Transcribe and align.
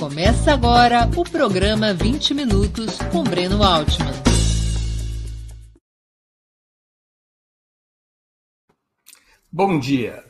Começa 0.00 0.54
agora 0.54 1.10
o 1.14 1.22
programa 1.22 1.92
20 1.92 2.32
Minutos 2.32 2.96
com 3.12 3.22
Breno 3.22 3.62
Altman. 3.62 4.14
Bom 9.52 9.78
dia. 9.78 10.24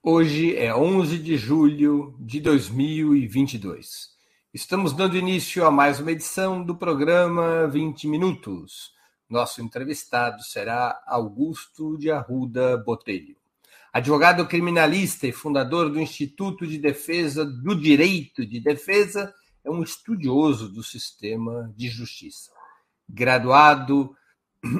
Hoje 0.00 0.56
é 0.56 0.72
11 0.72 1.18
de 1.18 1.36
julho 1.36 2.14
de 2.20 2.40
2022. 2.40 4.10
Estamos 4.54 4.92
dando 4.92 5.16
início 5.16 5.66
a 5.66 5.72
mais 5.72 5.98
uma 5.98 6.12
edição 6.12 6.62
do 6.62 6.76
programa 6.76 7.66
20 7.66 8.06
Minutos. 8.06 8.92
Nosso 9.28 9.60
entrevistado 9.60 10.40
será 10.44 11.02
Augusto 11.04 11.98
de 11.98 12.12
Arruda 12.12 12.78
Botelho. 12.78 13.36
Advogado 13.96 14.46
criminalista 14.46 15.26
e 15.26 15.32
fundador 15.32 15.88
do 15.88 15.98
Instituto 15.98 16.66
de 16.66 16.76
Defesa 16.76 17.46
do 17.46 17.74
Direito 17.74 18.44
de 18.44 18.60
Defesa, 18.60 19.32
é 19.64 19.70
um 19.70 19.82
estudioso 19.82 20.68
do 20.68 20.82
sistema 20.82 21.72
de 21.74 21.88
justiça. 21.88 22.52
Graduado 23.08 24.14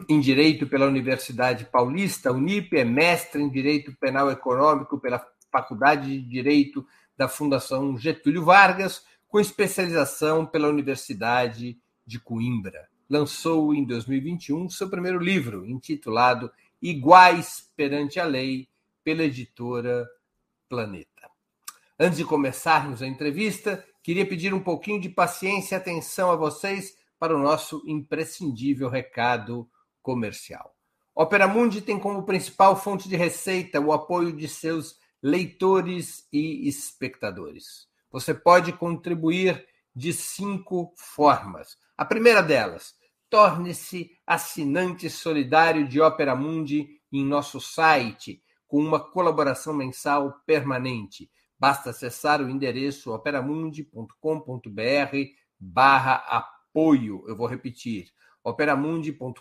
em 0.07 0.21
Direito 0.21 0.67
pela 0.67 0.85
Universidade 0.85 1.65
Paulista, 1.65 2.31
Unip, 2.31 2.77
é 2.77 2.85
mestre 2.85 3.41
em 3.41 3.49
Direito 3.49 3.97
Penal 3.99 4.31
Econômico 4.31 5.01
pela 5.01 5.27
Faculdade 5.51 6.09
de 6.09 6.29
Direito 6.29 6.87
da 7.17 7.27
Fundação 7.27 7.97
Getúlio 7.97 8.45
Vargas, 8.45 9.03
com 9.29 9.41
especialização 9.41 10.45
pela 10.45 10.69
Universidade 10.69 11.79
de 12.07 12.21
Coimbra. 12.21 12.87
Lançou 13.09 13.75
em 13.75 13.83
2021 13.83 14.69
seu 14.69 14.91
primeiro 14.91 15.19
livro, 15.19 15.65
intitulado 15.65 16.53
Iguais 16.83 17.71
perante 17.75 18.21
a 18.21 18.27
Lei 18.27 18.69
pela 19.07 19.23
editora 19.23 20.05
Planeta. 20.69 21.31
Antes 21.97 22.19
de 22.19 22.25
começarmos 22.25 23.01
a 23.01 23.07
entrevista, 23.07 23.87
queria 24.03 24.27
pedir 24.27 24.53
um 24.53 24.59
pouquinho 24.59 25.01
de 25.01 25.09
paciência 25.09 25.77
e 25.77 25.79
atenção 25.79 26.29
a 26.29 26.35
vocês 26.35 26.99
para 27.17 27.33
o 27.33 27.39
nosso 27.39 27.85
imprescindível 27.87 28.89
recado 28.89 29.71
comercial. 30.03 30.75
Opera 31.15 31.47
Mundi 31.47 31.81
tem 31.81 32.01
como 32.01 32.25
principal 32.25 32.75
fonte 32.75 33.09
de 33.09 33.15
receita 33.15 33.81
o 33.81 33.93
apoio 33.93 34.33
de 34.33 34.49
seus 34.49 34.99
leitores 35.23 36.27
e 36.33 36.69
espectadores. 36.69 37.87
Você 38.11 38.35
pode 38.35 38.73
contribuir 38.73 39.65
de 39.95 40.13
cinco 40.13 40.93
formas. 40.97 41.79
A 41.97 42.05
primeira 42.05 42.43
delas, 42.43 42.97
torne-se 43.31 44.11
assinante 44.27 45.09
solidário 45.09 45.87
de 45.87 46.01
Opera 46.01 46.35
Mundi 46.35 47.01
em 47.13 47.25
nosso 47.25 47.61
site 47.61 48.43
com 48.67 48.79
uma 48.79 49.01
colaboração 49.01 49.75
mensal 49.75 50.41
permanente. 50.47 51.31
Basta 51.59 51.91
acessar 51.91 52.43
o 52.43 52.51
endereço 52.51 53.15
operamundi.com.br 53.15 55.17
barra 55.59 56.17
apoio. 56.29 57.25
Eu 57.27 57.37
vou 57.37 57.47
repetir, 57.47 58.11
operamundi.com.br 58.45 59.41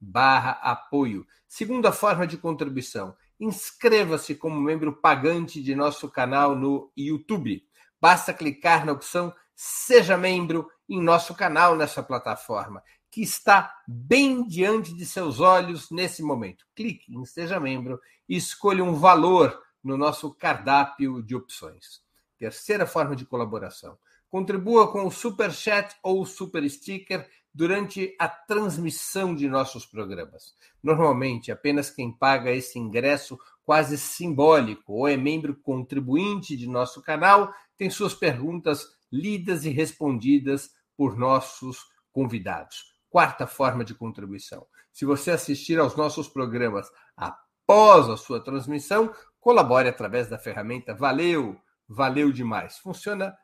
barra 0.00 0.50
apoio. 0.62 1.26
Segunda 1.48 1.92
forma 1.92 2.26
de 2.26 2.36
contribuição, 2.36 3.16
inscreva-se 3.40 4.34
como 4.34 4.60
membro 4.60 4.92
pagante 4.92 5.62
de 5.62 5.74
nosso 5.74 6.10
canal 6.10 6.54
no 6.54 6.92
YouTube. 6.96 7.64
Basta 8.00 8.34
clicar 8.34 8.84
na 8.84 8.92
opção 8.92 9.32
Seja 9.54 10.16
Membro 10.16 10.68
em 10.88 11.02
nosso 11.02 11.34
canal 11.34 11.76
nessa 11.76 12.02
plataforma 12.02 12.82
que 13.14 13.22
está 13.22 13.72
bem 13.86 14.44
diante 14.44 14.92
de 14.92 15.06
seus 15.06 15.38
olhos 15.38 15.88
nesse 15.88 16.20
momento. 16.20 16.66
Clique 16.74 17.14
em 17.14 17.24
Seja 17.24 17.60
Membro 17.60 18.00
e 18.28 18.36
escolha 18.36 18.82
um 18.82 18.94
valor 18.94 19.56
no 19.84 19.96
nosso 19.96 20.34
cardápio 20.34 21.22
de 21.22 21.36
opções. 21.36 22.02
Terceira 22.36 22.86
forma 22.86 23.14
de 23.14 23.24
colaboração. 23.24 23.96
Contribua 24.28 24.90
com 24.90 25.06
o 25.06 25.12
Super 25.12 25.52
Chat 25.52 25.94
ou 26.02 26.26
Super 26.26 26.68
Sticker 26.68 27.30
durante 27.54 28.16
a 28.18 28.28
transmissão 28.28 29.32
de 29.32 29.48
nossos 29.48 29.86
programas. 29.86 30.52
Normalmente, 30.82 31.52
apenas 31.52 31.90
quem 31.90 32.10
paga 32.10 32.50
esse 32.50 32.80
ingresso 32.80 33.38
quase 33.64 33.96
simbólico 33.96 34.92
ou 34.92 35.06
é 35.06 35.16
membro 35.16 35.54
contribuinte 35.54 36.56
de 36.56 36.66
nosso 36.66 37.00
canal 37.00 37.54
tem 37.78 37.88
suas 37.88 38.12
perguntas 38.12 38.88
lidas 39.14 39.64
e 39.64 39.70
respondidas 39.70 40.70
por 40.96 41.16
nossos 41.16 41.78
convidados. 42.10 42.92
Quarta 43.08 43.46
forma 43.46 43.84
de 43.84 43.94
contribuição. 43.94 44.66
Se 44.92 45.04
você 45.04 45.30
assistir 45.30 45.78
aos 45.78 45.94
nossos 45.94 46.28
programas 46.28 46.90
após 47.16 48.08
a 48.10 48.16
sua 48.16 48.42
transmissão, 48.42 49.14
colabore 49.38 49.88
através 49.88 50.28
da 50.28 50.36
ferramenta 50.36 50.94
Valeu, 50.94 51.56
valeu 51.88 52.32
demais. 52.32 52.78
Funciona 52.78 53.36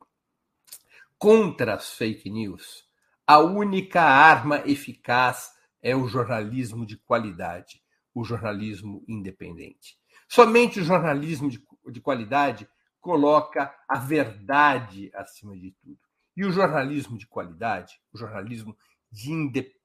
Contra 1.19 1.75
as 1.75 1.93
fake 1.95 2.29
news, 2.29 2.85
a 3.27 3.39
única 3.39 4.03
arma 4.03 4.63
eficaz 4.67 5.53
é 5.81 5.95
o 5.95 6.09
jornalismo 6.09 6.85
de 6.85 6.97
qualidade, 6.97 7.83
o 8.15 8.25
jornalismo 8.25 9.05
independente. 9.09 9.99
Somente 10.29 10.81
o 10.81 10.85
jornalismo 10.85 11.49
de, 11.49 11.65
de 11.91 12.01
qualidade 12.01 12.69
coloca 13.01 13.75
a 13.89 13.99
verdade 13.99 15.11
acima 15.15 15.57
de 15.57 15.73
tudo. 15.73 16.12
E 16.37 16.45
o 16.45 16.53
jornalismo 16.53 17.19
de 17.19 17.27
qualidade, 17.27 18.01
o 18.13 18.19
jornalismo 18.19 18.77
de 19.11 19.31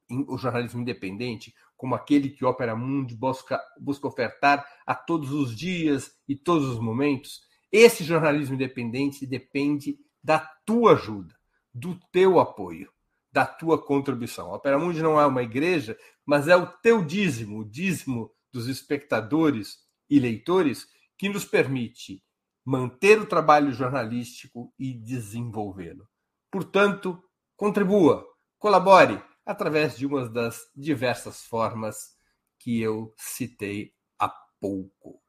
o 0.09 0.37
jornalismo 0.37 0.81
independente, 0.81 1.53
como 1.75 1.93
aquele 1.93 2.29
que 2.29 2.45
Opera 2.45 2.75
Mundi 2.75 3.13
busca, 3.13 3.61
busca 3.79 4.07
ofertar 4.07 4.65
a 4.85 4.95
todos 4.95 5.31
os 5.31 5.55
dias 5.55 6.11
e 6.27 6.35
todos 6.35 6.67
os 6.67 6.79
momentos, 6.79 7.41
esse 7.71 8.03
jornalismo 8.03 8.55
independente 8.55 9.25
depende 9.25 9.99
da 10.23 10.39
tua 10.39 10.93
ajuda, 10.93 11.35
do 11.73 11.99
teu 12.11 12.39
apoio, 12.39 12.91
da 13.31 13.45
tua 13.45 13.77
contribuição. 13.81 14.51
Opera 14.51 14.79
Mundi 14.79 15.01
não 15.01 15.19
é 15.19 15.25
uma 15.25 15.43
igreja, 15.43 15.97
mas 16.25 16.47
é 16.47 16.55
o 16.55 16.67
teu 16.67 17.03
dízimo, 17.03 17.59
o 17.59 17.65
dízimo 17.65 18.31
dos 18.51 18.67
espectadores 18.67 19.79
e 20.09 20.19
leitores 20.19 20.87
que 21.17 21.27
nos 21.27 21.43
permite 21.43 22.23
manter 22.63 23.19
o 23.19 23.25
trabalho 23.25 23.71
jornalístico 23.73 24.73
e 24.79 24.93
desenvolvê-lo. 24.93 26.07
Portanto, 26.51 27.21
contribua, 27.55 28.25
colabore 28.57 29.21
através 29.45 29.97
de 29.97 30.05
uma 30.05 30.27
das 30.29 30.61
diversas 30.75 31.43
formas 31.43 32.15
que 32.59 32.81
eu 32.81 33.13
citei 33.17 33.91
há 34.17 34.31
pouco. 34.59 35.19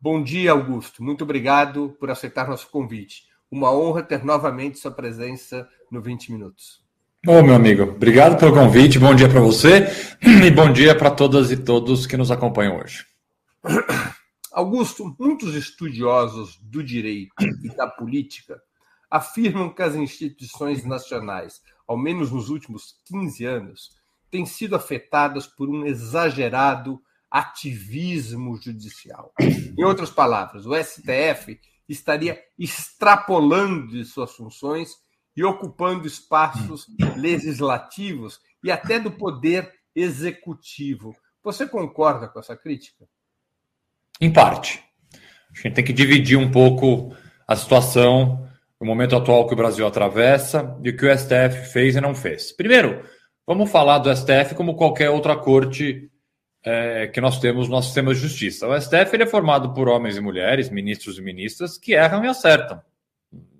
Bom 0.00 0.22
dia, 0.22 0.52
Augusto. 0.52 1.02
Muito 1.02 1.24
obrigado 1.24 1.96
por 2.00 2.10
aceitar 2.10 2.48
nosso 2.48 2.68
convite. 2.70 3.24
Uma 3.50 3.70
honra 3.72 4.02
ter 4.02 4.24
novamente 4.24 4.78
sua 4.78 4.90
presença 4.90 5.68
no 5.90 6.00
20 6.00 6.32
Minutos. 6.32 6.82
Ô, 7.26 7.40
meu 7.42 7.54
amigo, 7.54 7.84
obrigado 7.84 8.38
pelo 8.38 8.52
convite. 8.52 8.98
Bom 8.98 9.14
dia 9.14 9.28
para 9.28 9.40
você 9.40 9.86
e 10.20 10.50
bom 10.50 10.72
dia 10.72 10.96
para 10.96 11.10
todas 11.10 11.52
e 11.52 11.56
todos 11.56 12.06
que 12.06 12.16
nos 12.16 12.30
acompanham 12.30 12.78
hoje. 12.78 13.06
Augusto, 14.50 15.14
muitos 15.20 15.54
estudiosos 15.54 16.58
do 16.62 16.82
direito 16.82 17.32
e 17.62 17.68
da 17.76 17.86
política 17.86 18.60
afirmam 19.12 19.68
que 19.68 19.82
as 19.82 19.94
instituições 19.94 20.86
nacionais, 20.86 21.60
ao 21.86 21.98
menos 21.98 22.32
nos 22.32 22.48
últimos 22.48 22.96
15 23.04 23.44
anos, 23.44 23.90
têm 24.30 24.46
sido 24.46 24.74
afetadas 24.74 25.46
por 25.46 25.68
um 25.68 25.84
exagerado 25.84 26.98
ativismo 27.30 28.56
judicial. 28.56 29.34
Em 29.38 29.84
outras 29.84 30.08
palavras, 30.08 30.64
o 30.64 30.74
STF 30.74 31.60
estaria 31.86 32.42
extrapolando 32.58 33.88
de 33.88 34.02
suas 34.06 34.32
funções 34.32 34.92
e 35.36 35.44
ocupando 35.44 36.06
espaços 36.06 36.86
legislativos 37.14 38.40
e 38.64 38.70
até 38.70 38.98
do 38.98 39.10
poder 39.10 39.70
executivo. 39.94 41.14
Você 41.44 41.66
concorda 41.66 42.28
com 42.28 42.40
essa 42.40 42.56
crítica? 42.56 43.06
Em 44.18 44.32
parte. 44.32 44.82
A 45.12 45.56
gente 45.60 45.74
tem 45.74 45.84
que 45.84 45.92
dividir 45.92 46.38
um 46.38 46.50
pouco 46.50 47.14
a 47.46 47.54
situação, 47.54 48.48
o 48.82 48.84
momento 48.84 49.14
atual 49.14 49.46
que 49.46 49.54
o 49.54 49.56
Brasil 49.56 49.86
atravessa 49.86 50.76
e 50.82 50.90
o 50.90 50.96
que 50.96 51.06
o 51.06 51.16
STF 51.16 51.70
fez 51.72 51.94
e 51.94 52.00
não 52.00 52.16
fez. 52.16 52.50
Primeiro, 52.50 53.04
vamos 53.46 53.70
falar 53.70 53.98
do 53.98 54.14
STF 54.14 54.56
como 54.56 54.74
qualquer 54.74 55.08
outra 55.08 55.36
corte 55.36 56.10
é, 56.64 57.06
que 57.06 57.20
nós 57.20 57.38
temos 57.38 57.68
no 57.68 57.76
nosso 57.76 57.86
sistema 57.86 58.12
de 58.12 58.18
justiça. 58.18 58.66
O 58.66 58.80
STF 58.80 59.22
é 59.22 59.24
formado 59.24 59.72
por 59.72 59.88
homens 59.88 60.16
e 60.16 60.20
mulheres, 60.20 60.68
ministros 60.68 61.16
e 61.16 61.22
ministras, 61.22 61.78
que 61.78 61.94
erram 61.94 62.24
e 62.24 62.26
acertam. 62.26 62.82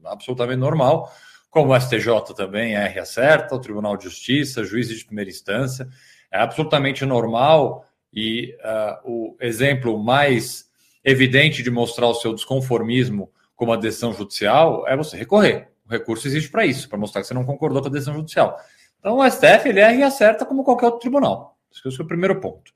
Absolutamente 0.05 0.59
normal. 0.59 1.09
Como 1.49 1.73
o 1.73 1.81
STJ 1.81 2.35
também 2.35 2.75
erra 2.75 2.97
e 2.97 2.99
acerta, 2.99 3.55
o 3.55 3.61
Tribunal 3.61 3.97
de 3.97 4.03
Justiça, 4.03 4.65
juízes 4.65 4.99
de 4.99 5.05
primeira 5.05 5.31
instância. 5.31 5.87
É 6.33 6.41
absolutamente 6.41 7.07
normal 7.07 7.87
e 8.13 8.57
uh, 8.57 9.09
o 9.09 9.37
exemplo 9.41 9.97
mais 10.03 10.69
evidente 11.05 11.63
de 11.63 11.71
mostrar 11.71 12.09
o 12.09 12.15
seu 12.15 12.35
desconformismo 12.35 13.31
com 13.57 13.65
uma 13.65 13.77
decisão 13.77 14.13
judicial 14.13 14.87
é 14.87 14.97
você 14.97 15.17
recorrer. 15.17 15.69
O 15.87 15.91
recurso 15.91 16.27
existe 16.27 16.51
para 16.51 16.65
isso, 16.65 16.89
para 16.89 16.99
mostrar 16.99 17.21
que 17.21 17.27
você 17.27 17.35
não 17.35 17.45
concordou 17.45 17.83
com 17.83 17.89
a 17.89 17.93
decisão 17.93 18.15
judicial. 18.15 18.57
Então 18.99 19.19
o 19.19 19.31
STF 19.31 19.69
ele 19.69 19.81
erra 19.81 19.95
e 19.95 20.03
acerta 20.03 20.45
como 20.45 20.65
qualquer 20.65 20.87
outro 20.87 21.01
tribunal. 21.01 21.57
Esse 21.71 22.01
é 22.01 22.05
o 22.05 22.07
primeiro 22.07 22.41
ponto. 22.41 22.73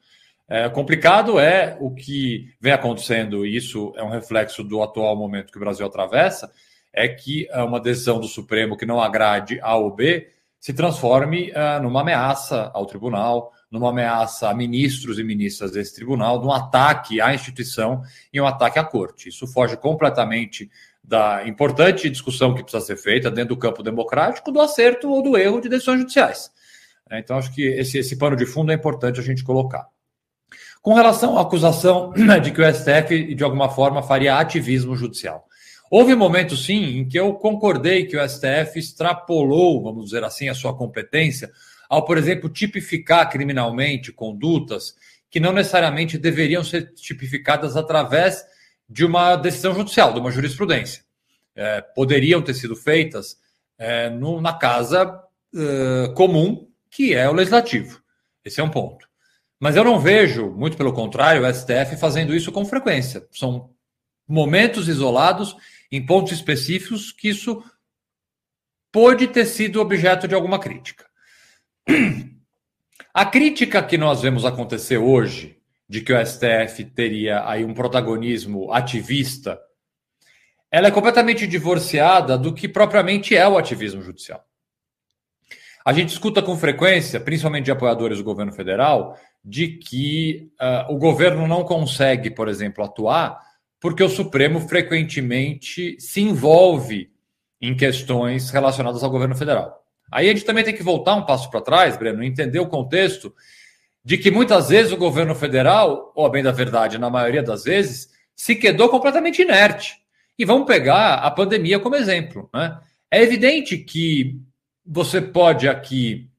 É, 0.49 0.69
complicado 0.69 1.41
é 1.41 1.77
o 1.81 1.93
que 1.93 2.53
vem 2.61 2.73
acontecendo, 2.73 3.45
e 3.45 3.57
isso 3.57 3.93
é 3.97 4.03
um 4.03 4.11
reflexo 4.11 4.63
do 4.63 4.81
atual 4.83 5.17
momento 5.17 5.51
que 5.51 5.59
o 5.59 5.61
Brasil 5.61 5.85
atravessa, 5.85 6.51
é 6.93 7.09
que 7.09 7.49
é 7.51 7.63
uma 7.63 7.81
decisão 7.81 8.21
do 8.21 8.29
Supremo 8.29 8.77
que 8.77 8.87
não 8.87 9.01
agrade 9.01 9.59
A 9.61 9.77
ou 9.77 9.93
B 9.93 10.29
se 10.59 10.73
transforme 10.73 11.51
uh, 11.51 11.83
numa 11.83 12.01
ameaça 12.01 12.71
ao 12.73 12.87
tribunal, 12.87 13.53
numa 13.71 13.91
ameaça 13.91 14.49
a 14.49 14.55
ministros 14.55 15.19
e 15.19 15.25
ministras 15.25 15.73
desse 15.73 15.95
tribunal, 15.95 16.41
num 16.41 16.53
ataque 16.53 17.21
à 17.21 17.35
instituição 17.35 18.03
e 18.33 18.41
um 18.41 18.47
ataque 18.47 18.79
à 18.79 18.85
corte. 18.85 19.29
Isso 19.29 19.47
foge 19.47 19.77
completamente 19.77 20.71
da 21.03 21.47
importante 21.47 22.11
discussão 22.11 22.55
que 22.55 22.63
precisa 22.63 22.85
ser 22.85 22.97
feita 22.97 23.31
dentro 23.31 23.55
do 23.55 23.61
campo 23.61 23.83
democrático 23.83 24.51
do 24.51 24.61
acerto 24.61 25.09
ou 25.09 25.23
do 25.23 25.37
erro 25.37 25.61
de 25.61 25.69
decisões 25.69 26.01
judiciais. 26.01 26.51
Então, 27.13 27.39
acho 27.39 27.55
que 27.55 27.63
esse, 27.63 27.99
esse 27.99 28.17
pano 28.17 28.35
de 28.35 28.45
fundo 28.45 28.73
é 28.73 28.75
importante 28.75 29.21
a 29.21 29.23
gente 29.23 29.45
colocar. 29.45 29.87
Com 30.83 30.95
relação 30.95 31.39
à 31.39 31.43
acusação 31.43 32.13
de 32.43 32.51
que 32.51 32.61
o 32.61 32.75
STF, 32.75 33.35
de 33.35 33.45
alguma 33.45 33.69
forma, 33.69 34.03
faria 34.03 34.39
ativismo 34.39 34.97
judicial. 34.97 35.47
Houve 35.89 36.17
momentos, 36.17 36.65
sim, 36.65 36.99
em 36.99 37.09
que 37.09 37.19
eu 37.19 37.33
concordei 37.35 38.07
que 38.07 38.17
o 38.17 38.29
STF 38.29 38.77
extrapolou, 38.77 39.83
vamos 39.83 40.07
dizer 40.07 40.25
assim, 40.25 40.49
a 40.49 40.55
sua 40.55 40.77
competência, 40.77 41.51
ao, 41.89 42.05
por 42.05 42.19
exemplo, 42.19 42.49
tipificar 42.49 43.31
criminalmente 43.31 44.13
condutas 44.13 44.95
que 45.31 45.41
não 45.41 45.53
necessariamente 45.53 46.19
deveriam 46.19 46.65
ser 46.65 46.93
tipificadas 46.95 47.77
através 47.77 48.45
de 48.89 49.05
uma 49.05 49.37
decisão 49.37 49.75
judicial, 49.75 50.13
de 50.13 50.21
uma 50.21 50.31
jurisprudência. 50.31 51.05
É, 51.55 51.81
poderiam 51.81 52.43
ter 52.43 52.55
sido 52.55 52.77
feitas 52.77 53.37
é, 53.79 54.09
no, 54.11 54.41
na 54.41 54.53
casa 54.53 55.23
é, 55.55 56.09
comum, 56.15 56.69
que 56.91 57.15
é 57.15 57.29
o 57.29 57.33
legislativo. 57.33 58.01
Esse 58.45 58.61
é 58.61 58.65
um 58.65 58.71
ponto. 58.71 59.09
Mas 59.59 59.75
eu 59.75 59.85
não 59.85 59.99
vejo, 59.99 60.51
muito 60.51 60.77
pelo 60.77 60.93
contrário, 60.93 61.43
o 61.43 61.53
STF 61.53 61.97
fazendo 61.99 62.35
isso 62.35 62.53
com 62.53 62.65
frequência. 62.65 63.27
São 63.33 63.71
momentos 64.29 64.89
isolados, 64.89 65.57
em 65.91 66.05
pontos 66.05 66.33
específicos, 66.33 67.11
que 67.11 67.29
isso 67.29 67.65
pode 68.93 69.29
ter 69.29 69.47
sido 69.47 69.81
objeto 69.81 70.29
de 70.29 70.35
alguma 70.35 70.59
crítica. 70.59 71.06
A 73.15 73.25
crítica 73.25 73.83
que 73.83 73.97
nós 73.97 74.23
vemos 74.23 74.45
acontecer 74.45 74.99
hoje, 74.99 75.59
de 75.89 76.01
que 76.01 76.13
o 76.13 76.27
STF 76.27 76.85
teria 76.95 77.49
aí 77.49 77.65
um 77.65 77.73
protagonismo 77.73 78.73
ativista, 78.73 79.59
ela 80.71 80.89
é 80.89 80.91
completamente 80.91 81.47
divorciada 81.47 82.37
do 82.37 82.53
que 82.53 82.69
propriamente 82.69 83.37
é 83.37 83.47
o 83.47 83.57
ativismo 83.57 84.03
judicial. 84.03 84.45
A 85.85 85.93
gente 85.93 86.09
escuta 86.09 86.43
com 86.43 86.57
frequência, 86.57 87.21
principalmente 87.21 87.67
de 87.67 87.71
apoiadores 87.71 88.19
do 88.19 88.25
governo 88.25 88.53
federal, 88.53 89.17
de 89.45 89.69
que 89.79 90.51
uh, 90.61 90.93
o 90.93 90.99
governo 90.99 91.47
não 91.47 91.63
consegue, 91.63 92.29
por 92.31 92.49
exemplo, 92.49 92.85
atuar 92.85 93.41
porque 93.81 94.03
o 94.03 94.09
Supremo 94.09 94.59
frequentemente 94.61 95.97
se 96.01 96.21
envolve 96.21 97.13
em 97.61 97.77
questões 97.77 98.51
relacionadas 98.51 99.05
ao 99.05 99.11
governo 99.11 99.37
federal. 99.37 99.86
Aí 100.11 100.29
a 100.29 100.33
gente 100.33 100.45
também 100.45 100.65
tem 100.65 100.75
que 100.75 100.83
voltar 100.83 101.15
um 101.15 101.25
passo 101.25 101.51
para 101.51 101.61
trás, 101.61 101.97
Breno, 101.97 102.23
entender 102.23 102.61
o 102.61 102.69
contexto 102.69 103.35
de 104.05 104.17
que 104.17 104.31
muitas 104.31 104.69
vezes 104.69 104.93
o 104.93 104.97
governo 104.97 105.35
federal, 105.35 106.13
ou 106.15 106.31
bem 106.31 106.43
da 106.43 106.53
verdade, 106.53 106.97
na 106.97 107.11
maioria 107.11 107.43
das 107.43 107.65
vezes, 107.65 108.09
se 108.37 108.55
quedou 108.55 108.89
completamente 108.89 109.43
inerte. 109.43 109.97
E 110.39 110.45
vamos 110.45 110.67
pegar 110.67 111.15
a 111.15 111.31
pandemia 111.31 111.81
como 111.81 111.97
exemplo. 111.97 112.49
Né? 112.55 112.79
É 113.11 113.23
evidente 113.23 113.79
que 113.79 114.39
você 114.85 115.21
pode 115.21 115.69
aqui 115.69 116.31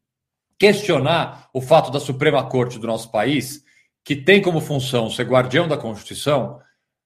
questionar 0.58 1.50
o 1.54 1.60
fato 1.60 1.92
da 1.92 2.00
Suprema 2.00 2.48
Corte 2.48 2.80
do 2.80 2.88
nosso 2.88 3.12
país, 3.12 3.64
que 4.04 4.16
tem 4.16 4.42
como 4.42 4.62
função 4.62 5.10
ser 5.10 5.24
guardião 5.24 5.68
da 5.68 5.76
Constituição, 5.76 6.62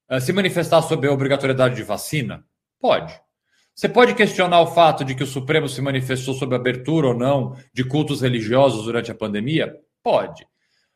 eh, 0.09 0.19
se 0.19 0.31
manifestar 0.31 0.81
sobre 0.83 1.07
a 1.07 1.11
obrigatoriedade 1.11 1.75
de 1.75 1.83
vacina? 1.83 2.45
Pode. 2.79 3.19
Você 3.73 3.89
pode 3.89 4.13
questionar 4.13 4.62
o 4.62 4.68
fato 4.68 5.03
de 5.03 5.15
que 5.15 5.23
o 5.23 5.27
Supremo 5.27 5.68
se 5.68 5.81
manifestou 5.81 6.33
sobre 6.33 6.56
a 6.56 6.59
abertura 6.59 7.07
ou 7.07 7.13
não 7.13 7.56
de 7.73 7.83
cultos 7.83 8.21
religiosos 8.21 8.85
durante 8.85 9.12
a 9.12 9.15
pandemia? 9.15 9.73
Pode. 10.03 10.45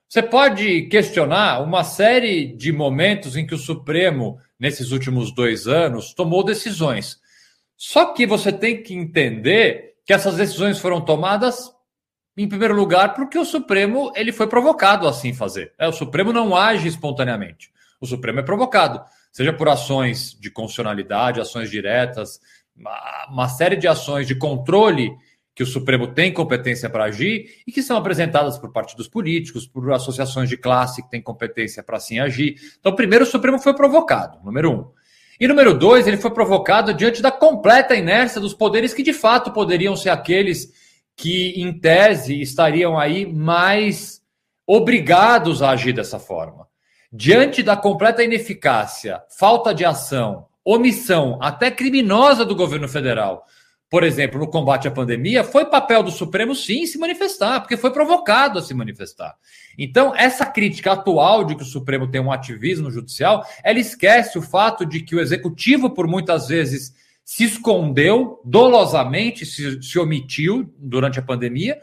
Você 0.08 0.22
pode 0.22 0.84
questionar 0.84 1.62
uma 1.62 1.84
série 1.84 2.56
de 2.56 2.72
momentos 2.72 3.36
em 3.36 3.46
que 3.46 3.56
o 3.56 3.58
Supremo, 3.58 4.38
nesses 4.60 4.92
últimos 4.92 5.34
dois 5.34 5.68
anos, 5.68 6.14
tomou 6.14 6.44
decisões. 6.44 7.20
Só 7.76 8.14
que 8.14 8.26
você 8.26 8.52
tem 8.52 8.82
que 8.82 8.94
entender 8.94 9.96
que 10.06 10.14
essas 10.14 10.36
decisões 10.36 10.80
foram 10.80 11.02
tomadas 11.02 11.74
em 12.38 12.48
primeiro 12.48 12.76
lugar, 12.76 13.14
porque 13.14 13.38
o 13.38 13.46
Supremo 13.46 14.12
ele 14.16 14.32
foi 14.32 14.48
provocado 14.48 15.08
a 15.08 15.10
assim 15.10 15.34
fazer. 15.34 15.74
É, 15.78 15.88
o 15.88 15.94
Supremo 15.94 16.34
não 16.34 16.56
age 16.56 16.88
espontaneamente. 16.88 17.72
O 18.00 18.06
Supremo 18.06 18.40
é 18.40 18.44
provocado, 18.44 19.02
seja 19.32 19.54
por 19.54 19.70
ações 19.70 20.38
de 20.40 20.52
constitucionalidade, 20.52 21.40
ações 21.40 21.72
diretas, 21.72 22.40
uma, 22.78 23.48
série 23.48 23.76
de 23.76 23.88
ações 23.88 24.28
de 24.28 24.36
controle 24.36 25.12
que 25.54 25.64
o 25.64 25.66
Supremo 25.66 26.08
tem 26.08 26.34
competência 26.34 26.90
para 26.90 27.06
agir 27.06 27.62
e 27.66 27.72
que 27.72 27.82
são 27.82 27.96
apresentadas 27.96 28.58
por 28.58 28.74
partidos 28.74 29.08
políticos, 29.08 29.66
por 29.66 29.92
associações 29.94 30.50
de 30.50 30.58
classe 30.58 31.02
que 31.02 31.10
têm 31.10 31.22
competência 31.22 31.82
para 31.82 31.98
assim 31.98 32.20
agir. 32.20 32.56
Então, 32.80 32.94
primeiro, 32.94 33.24
o 33.24 33.28
Supremo 33.28 33.58
foi 33.58 33.74
provocado, 33.74 34.44
número 34.44 34.72
um. 34.72 34.92
E 35.40 35.48
número 35.48 35.78
dois, 35.78 36.08
ele 36.08 36.18
foi 36.18 36.32
provocado 36.32 36.94
diante 36.94 37.22
da 37.22 37.32
completa 37.32 37.96
inércia 37.96 38.42
dos 38.42 38.54
poderes 38.54 38.94
que 38.94 39.04
de 39.04 39.14
fato 39.14 39.52
poderiam 39.52 39.96
ser 39.96 40.10
aqueles 40.10 40.72
que, 41.16 41.54
em 41.62 41.78
tese, 41.80 42.42
estariam 42.42 42.98
aí 43.00 43.26
mais 43.26 44.22
obrigados 44.68 45.62
a 45.62 45.72
agir 45.72 45.94
dessa 45.94 46.20
forma. 46.20 46.68
Diante 47.12 47.64
da 47.64 47.78
completa 47.78 48.24
ineficácia, 48.24 49.22
falta 49.30 49.74
de 49.74 49.86
ação, 49.86 50.48
omissão, 50.66 51.38
até 51.42 51.70
criminosa 51.70 52.44
do 52.44 52.56
governo 52.56 52.90
federal, 52.90 53.46
por 53.90 54.04
exemplo, 54.04 54.40
no 54.40 54.48
combate 54.48 54.88
à 54.88 54.92
pandemia, 54.92 55.44
foi 55.44 55.66
papel 55.66 56.02
do 56.02 56.12
Supremo 56.12 56.56
sim 56.56 56.86
se 56.88 56.98
manifestar, 56.98 57.62
porque 57.62 57.78
foi 57.78 57.92
provocado 57.92 58.58
a 58.58 58.62
se 58.62 58.74
manifestar. 58.74 59.36
Então, 59.78 60.14
essa 60.16 60.46
crítica 60.46 60.94
atual 60.94 61.44
de 61.44 61.56
que 61.56 61.62
o 61.62 61.66
Supremo 61.66 62.10
tem 62.10 62.20
um 62.20 62.32
ativismo 62.32 62.90
judicial, 62.90 63.46
ela 63.64 63.80
esquece 63.80 64.38
o 64.40 64.42
fato 64.42 64.86
de 64.86 65.02
que 65.02 65.16
o 65.16 65.20
executivo, 65.20 65.92
por 65.92 66.08
muitas 66.08 66.48
vezes, 66.48 66.94
se 67.24 67.44
escondeu 67.44 68.42
dolosamente, 68.44 69.46
se, 69.46 69.82
se 69.82 70.00
omitiu 70.00 70.74
durante 70.78 71.20
a 71.20 71.24
pandemia, 71.24 71.78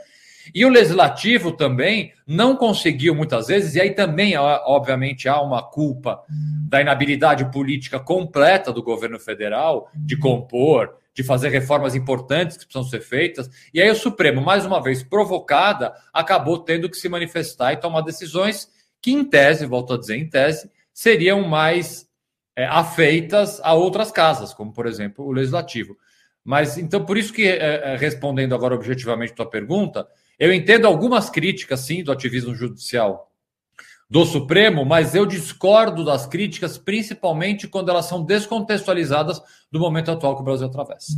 e 0.55 0.65
o 0.65 0.69
legislativo 0.69 1.53
também 1.53 2.13
não 2.27 2.57
conseguiu 2.57 3.15
muitas 3.15 3.47
vezes, 3.47 3.75
e 3.75 3.81
aí 3.81 3.91
também, 3.91 4.37
obviamente, 4.37 5.29
há 5.29 5.41
uma 5.41 5.63
culpa 5.63 6.23
da 6.69 6.81
inabilidade 6.81 7.51
política 7.51 8.01
completa 8.01 8.73
do 8.73 8.83
governo 8.83 9.19
federal 9.19 9.91
de 9.95 10.17
compor, 10.17 10.95
de 11.15 11.23
fazer 11.23 11.51
reformas 11.51 11.95
importantes 11.95 12.57
que 12.57 12.65
precisam 12.65 12.89
ser 12.89 13.01
feitas. 13.01 13.51
E 13.73 13.81
aí 13.81 13.91
o 13.91 13.95
Supremo, 13.95 14.41
mais 14.41 14.65
uma 14.65 14.83
vez 14.83 15.03
provocada, 15.03 15.93
acabou 16.13 16.59
tendo 16.59 16.89
que 16.89 16.97
se 16.97 17.09
manifestar 17.09 17.73
e 17.73 17.77
tomar 17.77 18.01
decisões 18.01 18.69
que, 19.01 19.13
em 19.13 19.25
tese, 19.25 19.67
volto 19.67 19.93
a 19.93 19.99
dizer, 19.99 20.17
em 20.17 20.29
tese, 20.29 20.71
seriam 20.93 21.43
mais 21.43 22.09
é, 22.57 22.67
afeitas 22.67 23.61
a 23.63 23.75
outras 23.75 24.11
casas, 24.11 24.55
como 24.55 24.73
por 24.73 24.87
exemplo 24.87 25.25
o 25.25 25.33
legislativo. 25.33 25.97
Mas 26.45 26.77
então, 26.77 27.05
por 27.05 27.17
isso 27.17 27.33
que, 27.33 27.47
é, 27.47 27.93
é 27.93 27.97
respondendo 27.97 28.55
agora 28.55 28.75
objetivamente 28.75 29.33
a 29.33 29.37
tua 29.37 29.51
pergunta, 29.51 30.07
eu 30.39 30.53
entendo 30.53 30.87
algumas 30.87 31.31
críticas, 31.31 31.81
sim, 31.81 32.03
do 32.03 32.13
ativismo 32.13 32.55
judicial 32.55 33.33
do 34.13 34.27
Supremo, 34.27 34.85
mas 34.85 35.15
eu 35.15 35.25
discordo 35.25 36.05
das 36.05 36.27
críticas, 36.27 36.77
principalmente 36.77 37.67
quando 37.67 37.91
elas 37.91 38.05
são 38.05 38.23
descontextualizadas 38.23 39.41
do 39.71 39.81
momento 39.81 40.11
atual 40.11 40.35
que 40.37 40.43
o 40.43 40.45
Brasil 40.45 40.67
atravessa. 40.67 41.15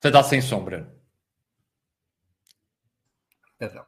Você 0.00 0.08
está 0.08 0.22
sem 0.22 0.40
sombra. 0.40 0.94
Perdão. 3.58 3.84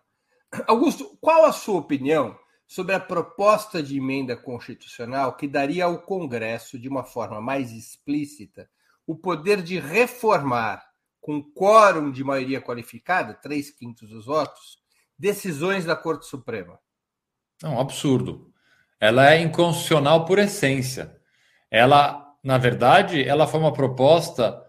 Augusto, 0.66 1.16
qual 1.20 1.44
a 1.44 1.52
sua 1.52 1.78
opinião 1.78 2.36
sobre 2.66 2.94
a 2.94 3.00
proposta 3.00 3.80
de 3.80 3.98
emenda 3.98 4.36
constitucional 4.36 5.36
que 5.36 5.46
daria 5.46 5.84
ao 5.84 6.02
Congresso, 6.02 6.78
de 6.78 6.88
uma 6.88 7.04
forma 7.04 7.40
mais 7.40 7.70
explícita, 7.70 8.68
o 9.06 9.14
poder 9.14 9.62
de 9.62 9.78
reformar, 9.78 10.84
com 11.20 11.42
quórum 11.42 12.10
de 12.10 12.24
maioria 12.24 12.60
qualificada, 12.60 13.34
três 13.34 13.70
quintos 13.70 14.08
dos 14.08 14.26
votos, 14.26 14.78
decisões 15.18 15.84
da 15.84 15.94
Corte 15.94 16.26
Suprema? 16.26 16.78
É 17.62 17.68
um 17.68 17.80
absurdo. 17.80 18.52
Ela 19.00 19.32
é 19.32 19.40
inconstitucional 19.40 20.24
por 20.24 20.38
essência. 20.38 21.16
Ela, 21.70 22.26
na 22.42 22.58
verdade, 22.58 23.22
ela 23.22 23.46
foi 23.46 23.60
uma 23.60 23.72
proposta 23.72 24.62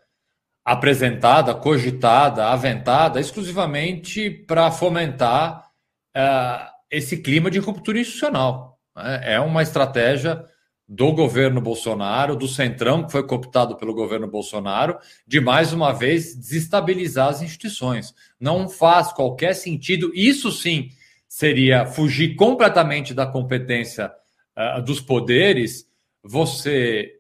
apresentada, 0.64 1.56
cogitada, 1.56 2.48
aventada 2.48 3.20
exclusivamente 3.20 4.30
para 4.30 4.70
fomentar 4.70 5.70
uh, 6.16 6.70
esse 6.92 7.22
clima 7.22 7.50
de 7.50 7.60
ruptura 7.60 8.00
institucional. 8.00 8.78
Né? 8.96 9.34
É 9.34 9.40
uma 9.40 9.64
estratégia 9.64 10.44
do 10.88 11.12
governo 11.12 11.60
Bolsonaro, 11.60 12.36
do 12.36 12.48
Centrão, 12.48 13.04
que 13.04 13.12
foi 13.12 13.26
cooptado 13.28 13.76
pelo 13.76 13.94
governo 13.94 14.28
Bolsonaro, 14.28 14.98
de 15.28 15.42
mais 15.42 15.74
uma 15.74 15.92
vez 15.92 16.34
desestabilizar 16.34 17.28
as 17.28 17.42
instituições. 17.42 18.16
Não 18.40 18.70
faz 18.70 19.12
qualquer 19.12 19.54
sentido. 19.54 20.12
Isso 20.16 20.50
sim 20.52 20.90
seria 21.28 21.86
fugir 21.86 22.36
completamente 22.36 23.14
da 23.14 23.26
competência 23.26 24.12
uh, 24.56 24.82
dos 24.82 25.02
poderes, 25.02 25.86
você, 26.24 27.20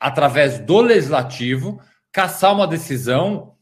através 0.00 0.58
do 0.58 0.80
legislativo, 0.80 1.80
caçar 2.10 2.54
uma 2.54 2.66
decisão 2.66 3.56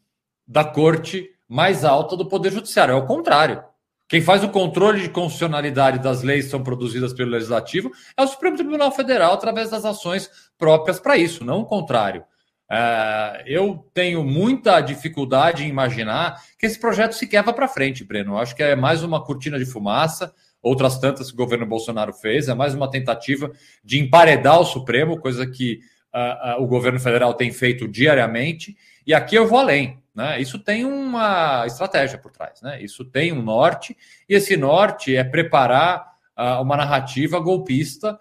da 0.46 0.64
corte 0.64 1.28
mais 1.48 1.84
alta 1.84 2.16
do 2.16 2.28
Poder 2.28 2.52
Judiciário. 2.52 2.92
É 2.92 2.96
o 2.96 3.06
contrário. 3.06 3.64
Quem 4.10 4.20
faz 4.20 4.42
o 4.42 4.48
controle 4.48 5.02
de 5.02 5.08
constitucionalidade 5.08 6.00
das 6.00 6.24
leis 6.24 6.46
que 6.46 6.50
são 6.50 6.64
produzidas 6.64 7.12
pelo 7.12 7.30
Legislativo 7.30 7.92
é 8.16 8.22
o 8.24 8.26
Supremo 8.26 8.56
Tribunal 8.56 8.90
Federal, 8.90 9.32
através 9.32 9.70
das 9.70 9.84
ações 9.84 10.28
próprias 10.58 10.98
para 10.98 11.16
isso, 11.16 11.44
não 11.44 11.60
o 11.60 11.64
contrário. 11.64 12.24
É, 12.68 13.44
eu 13.46 13.88
tenho 13.94 14.24
muita 14.24 14.80
dificuldade 14.80 15.62
em 15.62 15.68
imaginar 15.68 16.42
que 16.58 16.66
esse 16.66 16.76
projeto 16.76 17.12
se 17.12 17.24
quebra 17.28 17.52
para 17.52 17.68
frente, 17.68 18.02
Breno. 18.02 18.32
Eu 18.32 18.38
acho 18.38 18.56
que 18.56 18.64
é 18.64 18.74
mais 18.74 19.04
uma 19.04 19.22
cortina 19.22 19.56
de 19.60 19.64
fumaça, 19.64 20.34
outras 20.60 20.98
tantas 20.98 21.28
que 21.28 21.34
o 21.34 21.44
governo 21.44 21.64
Bolsonaro 21.64 22.12
fez, 22.12 22.48
é 22.48 22.54
mais 22.54 22.74
uma 22.74 22.90
tentativa 22.90 23.52
de 23.84 24.00
emparedar 24.00 24.58
o 24.58 24.64
Supremo, 24.64 25.20
coisa 25.20 25.46
que 25.46 25.78
uh, 26.12 26.58
uh, 26.58 26.64
o 26.64 26.66
governo 26.66 26.98
federal 26.98 27.32
tem 27.34 27.52
feito 27.52 27.86
diariamente. 27.86 28.76
E 29.06 29.14
aqui 29.14 29.36
eu 29.36 29.46
vou 29.46 29.60
além. 29.60 29.99
Né? 30.14 30.40
Isso 30.40 30.58
tem 30.58 30.84
uma 30.84 31.64
estratégia 31.66 32.18
por 32.18 32.32
trás, 32.32 32.60
né? 32.62 32.82
isso 32.82 33.04
tem 33.04 33.32
um 33.32 33.42
norte, 33.42 33.96
e 34.28 34.34
esse 34.34 34.56
norte 34.56 35.14
é 35.14 35.22
preparar 35.22 36.14
uh, 36.36 36.60
uma 36.62 36.76
narrativa 36.76 37.38
golpista, 37.38 38.18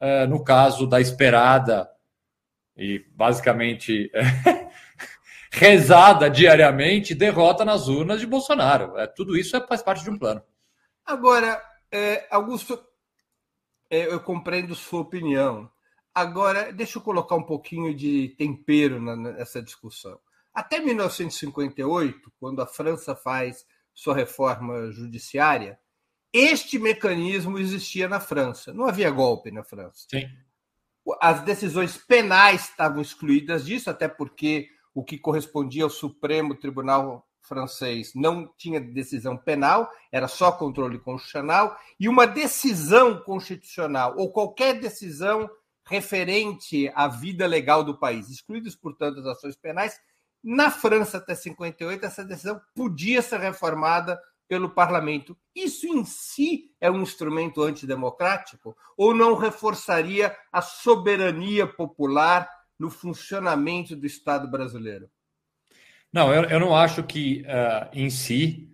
uh, 0.00 0.28
no 0.28 0.44
caso 0.44 0.86
da 0.86 1.00
esperada 1.00 1.88
e 2.76 3.04
basicamente 3.14 4.10
rezada 5.52 6.30
diariamente 6.30 7.14
derrota 7.14 7.64
nas 7.64 7.88
urnas 7.88 8.20
de 8.20 8.26
Bolsonaro. 8.26 8.96
É, 8.98 9.06
tudo 9.06 9.36
isso 9.36 9.56
é, 9.56 9.66
faz 9.66 9.82
parte 9.82 10.02
de 10.02 10.10
um 10.10 10.18
plano. 10.18 10.42
Agora, 11.04 11.62
é, 11.90 12.26
Augusto, 12.30 12.82
é, 13.90 14.06
eu 14.06 14.20
compreendo 14.20 14.74
sua 14.74 15.00
opinião. 15.00 15.70
Agora, 16.14 16.72
deixa 16.72 16.98
eu 16.98 17.02
colocar 17.02 17.34
um 17.34 17.42
pouquinho 17.42 17.94
de 17.94 18.34
tempero 18.38 19.00
nessa 19.00 19.62
discussão. 19.62 20.18
Até 20.54 20.80
1958, 20.80 22.32
quando 22.38 22.60
a 22.60 22.66
França 22.66 23.14
faz 23.14 23.64
sua 23.94 24.14
reforma 24.14 24.90
judiciária, 24.90 25.78
este 26.32 26.78
mecanismo 26.78 27.58
existia 27.58 28.08
na 28.08 28.20
França. 28.20 28.72
Não 28.72 28.86
havia 28.86 29.10
golpe 29.10 29.50
na 29.50 29.64
França. 29.64 30.06
Sim. 30.10 30.28
As 31.20 31.42
decisões 31.42 31.96
penais 31.96 32.68
estavam 32.68 33.00
excluídas 33.00 33.64
disso, 33.64 33.90
até 33.90 34.06
porque 34.06 34.68
o 34.94 35.04
que 35.04 35.18
correspondia 35.18 35.84
ao 35.84 35.90
Supremo 35.90 36.54
Tribunal 36.54 37.26
francês 37.42 38.12
não 38.14 38.46
tinha 38.56 38.80
decisão 38.80 39.36
penal, 39.36 39.90
era 40.12 40.28
só 40.28 40.52
controle 40.52 41.00
constitucional, 41.00 41.76
e 41.98 42.08
uma 42.08 42.24
decisão 42.24 43.20
constitucional, 43.22 44.14
ou 44.16 44.32
qualquer 44.32 44.78
decisão 44.78 45.50
referente 45.84 46.88
à 46.94 47.08
vida 47.08 47.46
legal 47.48 47.82
do 47.82 47.98
país, 47.98 48.30
excluídas, 48.30 48.76
portanto, 48.76 49.18
as 49.18 49.26
ações 49.26 49.56
penais, 49.56 49.98
na 50.42 50.70
França, 50.70 51.18
até 51.18 51.34
58, 51.34 52.04
essa 52.04 52.24
decisão 52.24 52.60
podia 52.74 53.22
ser 53.22 53.40
reformada 53.40 54.18
pelo 54.48 54.70
parlamento. 54.70 55.36
Isso 55.54 55.86
em 55.86 56.04
si 56.04 56.72
é 56.80 56.90
um 56.90 57.02
instrumento 57.02 57.62
antidemocrático 57.62 58.76
ou 58.96 59.14
não 59.14 59.34
reforçaria 59.34 60.34
a 60.52 60.60
soberania 60.60 61.66
popular 61.66 62.50
no 62.78 62.90
funcionamento 62.90 63.94
do 63.94 64.06
Estado 64.06 64.50
brasileiro? 64.50 65.08
Não, 66.12 66.34
eu, 66.34 66.44
eu 66.44 66.58
não 66.58 66.74
acho 66.74 67.02
que 67.04 67.42
uh, 67.42 67.88
em 67.92 68.10
si 68.10 68.68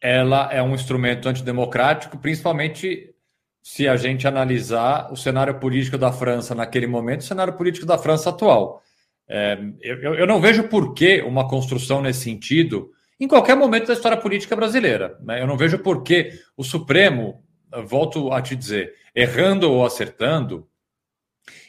ela 0.00 0.52
é 0.52 0.60
um 0.60 0.74
instrumento 0.74 1.28
antidemocrático, 1.28 2.18
principalmente 2.18 3.14
se 3.62 3.86
a 3.86 3.96
gente 3.96 4.26
analisar 4.26 5.12
o 5.12 5.16
cenário 5.16 5.60
político 5.60 5.96
da 5.96 6.10
França 6.10 6.52
naquele 6.52 6.88
momento, 6.88 7.20
o 7.20 7.24
cenário 7.24 7.52
político 7.52 7.86
da 7.86 7.96
França 7.96 8.30
atual. 8.30 8.82
É, 9.28 9.58
eu, 9.80 10.14
eu, 10.14 10.26
não 10.26 10.40
vejo 10.40 10.64
por 10.64 10.94
que 10.94 11.22
uma 11.22 11.48
construção 11.48 12.02
nesse 12.02 12.20
sentido 12.20 12.90
em 13.18 13.28
qualquer 13.28 13.56
momento 13.56 13.86
da 13.86 13.92
história 13.92 14.16
política 14.16 14.56
brasileira. 14.56 15.16
Né? 15.22 15.40
Eu 15.40 15.46
não 15.46 15.56
vejo 15.56 15.78
por 15.78 16.02
que 16.02 16.32
o 16.56 16.64
Supremo, 16.64 17.42
volto 17.86 18.32
a 18.32 18.42
te 18.42 18.56
dizer, 18.56 18.94
errando 19.14 19.70
ou 19.70 19.86
acertando, 19.86 20.68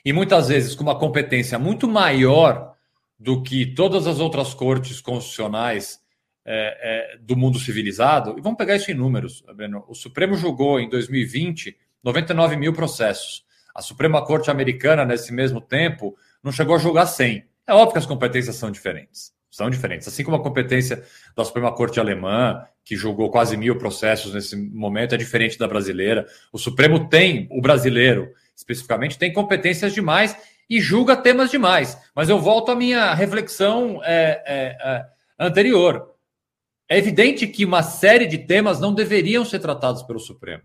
e 0.03 0.11
muitas 0.11 0.49
vezes 0.49 0.75
com 0.75 0.83
uma 0.83 0.97
competência 0.97 1.57
muito 1.57 1.87
maior 1.87 2.73
do 3.19 3.41
que 3.41 3.65
todas 3.65 4.07
as 4.07 4.19
outras 4.19 4.53
cortes 4.53 4.99
constitucionais 4.99 5.99
é, 6.45 7.13
é, 7.15 7.17
do 7.19 7.37
mundo 7.37 7.57
civilizado, 7.57 8.35
e 8.37 8.41
vamos 8.41 8.57
pegar 8.57 8.75
isso 8.75 8.91
em 8.91 8.95
números, 8.95 9.43
Breno. 9.55 9.85
O 9.87 9.95
Supremo 9.95 10.35
julgou 10.35 10.79
em 10.79 10.89
2020 10.89 11.77
99 12.03 12.57
mil 12.57 12.73
processos. 12.73 13.45
A 13.73 13.81
Suprema 13.81 14.23
Corte 14.25 14.51
Americana, 14.51 15.05
nesse 15.05 15.31
mesmo 15.31 15.61
tempo, 15.61 16.15
não 16.43 16.51
chegou 16.51 16.75
a 16.75 16.79
julgar 16.79 17.05
100. 17.05 17.45
É 17.65 17.73
óbvio 17.73 17.93
que 17.93 17.99
as 17.99 18.05
competências 18.05 18.55
são 18.55 18.69
diferentes. 18.69 19.33
São 19.49 19.69
diferentes. 19.69 20.07
Assim 20.07 20.23
como 20.23 20.35
a 20.35 20.43
competência 20.43 21.03
da 21.35 21.45
Suprema 21.45 21.71
Corte 21.71 21.99
Alemã, 21.99 22.65
que 22.83 22.95
julgou 22.95 23.29
quase 23.29 23.55
mil 23.55 23.77
processos 23.77 24.33
nesse 24.33 24.55
momento, 24.55 25.15
é 25.15 25.17
diferente 25.17 25.57
da 25.57 25.67
brasileira. 25.67 26.25
O 26.51 26.57
Supremo 26.57 27.07
tem, 27.07 27.47
o 27.51 27.61
brasileiro 27.61 28.33
especificamente, 28.55 29.17
tem 29.17 29.31
competências 29.31 29.93
demais 29.93 30.35
e 30.69 30.81
julga 30.81 31.15
temas 31.15 31.51
demais. 31.51 31.97
Mas 32.15 32.29
eu 32.29 32.39
volto 32.39 32.71
à 32.71 32.75
minha 32.75 33.13
reflexão 33.13 34.01
é, 34.03 34.43
é, 34.45 34.77
é, 34.81 35.05
anterior. 35.39 36.13
É 36.89 36.97
evidente 36.97 37.47
que 37.47 37.65
uma 37.65 37.83
série 37.83 38.25
de 38.25 38.39
temas 38.39 38.79
não 38.79 38.93
deveriam 38.93 39.45
ser 39.45 39.59
tratados 39.59 40.03
pelo 40.03 40.19
Supremo. 40.19 40.63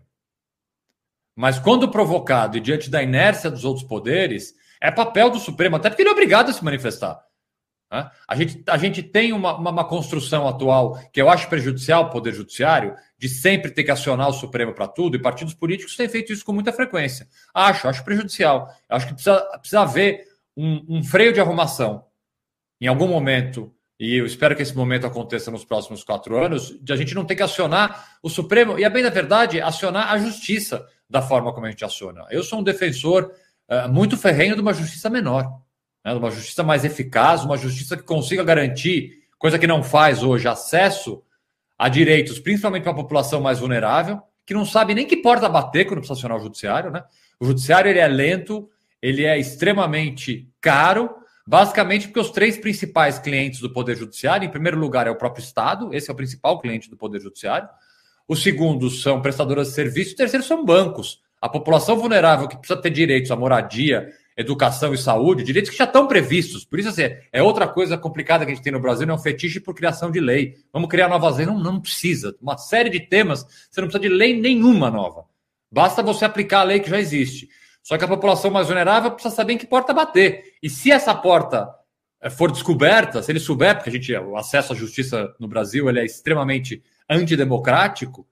Mas 1.35 1.57
quando 1.57 1.89
provocado 1.89 2.57
e 2.57 2.59
diante 2.59 2.89
da 2.89 3.01
inércia 3.01 3.49
dos 3.49 3.63
outros 3.63 3.85
poderes, 3.85 4.53
é 4.81 4.91
papel 4.91 5.29
do 5.29 5.39
Supremo, 5.39 5.75
até 5.75 5.89
porque 5.89 6.01
ele 6.01 6.09
é 6.09 6.13
obrigado 6.13 6.49
a 6.49 6.53
se 6.53 6.63
manifestar. 6.63 7.21
Né? 7.91 8.09
A, 8.27 8.35
gente, 8.35 8.63
a 8.67 8.77
gente 8.77 9.01
tem 9.01 9.33
uma, 9.33 9.57
uma, 9.57 9.71
uma, 9.71 9.87
construção 9.87 10.47
atual 10.47 10.99
que 11.11 11.21
eu 11.21 11.29
acho 11.29 11.49
prejudicial 11.49 12.03
ao 12.03 12.09
Poder 12.09 12.33
Judiciário, 12.33 12.95
de 13.17 13.27
sempre 13.27 13.71
ter 13.71 13.83
que 13.83 13.91
acionar 13.91 14.29
o 14.29 14.33
Supremo 14.33 14.73
para 14.73 14.87
tudo, 14.87 15.15
e 15.15 15.21
partidos 15.21 15.53
políticos 15.53 15.95
têm 15.95 16.07
feito 16.07 16.31
isso 16.31 16.45
com 16.45 16.53
muita 16.53 16.71
frequência. 16.71 17.27
Acho, 17.53 17.87
acho 17.87 18.03
prejudicial. 18.03 18.69
Acho 18.87 19.07
que 19.07 19.13
precisa, 19.13 19.39
precisa 19.57 19.81
haver 19.81 20.27
um, 20.55 20.85
um 20.97 21.03
freio 21.03 21.33
de 21.33 21.39
arrumação 21.39 22.05
em 22.79 22.87
algum 22.87 23.07
momento, 23.07 23.73
e 23.99 24.15
eu 24.15 24.25
espero 24.25 24.55
que 24.55 24.61
esse 24.61 24.75
momento 24.75 25.05
aconteça 25.05 25.51
nos 25.51 25.65
próximos 25.65 26.03
quatro 26.03 26.41
anos, 26.41 26.79
de 26.81 26.93
a 26.93 26.95
gente 26.95 27.13
não 27.13 27.25
ter 27.25 27.35
que 27.35 27.43
acionar 27.43 28.17
o 28.23 28.29
Supremo, 28.29 28.79
e 28.79 28.85
a 28.85 28.89
bem 28.89 29.03
da 29.03 29.09
verdade, 29.09 29.59
acionar 29.59 30.13
a 30.13 30.17
justiça 30.17 30.87
da 31.09 31.21
forma 31.21 31.51
como 31.51 31.65
a 31.65 31.69
gente 31.69 31.83
aciona. 31.83 32.25
Eu 32.29 32.43
sou 32.43 32.59
um 32.59 32.63
defensor 32.63 33.33
muito 33.91 34.17
ferrenho 34.17 34.55
de 34.55 34.61
uma 34.61 34.73
justiça 34.73 35.09
menor, 35.09 35.61
né, 36.03 36.11
de 36.11 36.17
uma 36.17 36.31
justiça 36.31 36.63
mais 36.63 36.83
eficaz, 36.83 37.43
uma 37.43 37.57
justiça 37.57 37.95
que 37.95 38.03
consiga 38.03 38.43
garantir, 38.43 39.19
coisa 39.37 39.59
que 39.59 39.67
não 39.67 39.83
faz 39.83 40.23
hoje, 40.23 40.47
acesso 40.47 41.23
a 41.77 41.87
direitos, 41.87 42.39
principalmente 42.39 42.83
para 42.83 42.91
a 42.91 42.95
população 42.95 43.39
mais 43.39 43.59
vulnerável, 43.59 44.21
que 44.45 44.53
não 44.53 44.65
sabe 44.65 44.93
nem 44.93 45.05
que 45.05 45.17
porta 45.17 45.47
bater 45.47 45.85
quando 45.85 45.99
precisa 45.99 46.17
acionar 46.17 46.37
o 46.37 46.41
judiciário. 46.41 46.91
Né? 46.91 47.03
O 47.39 47.45
judiciário 47.45 47.89
ele 47.89 47.99
é 47.99 48.07
lento, 48.07 48.69
ele 49.01 49.23
é 49.23 49.37
extremamente 49.37 50.51
caro, 50.59 51.15
basicamente 51.47 52.07
porque 52.07 52.19
os 52.19 52.31
três 52.31 52.57
principais 52.57 53.17
clientes 53.17 53.61
do 53.61 53.71
Poder 53.71 53.95
Judiciário, 53.95 54.45
em 54.45 54.51
primeiro 54.51 54.77
lugar, 54.77 55.07
é 55.07 55.11
o 55.11 55.15
próprio 55.15 55.43
Estado, 55.43 55.93
esse 55.93 56.09
é 56.09 56.13
o 56.13 56.15
principal 56.15 56.59
cliente 56.59 56.89
do 56.89 56.97
Poder 56.97 57.21
Judiciário. 57.21 57.69
O 58.27 58.35
segundo 58.35 58.89
são 58.89 59.21
prestadoras 59.21 59.69
de 59.69 59.73
serviços, 59.73 60.13
o 60.13 60.17
terceiro 60.17 60.45
são 60.45 60.65
bancos. 60.65 61.21
A 61.41 61.47
população 61.47 61.97
vulnerável 61.97 62.47
que 62.47 62.57
precisa 62.57 62.81
ter 62.81 62.89
direitos 62.89 63.31
à 63.31 63.35
moradia, 63.35 64.09
educação 64.35 64.93
e 64.93 64.97
saúde, 64.97 65.43
direitos 65.43 65.69
que 65.69 65.77
já 65.77 65.83
estão 65.83 66.07
previstos. 66.07 66.63
Por 66.63 66.79
isso, 66.79 66.89
assim, 66.89 67.03
é 67.31 67.43
outra 67.43 67.67
coisa 67.67 67.97
complicada 67.97 68.45
que 68.45 68.51
a 68.51 68.55
gente 68.55 68.63
tem 68.63 68.73
no 68.73 68.79
Brasil, 68.79 69.05
não 69.05 69.15
é 69.15 69.17
um 69.17 69.21
fetiche 69.21 69.59
por 69.59 69.75
criação 69.75 70.09
de 70.09 70.19
lei. 70.19 70.55
Vamos 70.71 70.89
criar 70.89 71.07
novas 71.09 71.37
leis. 71.37 71.47
Não, 71.47 71.59
não 71.59 71.79
precisa. 71.79 72.35
Uma 72.41 72.57
série 72.57 72.89
de 72.89 73.01
temas, 73.01 73.45
você 73.69 73.81
não 73.81 73.87
precisa 73.87 74.01
de 74.01 74.09
lei 74.09 74.39
nenhuma 74.39 74.89
nova. 74.89 75.25
Basta 75.71 76.01
você 76.01 76.25
aplicar 76.25 76.61
a 76.61 76.63
lei 76.63 76.79
que 76.79 76.89
já 76.89 76.99
existe. 76.99 77.49
Só 77.83 77.97
que 77.97 78.03
a 78.03 78.07
população 78.07 78.51
mais 78.51 78.67
vulnerável 78.67 79.11
precisa 79.11 79.35
saber 79.35 79.53
em 79.53 79.57
que 79.57 79.67
porta 79.67 79.93
bater. 79.93 80.53
E 80.61 80.69
se 80.69 80.91
essa 80.91 81.13
porta 81.13 81.69
eh, 82.21 82.29
for 82.29 82.51
descoberta, 82.51 83.21
se 83.21 83.31
ele 83.31 83.39
souber, 83.39 83.75
porque 83.75 83.89
a 83.89 83.93
gente, 83.93 84.13
o 84.15 84.37
acesso 84.37 84.73
à 84.73 84.75
justiça 84.75 85.33
no 85.39 85.47
Brasil 85.47 85.89
ele 85.89 85.99
é 85.99 86.05
extremamente 86.05 86.83
antidemocrático, 87.09 88.27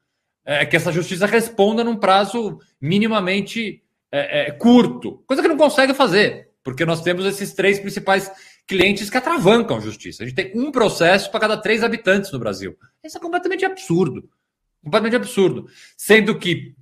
é 0.48 0.66
que 0.66 0.78
essa 0.78 0.94
justiça 0.94 1.26
responda 1.26 1.84
num 1.84 1.98
prazo 1.98 2.58
minimamente 2.80 3.84
é, 4.10 4.48
é, 4.48 4.52
curto, 4.52 5.22
coisa 5.28 5.42
que 5.42 5.48
não 5.50 5.58
consegue 5.58 5.94
fazer, 5.94 6.52
porque 6.64 6.86
nós 6.86 7.02
temos 7.02 7.26
esses 7.26 7.54
três 7.54 7.78
principais 7.80 8.32
clientes 8.66 9.10
que 9.10 9.18
atravancam 9.18 9.76
a 9.76 9.82
justiça. 9.82 10.24
A 10.24 10.26
gente 10.26 10.36
tem 10.36 10.52
um 10.56 10.72
processo 10.72 11.30
para 11.30 11.42
cada 11.42 11.58
três 11.58 11.84
habitantes 11.84 12.32
no 12.32 12.40
Brasil. 12.40 12.78
Isso 13.04 13.18
é 13.18 13.22
completamente 13.22 13.66
absurdo. 13.66 14.30
Completamente 14.82 15.18
absurdo. 15.18 15.68
Sendo 15.98 16.38
que 16.38 16.74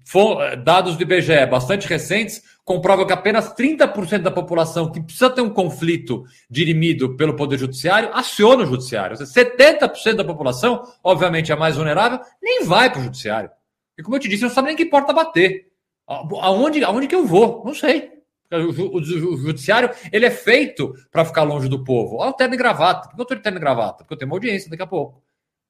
dados 0.64 0.96
do 0.96 1.02
IBGE 1.02 1.48
bastante 1.50 1.88
recentes 1.88 2.44
comprovam 2.64 3.06
que 3.06 3.14
apenas 3.14 3.54
30% 3.56 4.22
da 4.22 4.32
população 4.32 4.92
que 4.92 5.02
precisa 5.02 5.30
ter 5.30 5.42
um 5.42 5.50
conflito 5.50 6.24
dirimido 6.50 7.16
pelo 7.16 7.36
Poder 7.36 7.58
Judiciário 7.58 8.12
aciona 8.14 8.64
o 8.64 8.68
Judiciário. 8.68 9.18
70% 9.18 10.14
da 10.14 10.24
população, 10.24 10.84
obviamente 11.04 11.52
a 11.52 11.56
mais 11.56 11.78
vulnerável, 11.78 12.20
nem 12.42 12.64
vai 12.64 12.92
para 12.92 13.00
o 13.00 13.04
Judiciário. 13.04 13.50
E 13.98 14.04
como 14.04 14.16
eu 14.16 14.20
te 14.20 14.28
disse, 14.28 14.44
não 14.44 14.50
sabe 14.50 14.68
nem 14.68 14.78
que 14.78 14.86
porta 14.86 15.14
bater. 15.14 15.72
Aonde, 16.08 16.84
aonde 16.84 17.08
que 17.08 17.16
eu 17.16 17.26
vou? 17.26 17.64
Não 17.66 17.74
sei. 17.74 18.12
O, 18.52 19.02
judiciário 19.02 19.90
ele 20.12 20.26
é 20.26 20.32
feito 20.32 20.94
para 21.12 21.26
ficar 21.26 21.44
longe 21.44 21.68
do 21.68 21.84
povo. 21.84 22.18
Olha 22.18 22.30
o 22.30 22.34
terno 22.34 22.54
e 22.54 22.58
gravata. 22.58 23.10
Por 23.10 23.16
que 23.16 23.22
eu 23.22 23.24
estou 23.24 23.38
de 23.38 23.44
terno 23.44 23.58
e 23.58 23.62
gravata? 23.62 24.04
Porque 24.04 24.14
eu 24.14 24.18
tenho 24.18 24.30
uma 24.30 24.36
audiência 24.36 24.70
daqui 24.70 24.84
a 24.84 24.88
pouco. 24.88 25.24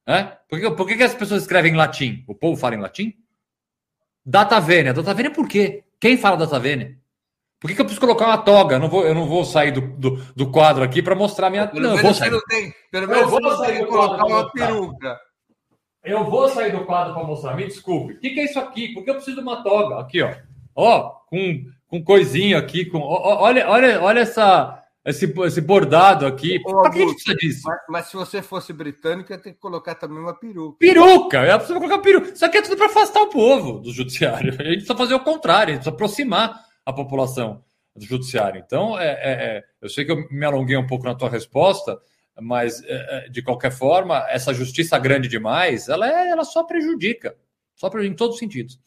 É? 0.08 0.24
Por, 0.48 0.60
que, 0.60 0.72
por 0.72 0.88
que, 0.88 0.96
que 0.96 1.03
as 1.03 1.15
pessoas 1.15 1.41
escrevem 1.41 1.72
em 1.72 1.77
latim? 1.77 2.24
O 2.27 2.36
povo 2.36 2.60
fala 2.60 2.75
em 2.75 2.79
latim? 2.79 3.13
Data 4.25 4.60
vênia. 4.60 4.94
Data 4.94 5.13
vênia 5.13 5.32
por 5.32 5.48
quê? 5.48 5.84
Quem 6.00 6.17
fala 6.17 6.38
data 6.38 6.60
vênia? 6.60 6.98
Por 7.60 7.70
que, 7.70 7.75
que 7.75 7.82
eu 7.82 7.86
preciso 7.86 8.05
colocar 8.05 8.27
uma 8.27 8.38
toga? 8.38 8.75
Eu 8.75 8.79
não 8.79 8.89
vou, 8.89 9.08
eu 9.08 9.15
não 9.15 9.25
vou 9.25 9.44
sair 9.46 9.72
do, 9.72 9.82
do, 9.82 10.12
do 10.36 10.51
quadro 10.51 10.84
aqui 10.84 11.01
para 11.01 11.15
mostrar 11.15 11.50
minha. 11.50 11.67
Pelo 11.67 11.88
não, 11.88 11.96
menos 11.96 12.17
você 12.17 12.29
não 12.29 12.41
tem. 12.48 12.74
Pelo 12.91 13.08
menos 13.08 13.32
você 13.32 13.48
não 13.48 13.65
tem 13.65 13.77
que 13.79 13.86
colocar 13.86 14.25
uma 14.25 14.51
peruca. 14.51 15.20
Eu 16.05 16.24
vou 16.24 16.47
sair 16.50 16.71
do 16.71 16.85
quadro 16.85 17.13
para 17.13 17.24
mostrar. 17.24 17.55
Me 17.55 17.65
desculpe. 17.65 18.13
O 18.13 18.19
que, 18.19 18.29
que, 18.29 18.39
é 18.39 18.45
isso 18.45 18.59
aqui? 18.59 18.89
Por 18.93 19.03
que 19.03 19.09
eu 19.09 19.15
preciso 19.15 19.38
de 19.38 19.41
uma 19.41 19.63
toga? 19.63 20.00
Aqui, 20.00 20.21
ó. 20.21 20.33
Ó, 20.75 21.09
com, 21.27 21.65
com 21.88 22.03
coisinha 22.03 22.57
aqui. 22.57 22.85
Com, 22.85 23.00
ó, 23.00 23.41
olha, 23.41 23.67
olha, 23.67 24.01
olha 24.01 24.19
essa, 24.19 24.83
esse, 25.05 25.25
esse 25.25 25.62
bordado 25.62 26.25
aqui. 26.25 26.59
Ô, 26.65 26.81
Por 26.81 26.91
que 26.91 26.97
a 26.97 27.01
gente 27.01 27.13
precisa 27.13 27.35
disso? 27.35 27.62
Mas, 27.65 27.79
mas, 27.89 28.05
se 28.07 28.15
você 28.15 28.41
fosse 28.41 28.71
britânico, 28.71 29.31
ia 29.31 29.38
ter 29.38 29.53
que 29.53 29.59
colocar 29.59 29.95
também 29.95 30.19
uma 30.19 30.33
peruca. 30.33 30.77
Peruca! 30.79 31.43
Eu 31.43 31.57
preciso 31.57 31.79
colocar 31.79 32.00
peruca. 32.00 32.29
Isso 32.29 32.45
aqui 32.45 32.57
é 32.57 32.62
tudo 32.62 32.77
para 32.77 32.85
afastar 32.85 33.21
o 33.21 33.29
povo 33.29 33.79
do 33.79 33.91
judiciário. 33.91 34.50
A 34.50 34.63
gente 34.63 34.77
precisa 34.77 34.95
fazer 34.95 35.15
o 35.15 35.19
contrário, 35.19 35.71
a 35.71 35.75
gente 35.75 35.83
precisa 35.83 35.95
aproximar 35.95 36.65
a 36.85 36.93
população 36.93 37.63
do 37.95 38.05
judiciário. 38.05 38.62
Então, 38.63 39.00
é, 39.00 39.07
é, 39.07 39.17
é 39.21 39.63
eu 39.81 39.89
sei 39.89 40.05
que 40.05 40.12
eu 40.12 40.27
me 40.29 40.45
alonguei 40.45 40.77
um 40.77 40.88
pouco 40.88 41.05
na 41.05 41.15
tua 41.15 41.29
resposta, 41.29 41.97
mas 42.39 42.83
é, 42.83 43.25
é, 43.25 43.29
de 43.29 43.41
qualquer 43.41 43.71
forma, 43.71 44.25
essa 44.29 44.53
justiça 44.53 44.97
grande 44.99 45.27
demais, 45.27 45.87
ela, 45.87 46.07
é, 46.07 46.29
ela 46.29 46.43
só 46.43 46.63
prejudica, 46.63 47.37
só 47.75 47.89
prejudica 47.89 48.13
em 48.13 48.17
todos 48.17 48.35
os 48.35 48.39
sentidos. 48.39 48.79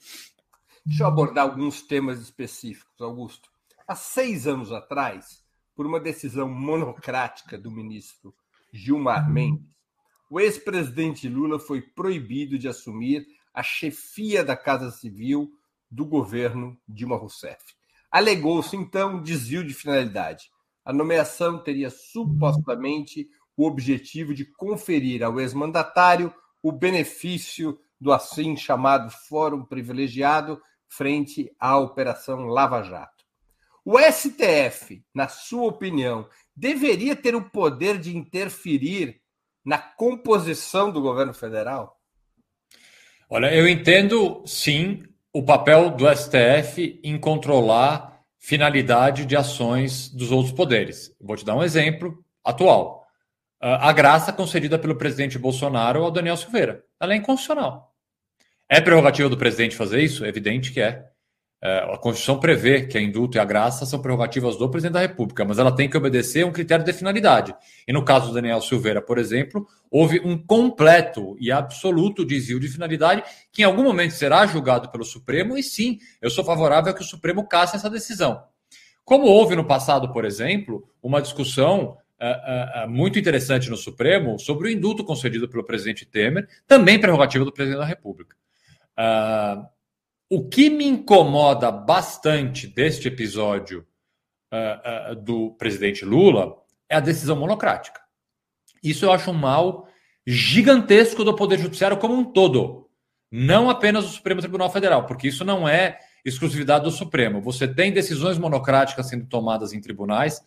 Deixa 0.85 1.03
eu 1.03 1.07
abordar 1.07 1.45
alguns 1.45 1.83
temas 1.83 2.21
específicos, 2.21 3.01
Augusto. 3.01 3.51
Há 3.87 3.95
seis 3.95 4.47
anos 4.47 4.73
atrás, 4.73 5.43
por 5.75 5.87
uma 5.87 6.01
decisão 6.01 6.49
monocrática 6.49 7.57
do 7.59 7.71
ministro 7.71 8.35
Gilmar 8.73 9.31
Mendes, 9.31 9.67
o 10.31 10.39
ex-presidente 10.39 11.29
Lula 11.29 11.59
foi 11.59 11.81
proibido 11.81 12.59
de 12.59 12.69
assumir 12.69 13.27
a 13.55 13.63
chefia 13.63 14.45
da 14.45 14.55
Casa 14.57 14.91
Civil 14.91 15.51
do 15.91 16.05
governo 16.05 16.79
Dilma 16.87 17.17
Rousseff. 17.17 17.65
Alegou-se, 18.11 18.77
então, 18.77 19.23
desvio 19.23 19.65
de 19.65 19.73
finalidade. 19.73 20.51
A 20.85 20.93
nomeação 20.93 21.63
teria 21.63 21.91
supostamente 21.91 23.29
o 23.59 23.67
objetivo 23.67 24.33
de 24.33 24.45
conferir 24.45 25.25
ao 25.25 25.41
ex-mandatário 25.41 26.33
o 26.63 26.71
benefício 26.71 27.77
do 28.01 28.13
assim 28.13 28.57
chamado 28.57 29.11
Fórum 29.29 29.65
Privilegiado 29.65 30.63
frente 30.87 31.51
à 31.59 31.77
Operação 31.77 32.47
Lava 32.47 32.85
Jato. 32.85 33.25
O 33.85 33.99
STF, 33.99 35.03
na 35.13 35.27
sua 35.27 35.65
opinião, 35.65 36.29
deveria 36.55 37.17
ter 37.17 37.35
o 37.35 37.51
poder 37.51 37.99
de 37.99 38.17
interferir 38.17 39.21
na 39.65 39.77
composição 39.77 40.93
do 40.93 41.01
governo 41.01 41.35
federal? 41.35 41.99
Olha, 43.29 43.53
eu 43.53 43.69
entendo 43.69 44.43
sim 44.47 45.03
o 45.33 45.43
papel 45.43 45.91
do 45.91 46.05
STF 46.15 47.01
em 47.03 47.19
controlar 47.19 48.23
finalidade 48.39 49.27
de 49.27 49.37
ações 49.37 50.09
dos 50.09 50.31
outros 50.31 50.55
poderes. 50.55 51.15
Vou 51.21 51.37
te 51.37 51.45
dar 51.45 51.57
um 51.57 51.63
exemplo 51.63 52.25
atual 52.45 52.98
a 53.61 53.93
graça 53.93 54.33
concedida 54.33 54.79
pelo 54.79 54.97
presidente 54.97 55.39
Bolsonaro 55.39 56.05
ao 56.05 56.11
Daniel 56.11 56.37
Silveira. 56.37 56.85
Ela 57.01 57.15
é 57.15 57.17
inconstitucional. 57.17 57.93
É 58.69 58.81
prerrogativa 58.81 59.29
do 59.29 59.37
presidente 59.37 59.75
fazer 59.75 60.01
isso? 60.01 60.25
É 60.25 60.29
evidente 60.29 60.73
que 60.73 60.81
é. 60.81 61.07
é. 61.63 61.79
A 61.79 61.97
Constituição 61.97 62.39
prevê 62.39 62.87
que 62.87 62.99
a 62.99 63.01
indulto 63.01 63.37
e 63.37 63.41
a 63.41 63.45
graça 63.45 63.87
são 63.87 64.01
prerrogativas 64.01 64.57
do 64.57 64.71
presidente 64.71 64.93
da 64.93 65.01
República, 65.01 65.45
mas 65.45 65.59
ela 65.59 65.75
tem 65.75 65.89
que 65.89 65.97
obedecer 65.97 66.43
a 66.43 66.47
um 66.47 66.53
critério 66.53 66.85
de 66.85 66.93
finalidade. 66.93 67.55
E 67.87 67.93
no 67.93 68.05
caso 68.05 68.29
do 68.29 68.35
Daniel 68.35 68.61
Silveira, 68.61 69.01
por 69.01 69.17
exemplo, 69.17 69.67
houve 69.91 70.21
um 70.21 70.37
completo 70.37 71.35
e 71.41 71.51
absoluto 71.51 72.25
desvio 72.25 72.61
de 72.61 72.69
finalidade 72.69 73.25
que 73.51 73.63
em 73.63 73.65
algum 73.65 73.83
momento 73.83 74.13
será 74.13 74.47
julgado 74.47 74.91
pelo 74.91 75.05
Supremo, 75.05 75.57
e 75.57 75.63
sim, 75.63 75.99
eu 76.21 76.31
sou 76.31 76.45
favorável 76.45 76.93
a 76.93 76.95
que 76.95 77.03
o 77.03 77.07
Supremo 77.07 77.49
casse 77.49 77.75
essa 77.75 77.89
decisão. 77.89 78.45
Como 79.03 79.25
houve 79.25 79.57
no 79.57 79.65
passado, 79.65 80.13
por 80.13 80.27
exemplo, 80.27 80.87
uma 81.03 81.23
discussão 81.23 81.97
uh, 82.21 82.85
uh, 82.85 82.91
muito 82.91 83.19
interessante 83.19 83.71
no 83.71 83.77
Supremo 83.77 84.39
sobre 84.39 84.69
o 84.69 84.71
indulto 84.71 85.05
concedido 85.05 85.49
pelo 85.49 85.65
presidente 85.65 86.05
Temer, 86.05 86.49
também 86.67 87.01
prerrogativa 87.01 87.45
do 87.45 87.53
presidente 87.53 87.81
da 87.81 87.87
República. 87.87 88.37
Uh, 88.99 89.67
o 90.31 90.49
que 90.49 90.69
me 90.69 90.87
incomoda 90.87 91.71
bastante 91.71 92.67
deste 92.67 93.09
episódio 93.09 93.87
do 95.23 95.51
presidente 95.59 96.07
Lula 96.07 96.55
é 96.89 96.97
a 96.97 97.01
decisão 97.01 97.37
monocrática. 97.37 98.01
Isso 98.83 99.05
eu 99.05 99.13
acho 99.13 99.31
um 99.31 99.35
mal 99.35 99.89
gigantesco 100.27 101.25
do 101.25 101.35
Poder 101.35 101.59
Judiciário 101.59 101.97
como 101.97 102.15
um 102.15 102.25
todo, 102.25 102.89
não 103.31 103.71
apenas 103.71 104.05
do 104.05 104.11
Supremo 104.11 104.41
Tribunal 104.41 104.71
Federal, 104.71 105.07
porque 105.07 105.29
isso 105.29 105.45
não 105.45 105.69
é 105.69 105.99
exclusividade 106.25 106.85
do 106.85 106.91
Supremo. 106.91 107.41
Você 107.41 107.67
tem 107.67 107.93
decisões 107.93 108.39
monocráticas 108.39 109.09
sendo 109.09 109.27
tomadas 109.27 109.73
em 109.73 109.81
tribunais 109.81 110.43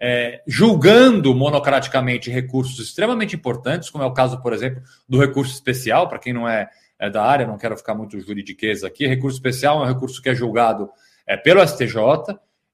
é, 0.00 0.42
julgando 0.46 1.34
monocraticamente 1.34 2.30
recursos 2.30 2.78
extremamente 2.78 3.34
importantes, 3.34 3.90
como 3.90 4.04
é 4.04 4.06
o 4.06 4.12
caso, 4.12 4.40
por 4.40 4.52
exemplo, 4.52 4.82
do 5.08 5.18
recurso 5.18 5.52
especial, 5.52 6.08
para 6.08 6.18
quem 6.18 6.32
não 6.32 6.48
é, 6.48 6.68
é, 6.98 7.10
da 7.10 7.24
área, 7.24 7.46
não 7.46 7.58
quero 7.58 7.76
ficar 7.76 7.94
muito 7.94 8.18
juridiquês 8.20 8.84
aqui, 8.84 9.06
recurso 9.06 9.36
especial 9.36 9.80
é 9.80 9.84
um 9.84 9.92
recurso 9.92 10.22
que 10.22 10.28
é 10.28 10.34
julgado 10.34 10.88
é, 11.26 11.36
pelo 11.36 11.66
STJ, 11.66 11.98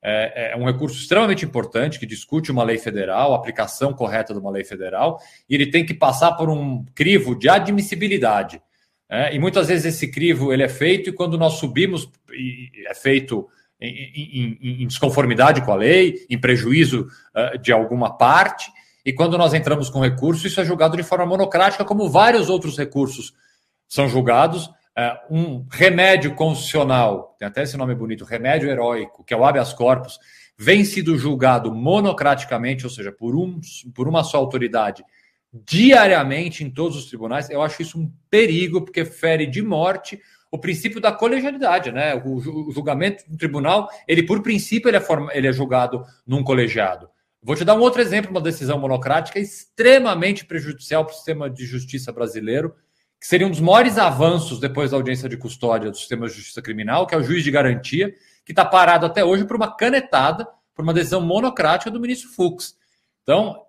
é, 0.06 0.52
é, 0.52 0.56
um 0.56 0.66
recurso 0.66 1.00
extremamente 1.00 1.46
importante 1.46 1.98
que 1.98 2.04
discute 2.04 2.52
uma 2.52 2.62
lei 2.62 2.76
federal, 2.76 3.32
a 3.32 3.36
aplicação 3.36 3.94
correta 3.94 4.34
de 4.34 4.38
uma 4.38 4.50
lei 4.50 4.62
federal, 4.62 5.18
e 5.48 5.54
ele 5.54 5.70
tem 5.70 5.84
que 5.84 5.94
passar 5.94 6.32
por 6.32 6.50
um 6.50 6.84
crivo 6.94 7.34
de 7.34 7.48
admissibilidade. 7.48 8.60
É, 9.08 9.34
e 9.34 9.38
muitas 9.38 9.68
vezes 9.68 9.86
esse 9.86 10.10
crivo 10.10 10.52
ele 10.52 10.62
é 10.62 10.68
feito, 10.68 11.08
e 11.08 11.12
quando 11.12 11.38
nós 11.38 11.54
subimos, 11.54 12.10
é 12.86 12.94
feito 12.94 13.48
em, 13.80 14.58
em, 14.60 14.82
em 14.82 14.86
desconformidade 14.86 15.62
com 15.62 15.72
a 15.72 15.76
lei, 15.76 16.26
em 16.28 16.38
prejuízo 16.38 17.08
uh, 17.34 17.58
de 17.58 17.72
alguma 17.72 18.16
parte. 18.16 18.70
E 19.04 19.12
quando 19.12 19.36
nós 19.36 19.52
entramos 19.52 19.90
com 19.90 20.00
recurso, 20.00 20.46
isso 20.46 20.60
é 20.60 20.64
julgado 20.64 20.96
de 20.96 21.02
forma 21.02 21.26
monocrática, 21.26 21.84
como 21.84 22.08
vários 22.08 22.48
outros 22.48 22.76
recursos 22.78 23.34
são 23.88 24.08
julgados. 24.08 24.66
Uh, 24.96 25.34
um 25.34 25.66
remédio 25.70 26.34
constitucional, 26.34 27.34
tem 27.38 27.48
até 27.48 27.64
esse 27.64 27.76
nome 27.76 27.94
bonito, 27.94 28.24
remédio 28.24 28.70
heróico, 28.70 29.24
que 29.24 29.34
é 29.34 29.36
o 29.36 29.44
habeas 29.44 29.72
corpus, 29.72 30.18
vem 30.56 30.84
sido 30.84 31.18
julgado 31.18 31.74
monocraticamente, 31.74 32.84
ou 32.84 32.90
seja, 32.90 33.10
por, 33.10 33.34
um, 33.34 33.60
por 33.92 34.06
uma 34.06 34.22
só 34.22 34.38
autoridade, 34.38 35.04
diariamente 35.52 36.64
em 36.64 36.70
todos 36.70 36.96
os 36.96 37.06
tribunais. 37.06 37.50
Eu 37.50 37.60
acho 37.60 37.82
isso 37.82 37.98
um 37.98 38.10
perigo, 38.30 38.82
porque 38.82 39.04
fere 39.04 39.46
de 39.46 39.62
morte 39.62 40.20
o 40.54 40.58
princípio 40.58 41.00
da 41.00 41.10
colegialidade, 41.10 41.90
né? 41.90 42.14
O, 42.14 42.70
julgamento 42.70 43.28
do 43.28 43.36
tribunal, 43.36 43.88
ele 44.06 44.22
por 44.22 44.40
princípio 44.40 44.88
ele 44.88 44.98
é, 44.98 45.00
form... 45.00 45.28
ele 45.32 45.48
é 45.48 45.52
julgado 45.52 46.04
num 46.24 46.44
colegiado. 46.44 47.10
Vou 47.42 47.56
te 47.56 47.64
dar 47.64 47.74
um 47.74 47.80
outro 47.80 48.00
exemplo, 48.00 48.30
uma 48.30 48.40
decisão 48.40 48.78
monocrática 48.78 49.40
extremamente 49.40 50.44
prejudicial 50.46 51.04
para 51.04 51.12
o 51.12 51.16
sistema 51.16 51.50
de 51.50 51.66
justiça 51.66 52.12
brasileiro, 52.12 52.72
que 53.20 53.26
seria 53.26 53.48
um 53.48 53.50
dos 53.50 53.58
maiores 53.58 53.98
avanços 53.98 54.60
depois 54.60 54.92
da 54.92 54.96
audiência 54.96 55.28
de 55.28 55.36
custódia 55.36 55.90
do 55.90 55.96
sistema 55.96 56.28
de 56.28 56.34
justiça 56.34 56.62
criminal, 56.62 57.04
que 57.04 57.16
é 57.16 57.18
o 57.18 57.24
juiz 57.24 57.42
de 57.42 57.50
garantia, 57.50 58.14
que 58.44 58.52
está 58.52 58.64
parado 58.64 59.06
até 59.06 59.24
hoje 59.24 59.44
por 59.44 59.56
uma 59.56 59.74
canetada 59.74 60.46
por 60.72 60.84
uma 60.84 60.94
decisão 60.94 61.20
monocrática 61.20 61.90
do 61.90 61.98
ministro 61.98 62.30
Fux. 62.30 62.76
Então, 63.24 63.60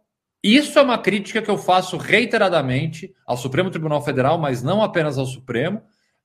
isso 0.43 0.77
é 0.77 0.83
uma 0.83 0.99
crítica 0.99 1.41
que 1.41 1.49
eu 1.49 1.57
faço 1.57 1.97
reiteradamente 1.97 3.11
ao 3.25 3.37
Supremo 3.37 3.71
Tribunal 3.71 4.03
Federal, 4.03 4.37
mas 4.37 4.61
não 4.61 4.83
apenas 4.83 5.17
ao 5.17 5.25
Supremo, 5.25 5.81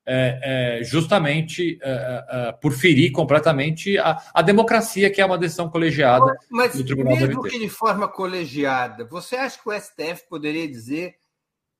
é, 0.06 0.78
é, 0.80 0.84
justamente 0.84 1.78
é, 1.82 1.90
é, 1.90 2.48
é 2.48 2.52
por 2.52 2.72
ferir 2.72 3.12
completamente 3.12 3.98
a, 3.98 4.20
a, 4.34 4.42
democracia, 4.42 5.10
que 5.10 5.20
é 5.20 5.26
uma 5.26 5.38
decisão 5.38 5.68
colegiada 5.68 6.36
mas, 6.50 6.74
do 6.74 6.84
Tribunal 6.84 7.16
mesmo 7.16 7.42
que 7.42 7.58
de 7.58 7.68
forma 7.68 8.08
colegiada, 8.08 9.04
você 9.04 9.36
acha 9.36 9.58
que 9.60 9.68
o 9.68 9.78
STF 9.78 10.28
poderia 10.28 10.66
dizer 10.66 11.16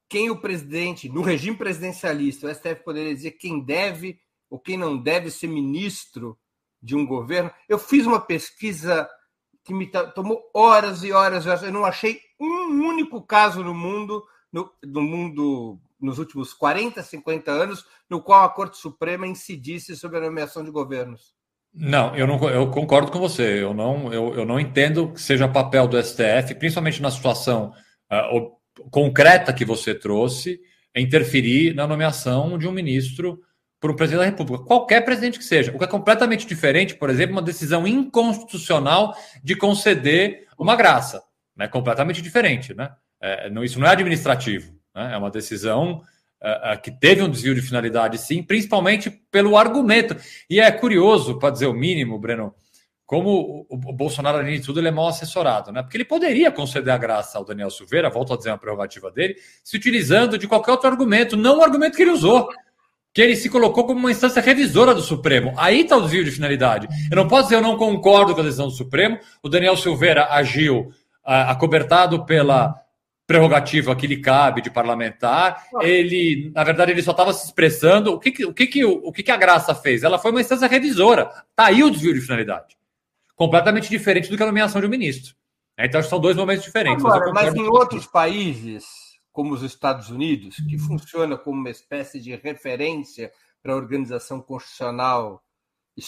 quem 0.08 0.28
o 0.28 0.40
presidente, 0.40 1.08
no 1.08 1.22
regime 1.22 1.56
presidencialista, 1.56 2.46
o 2.46 2.54
STF 2.54 2.82
poderia 2.84 3.14
dizer 3.14 3.32
quem 3.32 3.64
deve 3.64 4.20
ou 4.50 4.58
quem 4.58 4.76
não 4.76 4.98
deve 4.98 5.30
ser 5.30 5.46
ministro 5.46 6.36
de 6.82 6.96
um 6.96 7.06
governo? 7.06 7.50
Eu 7.68 7.78
fiz 7.78 8.04
uma 8.06 8.20
pesquisa 8.20 9.08
que 9.64 9.72
me 9.72 9.86
tomou 10.14 10.42
horas 10.52 11.04
e 11.04 11.12
horas, 11.12 11.46
eu 11.46 11.72
não 11.72 11.84
achei 11.84 12.20
um 12.40 12.88
único 12.88 13.22
caso 13.22 13.62
no 13.62 13.74
mundo, 13.74 14.24
no, 14.52 14.70
no 14.82 15.00
mundo 15.00 15.80
nos 16.00 16.18
últimos 16.18 16.52
40, 16.52 17.02
50 17.02 17.50
anos, 17.50 17.84
no 18.08 18.22
qual 18.22 18.44
a 18.44 18.48
Corte 18.48 18.78
Suprema 18.78 19.26
incidisse 19.26 19.96
sobre 19.96 20.18
a 20.18 20.22
nomeação 20.22 20.64
de 20.64 20.70
governos. 20.70 21.34
Não, 21.72 22.16
eu 22.16 22.26
não 22.26 22.48
eu 22.48 22.70
concordo 22.70 23.12
com 23.12 23.18
você. 23.18 23.62
Eu 23.62 23.72
não, 23.72 24.12
eu, 24.12 24.34
eu 24.34 24.44
não 24.44 24.58
entendo 24.58 25.12
que 25.12 25.20
seja 25.20 25.46
papel 25.46 25.86
do 25.86 26.02
STF, 26.02 26.54
principalmente 26.58 27.00
na 27.00 27.10
situação 27.10 27.72
uh, 28.12 28.50
concreta 28.90 29.52
que 29.52 29.64
você 29.64 29.94
trouxe, 29.94 30.60
interferir 30.96 31.74
na 31.74 31.86
nomeação 31.86 32.58
de 32.58 32.66
um 32.66 32.72
ministro 32.72 33.40
por 33.80 33.90
um 33.90 33.96
presidente 33.96 34.20
da 34.20 34.26
República, 34.26 34.64
qualquer 34.64 35.02
presidente 35.04 35.38
que 35.38 35.44
seja. 35.44 35.72
O 35.72 35.78
que 35.78 35.84
é 35.84 35.88
completamente 35.88 36.46
diferente, 36.46 36.94
por 36.94 37.08
exemplo, 37.08 37.36
uma 37.36 37.42
decisão 37.42 37.86
inconstitucional 37.86 39.16
de 39.42 39.56
conceder 39.56 40.46
uma 40.58 40.76
graça. 40.76 41.22
Né? 41.56 41.66
Completamente 41.66 42.20
diferente. 42.20 42.74
Né? 42.74 42.90
É, 43.22 43.48
não, 43.48 43.64
isso 43.64 43.80
não 43.80 43.86
é 43.86 43.90
administrativo. 43.90 44.78
Né? 44.94 45.14
É 45.14 45.16
uma 45.16 45.30
decisão 45.30 46.02
uh, 46.42 46.74
uh, 46.74 46.82
que 46.82 46.90
teve 46.90 47.22
um 47.22 47.30
desvio 47.30 47.54
de 47.54 47.62
finalidade, 47.62 48.18
sim, 48.18 48.42
principalmente 48.42 49.10
pelo 49.30 49.56
argumento. 49.56 50.16
E 50.48 50.60
é 50.60 50.70
curioso, 50.70 51.38
para 51.38 51.50
dizer 51.50 51.66
o 51.66 51.74
mínimo, 51.74 52.18
Breno, 52.18 52.54
como 53.06 53.66
o, 53.68 53.90
o 53.90 53.92
Bolsonaro, 53.92 54.38
além 54.38 54.60
de 54.60 54.66
tudo, 54.66 54.78
ele 54.78 54.88
é 54.88 54.92
mal 54.92 55.08
assessorado, 55.08 55.72
né? 55.72 55.82
Porque 55.82 55.96
ele 55.96 56.04
poderia 56.04 56.52
conceder 56.52 56.94
a 56.94 56.98
graça 56.98 57.38
ao 57.38 57.44
Daniel 57.44 57.70
Silveira, 57.70 58.08
volto 58.08 58.32
a 58.32 58.36
dizer 58.36 58.50
uma 58.50 58.58
prerrogativa 58.58 59.10
dele, 59.10 59.36
se 59.64 59.76
utilizando 59.76 60.38
de 60.38 60.46
qualquer 60.46 60.70
outro 60.70 60.88
argumento, 60.88 61.36
não 61.36 61.58
o 61.58 61.62
argumento 61.62 61.96
que 61.96 62.02
ele 62.02 62.12
usou 62.12 62.48
que 63.12 63.20
ele 63.20 63.34
se 63.34 63.48
colocou 63.48 63.84
como 63.84 63.98
uma 63.98 64.10
instância 64.10 64.40
revisora 64.40 64.94
do 64.94 65.02
Supremo. 65.02 65.52
Aí 65.56 65.80
está 65.80 65.96
o 65.96 66.02
desvio 66.02 66.24
de 66.24 66.30
finalidade. 66.30 66.88
Eu 67.10 67.16
não 67.16 67.26
posso 67.26 67.44
dizer 67.44 67.56
eu 67.56 67.60
não 67.60 67.76
concordo 67.76 68.34
com 68.34 68.40
a 68.40 68.44
decisão 68.44 68.68
do 68.68 68.72
Supremo. 68.72 69.18
O 69.42 69.48
Daniel 69.48 69.76
Silveira 69.76 70.28
agiu 70.30 70.80
uh, 70.80 70.92
acobertado 71.24 72.24
pela 72.24 72.74
prerrogativa 73.30 73.94
que 73.94 74.08
lhe 74.08 74.16
cabe 74.16 74.60
de 74.60 74.68
parlamentar. 74.68 75.64
Ele, 75.80 76.50
na 76.52 76.64
verdade, 76.64 76.90
ele 76.90 77.00
só 77.00 77.12
estava 77.12 77.32
se 77.32 77.46
expressando. 77.46 78.12
O 78.12 78.18
que, 78.18 78.44
o, 78.44 78.52
que, 78.52 78.84
o 78.84 79.12
que, 79.12 79.22
que 79.22 79.30
a 79.30 79.36
Graça 79.36 79.72
fez? 79.72 80.02
Ela 80.02 80.18
foi 80.18 80.32
uma 80.32 80.40
instância 80.40 80.66
revisora. 80.66 81.30
Está 81.48 81.66
aí 81.66 81.84
o 81.84 81.90
desvio 81.90 82.12
de 82.12 82.20
finalidade. 82.20 82.76
Completamente 83.36 83.88
diferente 83.88 84.28
do 84.28 84.36
que 84.36 84.42
a 84.42 84.46
nomeação 84.46 84.80
de 84.80 84.88
um 84.88 84.90
ministro. 84.90 85.36
Então, 85.78 86.02
são 86.02 86.18
dois 86.18 86.36
momentos 86.36 86.64
diferentes. 86.64 87.04
Agora, 87.04 87.32
mas, 87.32 87.46
mas 87.46 87.54
em 87.54 87.68
outros 87.68 88.04
países, 88.04 88.84
como 89.30 89.54
os 89.54 89.62
Estados 89.62 90.10
Unidos, 90.10 90.56
que 90.68 90.76
funciona 90.76 91.38
como 91.38 91.56
uma 91.56 91.70
espécie 91.70 92.18
de 92.20 92.34
referência 92.34 93.30
para 93.62 93.74
a 93.74 93.76
organização 93.76 94.40
constitucional 94.40 95.40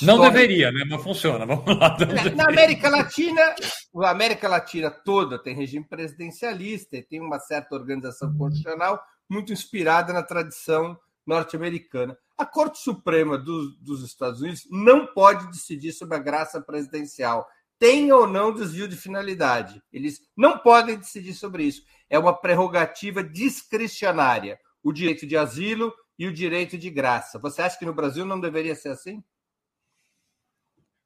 não 0.02 0.20
deveria, 0.20 0.70
né? 0.70 0.84
Mas 0.88 1.02
funciona. 1.02 1.44
Vamos 1.46 1.66
lá. 1.66 1.96
Na 2.34 2.48
América 2.48 2.88
Latina, 2.88 3.54
a 3.96 4.10
América 4.10 4.48
Latina 4.48 4.90
toda 4.90 5.42
tem 5.42 5.54
regime 5.54 5.86
presidencialista 5.86 6.96
e 6.96 7.02
tem 7.02 7.20
uma 7.20 7.38
certa 7.38 7.74
organização 7.74 8.36
constitucional 8.36 9.02
muito 9.28 9.52
inspirada 9.52 10.12
na 10.12 10.22
tradição 10.22 10.98
norte-americana. 11.26 12.16
A 12.36 12.44
Corte 12.44 12.78
Suprema 12.78 13.38
do, 13.38 13.70
dos 13.80 14.02
Estados 14.04 14.40
Unidos 14.40 14.66
não 14.70 15.06
pode 15.06 15.50
decidir 15.50 15.92
sobre 15.92 16.16
a 16.16 16.20
graça 16.20 16.60
presidencial. 16.60 17.46
Tem 17.78 18.12
ou 18.12 18.26
não 18.26 18.52
desvio 18.52 18.86
de 18.86 18.96
finalidade. 18.96 19.82
Eles 19.92 20.20
não 20.36 20.58
podem 20.58 20.98
decidir 20.98 21.34
sobre 21.34 21.64
isso. 21.64 21.82
É 22.08 22.18
uma 22.18 22.32
prerrogativa 22.32 23.22
discricionária. 23.22 24.58
O 24.82 24.92
direito 24.92 25.26
de 25.26 25.36
asilo 25.36 25.92
e 26.18 26.26
o 26.26 26.32
direito 26.32 26.76
de 26.76 26.90
graça. 26.90 27.38
Você 27.38 27.62
acha 27.62 27.78
que 27.78 27.86
no 27.86 27.94
Brasil 27.94 28.24
não 28.24 28.40
deveria 28.40 28.74
ser 28.74 28.90
assim? 28.90 29.22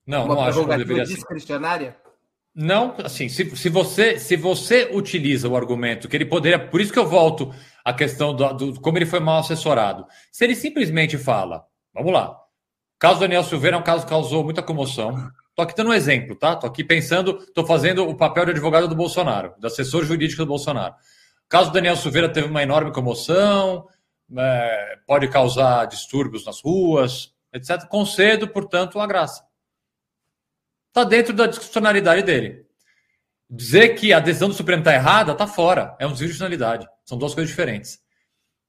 Não, 0.07 0.25
uma 0.25 0.35
não 0.35 0.43
acho 0.43 0.65
que 0.65 0.77
deveria 0.77 1.05
discricionária? 1.05 1.91
Ser. 1.91 2.07
Não, 2.55 2.95
assim, 3.05 3.29
se, 3.29 3.55
se, 3.55 3.69
você 3.69 4.19
se 4.19 4.35
você 4.35 4.89
utiliza 4.91 5.47
o 5.47 5.57
argumento 5.57 6.09
que 6.09 6.17
ele 6.17 6.25
poderia, 6.25 6.59
por 6.59 6.81
isso 6.81 6.91
que 6.91 6.99
eu 6.99 7.07
volto 7.07 7.53
à 7.85 7.93
questão 7.93 8.35
do, 8.35 8.53
do 8.55 8.81
como 8.81 8.97
ele 8.97 9.05
foi 9.05 9.21
mal 9.21 9.41
assessorado. 9.41 10.07
Se 10.33 10.45
ele 10.45 10.55
simplesmente 10.55 11.19
fala, 11.19 11.67
vamos 11.93 12.13
lá, 12.13 12.31
o 12.31 12.99
caso 12.99 13.21
Daniel 13.21 13.43
Silveira 13.43 13.77
é 13.77 13.81
um 13.81 13.83
caso 13.83 14.05
que 14.05 14.11
causou 14.11 14.43
muita 14.43 14.63
comoção. 14.63 15.31
Estou 15.51 15.65
aqui 15.65 15.75
dando 15.77 15.91
um 15.91 15.95
exemplo, 15.95 16.35
tá? 16.35 16.55
Estou 16.55 16.71
aqui 16.71 16.83
pensando, 16.83 17.39
estou 17.41 17.67
fazendo 17.67 18.09
o 18.09 18.17
papel 18.17 18.47
de 18.47 18.53
advogado 18.53 18.89
do 18.89 18.95
Bolsonaro, 18.95 19.53
do 19.59 19.67
assessor 19.67 20.05
jurídico 20.05 20.43
do 20.43 20.49
Bolsonaro. 20.49 20.95
O 20.95 21.49
caso 21.49 21.71
Daniel 21.73 21.97
Silveira 21.97 22.29
teve 22.29 22.49
uma 22.49 22.63
enorme 22.63 22.91
comoção, 22.91 23.87
é, 24.35 24.99
pode 25.07 25.29
causar 25.29 25.85
distúrbios 25.87 26.47
nas 26.47 26.63
ruas, 26.63 27.35
etc. 27.53 27.87
Concedo, 27.87 28.49
portanto, 28.49 28.99
a 28.99 29.07
graça 29.07 29.47
está 30.97 31.05
dentro 31.05 31.35
da 31.35 31.47
discricionalidade 31.47 32.23
dele. 32.23 32.65
Dizer 33.49 33.91
que 33.91 34.13
a 34.13 34.19
decisão 34.19 34.49
do 34.49 34.55
Supremo 34.55 34.81
está 34.81 34.95
errada, 34.95 35.33
está 35.33 35.47
fora. 35.47 35.95
É 36.01 36.07
um 36.07 36.11
desvio 36.11 36.29
de 36.29 36.35
finalidade. 36.35 36.89
São 37.05 37.19
duas 37.19 37.35
coisas 37.35 37.51
diferentes. 37.51 37.99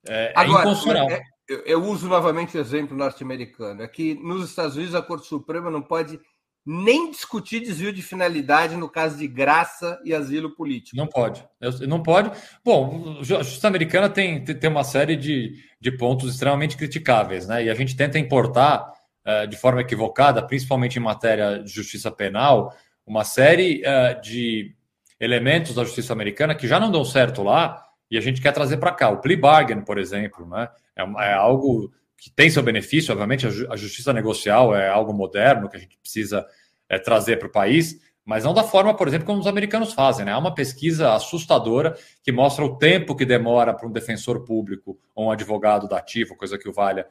É, 0.05 0.25
é 0.25 0.33
Agora, 0.35 0.59
é 0.59 0.61
inconstitucional. 0.61 1.09
É, 1.09 1.21
eu, 1.47 1.59
eu 1.59 1.83
uso 1.83 2.07
novamente 2.07 2.57
o 2.57 2.59
exemplo 2.59 2.95
norte-americano. 2.95 3.81
É 3.81 3.87
que 3.87 4.15
nos 4.15 4.49
Estados 4.49 4.75
Unidos 4.75 4.93
a 4.93 5.01
Corte 5.01 5.25
Suprema 5.25 5.71
não 5.71 5.81
pode 5.81 6.19
nem 6.65 7.09
discutir 7.09 7.61
desvio 7.61 7.93
de 7.93 8.01
finalidade 8.01 8.75
no 8.75 8.89
caso 8.89 9.17
de 9.17 9.25
graça 9.25 9.97
e 10.03 10.13
asilo 10.13 10.53
político. 10.53 10.97
Não 10.97 11.07
pode. 11.07 11.47
Não 11.87 12.03
pode. 12.03 12.29
Bom, 12.63 13.19
a 13.21 13.23
justiça 13.23 13.69
americana 13.69 14.09
tem, 14.09 14.43
tem 14.43 14.69
uma 14.69 14.83
série 14.83 15.15
de, 15.15 15.53
de 15.79 15.91
pontos 15.97 16.29
extremamente 16.29 16.75
criticáveis, 16.75 17.47
né? 17.47 17.63
E 17.63 17.69
a 17.69 17.73
gente 17.73 17.95
tenta 17.95 18.19
importar 18.19 18.85
de 19.49 19.57
forma 19.57 19.81
equivocada, 19.81 20.41
principalmente 20.41 20.97
em 20.97 21.01
matéria 21.01 21.59
de 21.59 21.69
justiça 21.69 22.09
penal, 22.09 22.73
uma 23.07 23.23
série 23.23 23.81
eh, 23.85 24.13
de 24.15 24.75
elementos 25.19 25.73
da 25.73 25.85
justiça 25.85 26.11
americana 26.11 26.53
que 26.53 26.67
já 26.67 26.79
não 26.79 26.91
dão 26.91 27.05
certo 27.05 27.41
lá 27.41 27.83
e 28.11 28.17
a 28.17 28.21
gente 28.21 28.41
quer 28.41 28.51
trazer 28.51 28.77
para 28.77 28.91
cá. 28.91 29.09
O 29.09 29.21
plea 29.21 29.39
bargain, 29.39 29.81
por 29.81 29.97
exemplo, 29.97 30.45
né? 30.47 30.69
é, 30.95 31.03
é 31.29 31.33
algo 31.33 31.91
que 32.17 32.29
tem 32.29 32.49
seu 32.49 32.61
benefício, 32.61 33.11
obviamente, 33.11 33.47
a, 33.47 33.75
justiça 33.75 34.11
negocial 34.11 34.75
é 34.75 34.89
algo 34.89 35.13
moderno 35.13 35.69
que 35.69 35.77
a 35.77 35.79
gente 35.79 35.97
precisa 35.97 36.45
é, 36.89 36.99
trazer 36.99 37.37
para 37.37 37.47
o 37.47 37.51
país, 37.51 37.99
mas 38.25 38.43
não 38.43 38.53
da 38.53 38.63
forma, 38.63 38.93
por 38.93 39.07
exemplo, 39.07 39.25
como 39.25 39.39
os 39.39 39.47
americanos 39.47 39.93
fazem. 39.93 40.25
Né? 40.25 40.33
Há 40.33 40.37
uma 40.37 40.53
pesquisa 40.53 41.13
assustadora 41.13 41.95
que 42.23 42.31
mostra 42.31 42.65
o 42.65 42.77
tempo 42.77 43.15
que 43.15 43.25
demora 43.25 43.73
para 43.73 43.87
um 43.87 43.91
defensor 43.91 44.43
público 44.43 44.99
ou 45.15 45.27
um 45.27 45.31
advogado 45.31 45.87
da 45.87 45.97
ativo, 45.97 46.35
coisa 46.35 46.57
que 46.57 46.67
o 46.67 46.73
valha, 46.73 47.07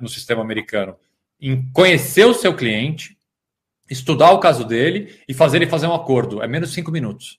no 0.00 0.08
sistema 0.08 0.42
americano, 0.42 0.96
em 1.40 1.70
conhecer 1.72 2.24
o 2.24 2.34
seu 2.34 2.54
cliente, 2.54 3.16
estudar 3.90 4.30
o 4.32 4.40
caso 4.40 4.64
dele 4.64 5.20
e 5.28 5.34
fazer 5.34 5.58
ele 5.58 5.66
fazer 5.66 5.86
um 5.86 5.94
acordo. 5.94 6.42
É 6.42 6.48
menos 6.48 6.72
cinco 6.72 6.90
minutos. 6.90 7.38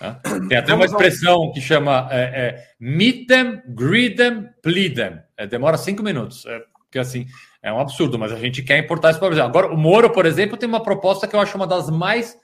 Né? 0.00 0.20
Tem 0.48 0.58
até 0.58 0.74
uma 0.74 0.84
expressão 0.84 1.52
que 1.52 1.60
chama 1.60 2.08
é, 2.10 2.20
é, 2.20 2.64
meet 2.78 3.26
them, 3.26 3.62
greet 3.68 4.16
them, 4.16 4.48
plead 4.62 4.94
them. 4.94 5.20
É, 5.36 5.46
demora 5.46 5.76
cinco 5.76 6.02
minutos. 6.02 6.44
É, 6.46 6.60
porque 6.84 6.98
assim, 6.98 7.26
é 7.62 7.72
um 7.72 7.80
absurdo, 7.80 8.18
mas 8.18 8.32
a 8.32 8.36
gente 8.36 8.62
quer 8.62 8.78
importar 8.78 9.10
isso 9.10 9.18
para 9.18 9.26
o 9.26 9.30
Brasil. 9.30 9.44
Agora, 9.44 9.72
o 9.72 9.76
Moro, 9.76 10.10
por 10.10 10.26
exemplo, 10.26 10.56
tem 10.56 10.68
uma 10.68 10.82
proposta 10.82 11.26
que 11.26 11.34
eu 11.34 11.40
acho 11.40 11.56
uma 11.56 11.66
das 11.66 11.88
mais 11.88 12.36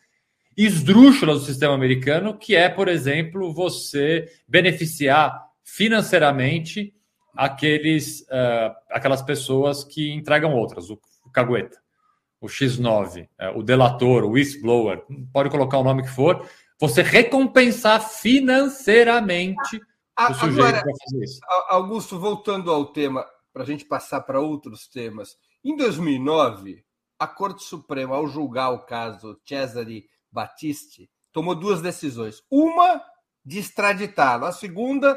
esdrúxulas 0.56 1.40
do 1.40 1.46
sistema 1.46 1.74
americano, 1.74 2.36
que 2.36 2.56
é, 2.56 2.68
por 2.68 2.88
exemplo, 2.88 3.52
você 3.52 4.26
beneficiar 4.48 5.46
financeiramente 5.62 6.94
aqueles, 7.38 8.22
uh, 8.22 8.74
aquelas 8.90 9.22
pessoas 9.22 9.84
que 9.84 10.12
entregam 10.12 10.52
outras, 10.56 10.90
o, 10.90 10.98
cagueta, 11.32 11.80
o 12.40 12.46
X9, 12.46 13.26
uh, 13.26 13.28
é, 13.38 13.50
o 13.50 13.62
delator, 13.62 14.24
o 14.24 14.30
whistleblower, 14.30 15.04
pode 15.32 15.48
colocar 15.48 15.78
o 15.78 15.84
nome 15.84 16.02
que 16.02 16.10
for, 16.10 16.44
você 16.80 17.00
recompensar 17.00 18.00
financeiramente 18.00 19.80
o 20.18 20.34
sujeito 20.34 20.82
para 20.82 20.82
fazer 20.82 21.22
isso. 21.24 21.40
Augusto, 21.68 22.18
voltando 22.18 22.72
ao 22.72 22.86
tema, 22.86 23.24
para 23.52 23.62
a 23.62 23.66
gente 23.66 23.84
passar 23.84 24.22
para 24.22 24.40
outros 24.40 24.88
temas. 24.88 25.36
Em 25.64 25.76
2009, 25.76 26.84
a 27.20 27.26
Corte 27.28 27.62
Suprema, 27.62 28.16
ao 28.16 28.26
julgar 28.26 28.70
o 28.70 28.80
caso 28.80 29.40
Cesare 29.46 30.06
Battisti, 30.30 31.08
tomou 31.32 31.54
duas 31.54 31.80
decisões. 31.80 32.42
Uma 32.50 33.00
de 33.44 33.60
extraditá-lo, 33.60 34.44
a 34.44 34.52
segunda 34.52 35.16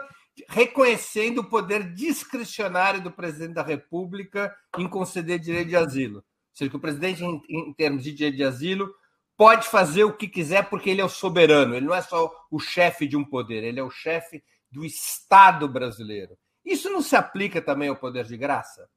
reconhecendo 0.50 1.40
o 1.40 1.50
poder 1.50 1.94
discricionário 1.94 3.02
do 3.02 3.12
presidente 3.12 3.54
da 3.54 3.64
República 3.64 4.56
em 4.78 4.88
conceder 4.88 5.40
direito 5.40 5.70
de 5.70 5.76
asilo. 5.76 6.18
Ou 6.18 6.24
seja, 6.54 6.70
que 6.70 6.78
o 6.78 6.82
presidente, 6.82 7.24
em, 7.24 7.42
em 7.50 7.74
termos 7.74 8.04
de 8.04 8.12
direito 8.12 8.38
de 8.38 8.44
asilo, 8.44 8.94
pode 9.38 9.68
fazer 9.68 10.04
o 10.04 10.16
que 10.16 10.28
quiser 10.28 10.70
porque 10.70 10.90
ele 10.90 11.02
é 11.02 11.06
o 11.06 11.10
soberano, 11.10 11.76
ele 11.76 11.86
não 11.86 11.96
é 11.96 12.02
só 12.02 12.32
o 12.52 12.60
chefe 12.60 13.08
de 13.08 13.18
um 13.18 13.26
poder, 13.26 13.64
ele 13.64 13.80
é 13.80 13.84
o 13.84 13.90
chefe 13.90 14.44
do 14.70 14.86
Estado 14.86 15.68
brasileiro. 15.68 16.38
Isso 16.64 16.90
não 16.90 17.02
se 17.02 17.16
aplica 17.16 17.62
também 17.62 17.90
ao 17.90 17.96
poder 17.96 18.26
de 18.26 18.38
graça? 18.38 18.88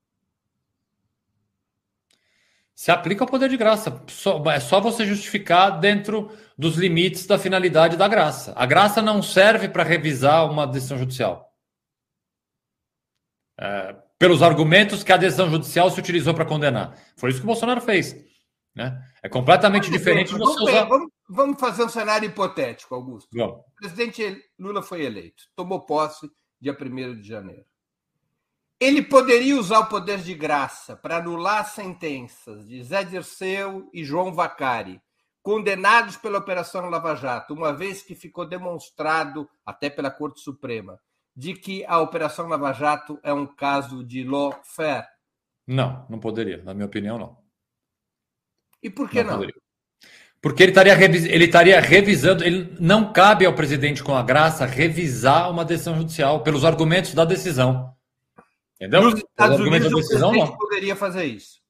Se 2.75 2.91
aplica 2.91 3.23
ao 3.23 3.29
poder 3.29 3.49
de 3.49 3.57
graça. 3.57 4.03
é 4.53 4.61
só 4.61 4.81
você 4.81 5.07
justificar 5.07 5.79
dentro 5.79 6.31
dos 6.59 6.77
limites 6.77 7.27
da 7.27 7.39
finalidade 7.39 7.97
da 7.97 8.09
graça. 8.09 8.53
A 8.57 8.67
graça 8.67 9.01
não 9.01 9.23
serve 9.23 9.69
para 9.69 9.85
revisar 9.85 10.51
uma 10.51 10.67
decisão 10.67 10.99
judicial. 10.99 11.53
É, 13.59 13.97
pelos 14.19 14.43
argumentos 14.43 15.05
que 15.05 15.13
a 15.13 15.17
decisão 15.17 15.49
judicial 15.49 15.89
se 15.91 16.01
utilizou 16.01 16.35
para 16.35 16.45
condenar. 16.45 16.99
Foi 17.17 17.31
isso 17.31 17.39
que 17.39 17.45
o 17.45 17.47
Bolsonaro 17.47 17.81
fez. 17.81 18.17
Né? 18.75 19.01
É 19.23 19.29
completamente 19.29 19.89
diferente 19.91 20.33
de 20.33 20.39
você 20.39 20.65
usar. 20.65 20.85
Vamos, 20.87 21.13
vamos, 21.29 21.61
fazer 21.61 21.85
um 21.85 21.89
cenário 21.89 22.29
hipotético, 22.29 22.95
Augusto. 22.95 23.29
Vamos. 23.33 23.59
O 23.59 23.75
presidente 23.77 24.43
Lula 24.59 24.83
foi 24.83 25.05
eleito, 25.05 25.45
tomou 25.55 25.87
posse 25.87 26.29
dia 26.61 26.77
1 26.79 27.21
de 27.21 27.29
janeiro. 27.29 27.65
Ele 28.81 29.03
poderia 29.03 29.57
usar 29.57 29.81
o 29.81 29.87
poder 29.87 30.19
de 30.19 30.35
graça 30.35 30.97
para 30.97 31.19
anular 31.19 31.67
sentenças 31.69 32.67
de 32.67 32.83
Zé 32.83 33.05
Dirceu 33.05 33.89
e 33.93 34.05
João 34.05 34.33
Vacari, 34.33 35.01
condenados 35.43 36.17
pela 36.17 36.39
Operação 36.39 36.89
Lava 36.89 37.15
Jato, 37.15 37.55
uma 37.55 37.73
vez 37.73 38.03
que 38.03 38.15
ficou 38.15 38.47
demonstrado, 38.47 39.49
até 39.65 39.89
pela 39.89 40.11
Corte 40.11 40.41
Suprema, 40.41 40.99
de 41.37 41.55
que 41.55 41.85
a 41.87 42.01
Operação 42.01 42.49
Lava 42.49 42.73
Jato 42.73 43.19
é 43.23 43.33
um 43.33 43.47
caso 43.47 44.03
de 44.05 44.25
lawfare? 44.25 45.07
Não, 45.67 46.07
não 46.09 46.19
poderia. 46.19 46.63
Na 46.63 46.75
minha 46.75 46.87
opinião, 46.87 47.19
não. 47.19 47.39
E 48.83 48.91
por 48.91 49.09
que 49.09 49.23
não? 49.23 49.41
não? 49.41 49.49
Porque 50.43 50.63
ele 50.63 50.73
estaria, 50.73 50.93
ele 50.93 51.45
estaria 51.47 51.81
revisando, 51.81 52.45
ele 52.45 52.77
não 52.79 53.13
cabe 53.15 53.47
ao 53.47 53.55
presidente 53.55 54.05
com 54.05 54.15
a 54.15 54.23
graça 54.23 54.67
revisar 54.67 55.51
uma 55.51 55.65
decisão 55.65 55.97
judicial 55.97 56.43
pelos 56.43 56.67
argumentos 56.67 57.15
da 57.15 57.25
decisão. 57.25 57.95
Entendeu? 58.85 59.03
Nos 59.03 59.19
Estados 59.19 59.61
Unidos, 59.61 59.93
o 59.93 59.97
decisão, 59.97 60.31
presidente 60.31 60.51
não. 60.51 60.57
poderia 60.59 60.97
fazer 60.97 61.25
isso. 61.25 61.61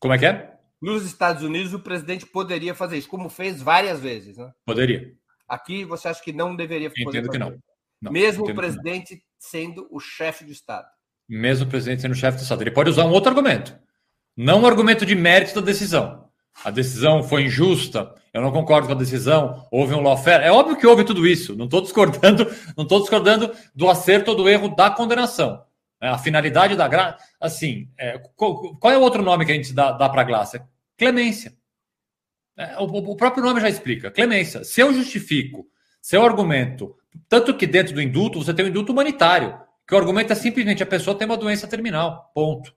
Como 0.00 0.14
é 0.14 0.18
que 0.18 0.26
é? 0.26 0.54
Nos 0.80 1.04
Estados 1.04 1.42
Unidos, 1.42 1.74
o 1.74 1.80
presidente 1.80 2.24
poderia 2.24 2.74
fazer 2.74 2.96
isso, 2.96 3.08
como 3.08 3.28
fez 3.28 3.60
várias 3.60 4.00
vezes. 4.00 4.38
Né? 4.38 4.50
Poderia. 4.64 5.12
Aqui, 5.46 5.84
você 5.84 6.08
acha 6.08 6.22
que 6.22 6.32
não 6.32 6.56
deveria 6.56 6.90
fazer 6.90 7.02
Entendo 7.02 7.30
que 7.30 7.38
não. 7.38 7.58
não. 8.00 8.10
Mesmo 8.10 8.48
o 8.48 8.54
presidente 8.54 9.22
sendo 9.38 9.86
o 9.90 10.00
chefe 10.00 10.44
do 10.44 10.52
Estado. 10.52 10.86
Mesmo 11.28 11.66
o 11.66 11.68
presidente 11.68 12.02
sendo 12.02 12.12
o 12.12 12.16
chefe 12.16 12.38
do 12.38 12.42
Estado. 12.42 12.62
Ele 12.62 12.70
pode 12.70 12.88
usar 12.88 13.04
um 13.04 13.10
outro 13.10 13.28
argumento. 13.28 13.78
Não 14.34 14.62
o 14.62 14.66
argumento 14.66 15.04
de 15.04 15.14
mérito 15.14 15.54
da 15.54 15.60
decisão. 15.60 16.26
A 16.64 16.70
decisão 16.70 17.22
foi 17.22 17.42
injusta, 17.42 18.14
eu 18.32 18.40
não 18.40 18.50
concordo 18.50 18.86
com 18.86 18.94
a 18.94 18.96
decisão, 18.96 19.66
houve 19.70 19.94
um 19.94 20.00
lawfare. 20.00 20.42
É 20.42 20.50
óbvio 20.50 20.76
que 20.76 20.86
houve 20.86 21.04
tudo 21.04 21.26
isso. 21.26 21.54
Não 21.54 21.66
estou 21.66 21.82
discordando, 21.82 22.46
não 22.74 22.84
estou 22.84 23.00
discordando 23.00 23.52
do 23.74 23.90
acerto 23.90 24.30
ou 24.30 24.36
do 24.36 24.48
erro 24.48 24.74
da 24.74 24.90
condenação. 24.90 25.65
A 26.00 26.18
finalidade 26.18 26.76
da 26.76 26.86
graça, 26.86 27.18
assim, 27.40 27.90
é, 27.98 28.18
qual, 28.36 28.76
qual, 28.76 28.92
é 28.92 28.98
o 28.98 29.00
outro 29.00 29.22
nome 29.22 29.46
que 29.46 29.52
a 29.52 29.54
gente 29.54 29.72
dá, 29.72 29.92
dá 29.92 30.08
para 30.08 30.20
a 30.20 30.24
graça? 30.24 30.68
Clemência. 30.96 31.56
É, 32.56 32.78
o, 32.78 32.84
o, 32.84 33.16
próprio 33.16 33.42
nome 33.42 33.60
já 33.60 33.68
explica. 33.68 34.10
Clemência. 34.10 34.62
Se 34.64 34.80
eu 34.80 34.92
justifico 34.92 35.66
seu 36.00 36.24
argumento, 36.24 36.96
tanto 37.28 37.56
que 37.56 37.66
dentro 37.66 37.94
do 37.94 38.02
indulto 38.02 38.42
você 38.42 38.52
tem 38.52 38.64
o 38.64 38.68
um 38.68 38.70
indulto 38.70 38.92
humanitário, 38.92 39.58
que 39.86 39.94
o 39.94 39.98
argumento 39.98 40.32
é 40.32 40.36
simplesmente 40.36 40.82
a 40.82 40.86
pessoa 40.86 41.16
tem 41.16 41.26
uma 41.26 41.36
doença 41.36 41.66
terminal. 41.66 42.30
Ponto. 42.34 42.74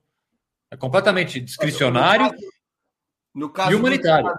É 0.70 0.76
completamente 0.76 1.40
discricionário 1.40 2.26
no 2.26 2.30
caso, 2.30 2.46
no 3.34 3.50
caso 3.50 3.72
e 3.72 3.74
humanitário. 3.74 4.28
Do, 4.28 4.34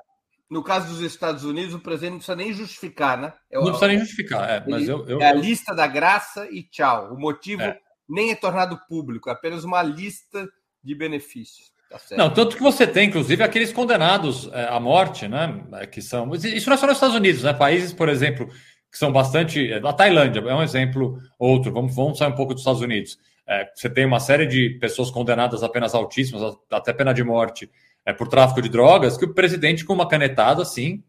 no 0.49 0.63
caso 0.63 0.87
dos 0.87 1.01
Estados 1.01 1.43
Unidos, 1.43 1.73
o 1.73 1.79
presidente 1.79 2.11
não 2.11 2.17
precisa 2.17 2.35
nem 2.35 2.53
justificar, 2.53 3.17
né? 3.17 3.33
É, 3.49 3.57
não 3.57 3.65
precisa 3.65 3.87
nem 3.87 3.99
justificar, 3.99 4.49
é, 4.49 4.63
mas 4.67 4.87
eu, 4.87 5.05
eu, 5.07 5.21
é 5.21 5.29
a 5.29 5.33
lista 5.33 5.73
da 5.73 5.87
graça 5.87 6.47
e 6.51 6.63
tchau. 6.63 7.13
O 7.13 7.19
motivo 7.19 7.61
é 7.61 7.79
nem 8.07 8.31
é 8.31 8.35
tornado 8.35 8.79
público, 8.87 9.29
é 9.29 9.33
apenas 9.33 9.63
uma 9.63 9.81
lista 9.81 10.47
de 10.83 10.95
benefícios. 10.95 11.71
Tá 11.91 11.99
não, 12.15 12.33
tanto 12.33 12.55
que 12.55 12.63
você 12.63 12.87
tem, 12.87 13.09
inclusive, 13.09 13.43
aqueles 13.43 13.73
condenados 13.73 14.49
é, 14.53 14.63
à 14.69 14.79
morte, 14.79 15.27
né? 15.27 15.61
É, 15.73 15.85
que 15.85 16.01
são. 16.01 16.33
Isso 16.33 16.69
não 16.69 16.75
é 16.75 16.77
só 16.77 16.87
nos 16.87 16.95
Estados 16.95 17.15
Unidos, 17.15 17.43
né? 17.43 17.53
Países, 17.53 17.91
por 17.91 18.07
exemplo, 18.07 18.47
que 18.89 18.97
são 18.97 19.11
bastante. 19.11 19.73
A 19.73 19.93
Tailândia 19.93 20.39
é 20.39 20.55
um 20.55 20.63
exemplo, 20.63 21.19
outro. 21.37 21.71
Vamos, 21.71 21.93
vamos 21.93 22.17
sair 22.17 22.29
um 22.29 22.35
pouco 22.35 22.53
dos 22.53 22.61
Estados 22.61 22.81
Unidos. 22.81 23.19
É, 23.45 23.69
você 23.75 23.89
tem 23.89 24.05
uma 24.05 24.21
série 24.21 24.45
de 24.45 24.77
pessoas 24.79 25.11
condenadas 25.11 25.63
a 25.63 25.69
penas 25.69 25.93
altíssimas, 25.93 26.55
até 26.71 26.93
pena 26.93 27.13
de 27.13 27.23
morte, 27.25 27.69
é, 28.05 28.13
por 28.13 28.29
tráfico 28.29 28.61
de 28.61 28.69
drogas, 28.69 29.17
que 29.17 29.25
o 29.25 29.33
presidente, 29.33 29.83
com 29.83 29.93
uma 29.93 30.07
canetada, 30.07 30.61
assim, 30.61 31.03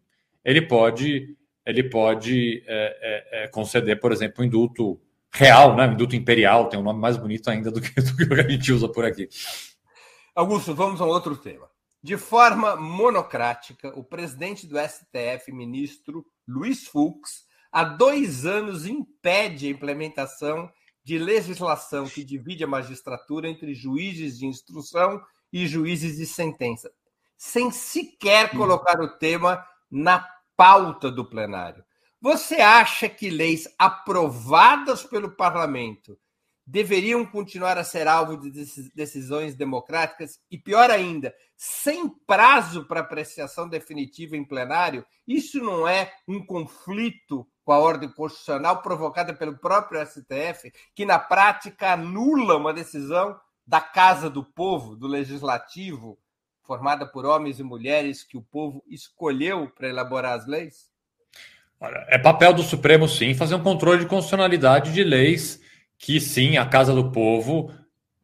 ele 0.44 0.62
pode, 0.62 1.36
ele 1.64 1.84
pode 1.84 2.64
é 2.66 3.48
conceder, 3.52 4.00
por 4.00 4.10
exemplo, 4.10 4.42
um 4.42 4.46
indulto 4.46 5.00
real, 5.32 5.74
né? 5.74 5.86
Induto 5.86 6.14
imperial, 6.14 6.68
tem 6.68 6.78
um 6.78 6.82
nome 6.82 7.00
mais 7.00 7.16
bonito 7.16 7.48
ainda 7.48 7.70
do 7.70 7.80
que, 7.80 7.92
do 8.00 8.16
que 8.16 8.34
a 8.34 8.48
gente 8.48 8.72
usa 8.72 8.88
por 8.88 9.04
aqui. 9.04 9.28
Augusto, 10.34 10.74
vamos 10.74 11.00
a 11.00 11.04
um 11.04 11.08
outro 11.08 11.36
tema. 11.36 11.70
De 12.02 12.16
forma 12.16 12.76
monocrática, 12.76 13.96
o 13.96 14.02
presidente 14.02 14.66
do 14.66 14.76
STF, 14.78 15.52
ministro 15.52 16.26
Luiz 16.46 16.86
Fux, 16.86 17.44
há 17.70 17.84
dois 17.84 18.44
anos 18.44 18.86
impede 18.86 19.66
a 19.66 19.70
implementação 19.70 20.70
de 21.04 21.18
legislação 21.18 22.06
que 22.06 22.24
divide 22.24 22.64
a 22.64 22.68
magistratura 22.68 23.48
entre 23.48 23.74
juízes 23.74 24.38
de 24.38 24.46
instrução 24.46 25.20
e 25.52 25.66
juízes 25.66 26.16
de 26.16 26.26
sentença, 26.26 26.90
sem 27.36 27.70
sequer 27.70 28.50
colocar 28.50 29.00
o 29.00 29.18
tema 29.18 29.64
na 29.90 30.26
pauta 30.56 31.10
do 31.10 31.24
plenário. 31.24 31.84
Você 32.22 32.60
acha 32.60 33.08
que 33.08 33.28
leis 33.28 33.66
aprovadas 33.76 35.02
pelo 35.02 35.32
parlamento 35.32 36.16
deveriam 36.64 37.26
continuar 37.26 37.76
a 37.76 37.82
ser 37.82 38.06
alvo 38.06 38.36
de 38.36 38.52
decisões 38.94 39.56
democráticas 39.56 40.38
e, 40.48 40.56
pior 40.56 40.88
ainda, 40.88 41.34
sem 41.56 42.08
prazo 42.08 42.86
para 42.86 43.00
apreciação 43.00 43.68
definitiva 43.68 44.36
em 44.36 44.44
plenário? 44.44 45.04
Isso 45.26 45.58
não 45.58 45.88
é 45.88 46.12
um 46.28 46.46
conflito 46.46 47.44
com 47.64 47.72
a 47.72 47.80
ordem 47.80 48.08
constitucional 48.08 48.82
provocada 48.82 49.34
pelo 49.34 49.58
próprio 49.58 50.00
STF, 50.06 50.72
que 50.94 51.04
na 51.04 51.18
prática 51.18 51.94
anula 51.94 52.56
uma 52.56 52.72
decisão 52.72 53.36
da 53.66 53.80
Casa 53.80 54.30
do 54.30 54.44
Povo, 54.44 54.94
do 54.94 55.08
Legislativo, 55.08 56.16
formada 56.62 57.04
por 57.04 57.26
homens 57.26 57.58
e 57.58 57.64
mulheres 57.64 58.22
que 58.22 58.36
o 58.36 58.42
povo 58.42 58.80
escolheu 58.86 59.68
para 59.70 59.88
elaborar 59.88 60.38
as 60.38 60.46
leis? 60.46 60.91
É 62.08 62.18
papel 62.18 62.52
do 62.52 62.62
Supremo, 62.62 63.08
sim, 63.08 63.34
fazer 63.34 63.54
um 63.54 63.62
controle 63.62 64.00
de 64.00 64.06
constitucionalidade 64.06 64.92
de 64.92 65.02
leis 65.02 65.60
que, 65.98 66.20
sim, 66.20 66.56
a 66.56 66.66
Casa 66.66 66.94
do 66.94 67.10
Povo, 67.10 67.72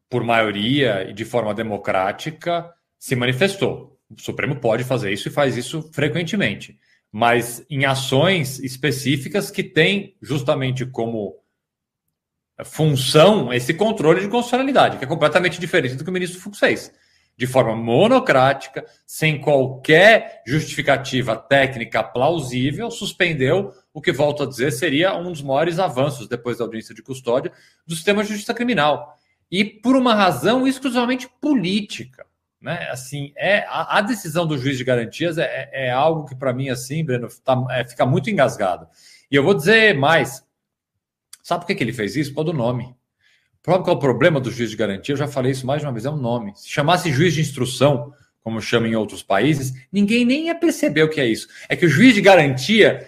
por 0.09 0.23
maioria 0.23 1.09
e 1.09 1.13
de 1.13 1.25
forma 1.25 1.53
democrática, 1.53 2.71
se 2.97 3.15
manifestou. 3.15 3.97
O 4.09 4.21
Supremo 4.21 4.55
pode 4.55 4.83
fazer 4.83 5.11
isso 5.11 5.27
e 5.27 5.31
faz 5.31 5.57
isso 5.57 5.89
frequentemente, 5.93 6.79
mas 7.11 7.65
em 7.69 7.85
ações 7.85 8.59
específicas 8.59 9.51
que 9.51 9.63
têm 9.63 10.15
justamente 10.21 10.85
como 10.85 11.37
função 12.65 13.53
esse 13.53 13.73
controle 13.73 14.21
de 14.21 14.27
constitucionalidade, 14.27 14.97
que 14.97 15.03
é 15.05 15.07
completamente 15.07 15.59
diferente 15.59 15.95
do 15.95 16.03
que 16.03 16.09
o 16.09 16.13
ministro 16.13 16.39
Fux 16.39 16.59
fez 16.59 16.91
de 17.39 17.47
forma 17.47 17.73
monocrática, 17.73 18.85
sem 19.05 19.39
qualquer 19.39 20.43
justificativa 20.45 21.37
técnica 21.37 22.03
plausível, 22.03 22.91
suspendeu 22.91 23.71
o 23.93 24.01
que, 24.01 24.11
volto 24.11 24.43
a 24.43 24.45
dizer, 24.45 24.71
seria 24.71 25.15
um 25.15 25.31
dos 25.31 25.41
maiores 25.41 25.79
avanços 25.79 26.27
depois 26.27 26.57
da 26.57 26.65
audiência 26.65 26.93
de 26.93 27.01
custódia 27.01 27.49
do 27.87 27.95
sistema 27.95 28.23
de 28.23 28.31
justiça 28.31 28.53
criminal. 28.53 29.15
E 29.49 29.63
por 29.63 29.95
uma 29.95 30.13
razão 30.13 30.67
exclusivamente 30.67 31.29
política. 31.39 32.25
Né? 32.59 32.89
Assim, 32.91 33.31
é 33.37 33.59
a, 33.69 33.99
a 33.99 34.01
decisão 34.01 34.45
do 34.45 34.57
juiz 34.57 34.77
de 34.77 34.83
garantias 34.83 35.37
é, 35.37 35.69
é, 35.71 35.87
é 35.87 35.91
algo 35.91 36.25
que, 36.25 36.35
para 36.35 36.51
mim, 36.51 36.67
assim, 36.67 37.05
Breno, 37.05 37.29
tá, 37.41 37.55
é, 37.69 37.85
fica 37.85 38.05
muito 38.05 38.29
engasgado. 38.29 38.85
E 39.31 39.35
eu 39.37 39.43
vou 39.45 39.53
dizer 39.53 39.97
mais. 39.97 40.45
Sabe 41.41 41.61
por 41.61 41.67
que, 41.67 41.75
que 41.75 41.83
ele 41.85 41.93
fez 41.93 42.17
isso? 42.17 42.33
Por 42.33 42.43
do 42.43 42.51
nome. 42.51 42.93
Qual 43.69 43.85
é 43.85 43.91
o 43.91 43.99
problema 43.99 44.39
do 44.39 44.49
juiz 44.49 44.71
de 44.71 44.75
garantia? 44.75 45.13
Eu 45.13 45.17
já 45.17 45.27
falei 45.27 45.51
isso 45.51 45.67
mais 45.67 45.79
de 45.79 45.85
uma 45.85 45.93
vez, 45.93 46.03
é 46.03 46.09
um 46.09 46.17
nome. 46.17 46.53
Se 46.55 46.67
chamasse 46.67 47.11
juiz 47.11 47.35
de 47.35 47.41
instrução, 47.41 48.11
como 48.41 48.59
chama 48.59 48.87
em 48.87 48.95
outros 48.95 49.21
países, 49.21 49.71
ninguém 49.91 50.25
nem 50.25 50.47
ia 50.47 50.55
perceber 50.55 51.03
o 51.03 51.09
que 51.09 51.21
é 51.21 51.27
isso. 51.27 51.47
É 51.69 51.75
que 51.75 51.85
o 51.85 51.89
juiz 51.89 52.15
de 52.15 52.21
garantia, 52.21 53.07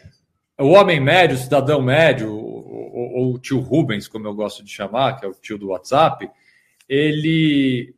o 0.59 0.67
homem 0.67 0.99
médio, 0.99 1.35
o 1.35 1.39
cidadão 1.39 1.81
médio, 1.81 2.31
ou 2.31 3.33
o 3.33 3.39
tio 3.39 3.59
Rubens, 3.59 4.07
como 4.07 4.27
eu 4.27 4.35
gosto 4.35 4.63
de 4.63 4.69
chamar, 4.69 5.19
que 5.19 5.25
é 5.25 5.27
o 5.27 5.33
tio 5.33 5.57
do 5.57 5.69
WhatsApp, 5.69 6.29
ele, 6.87 7.95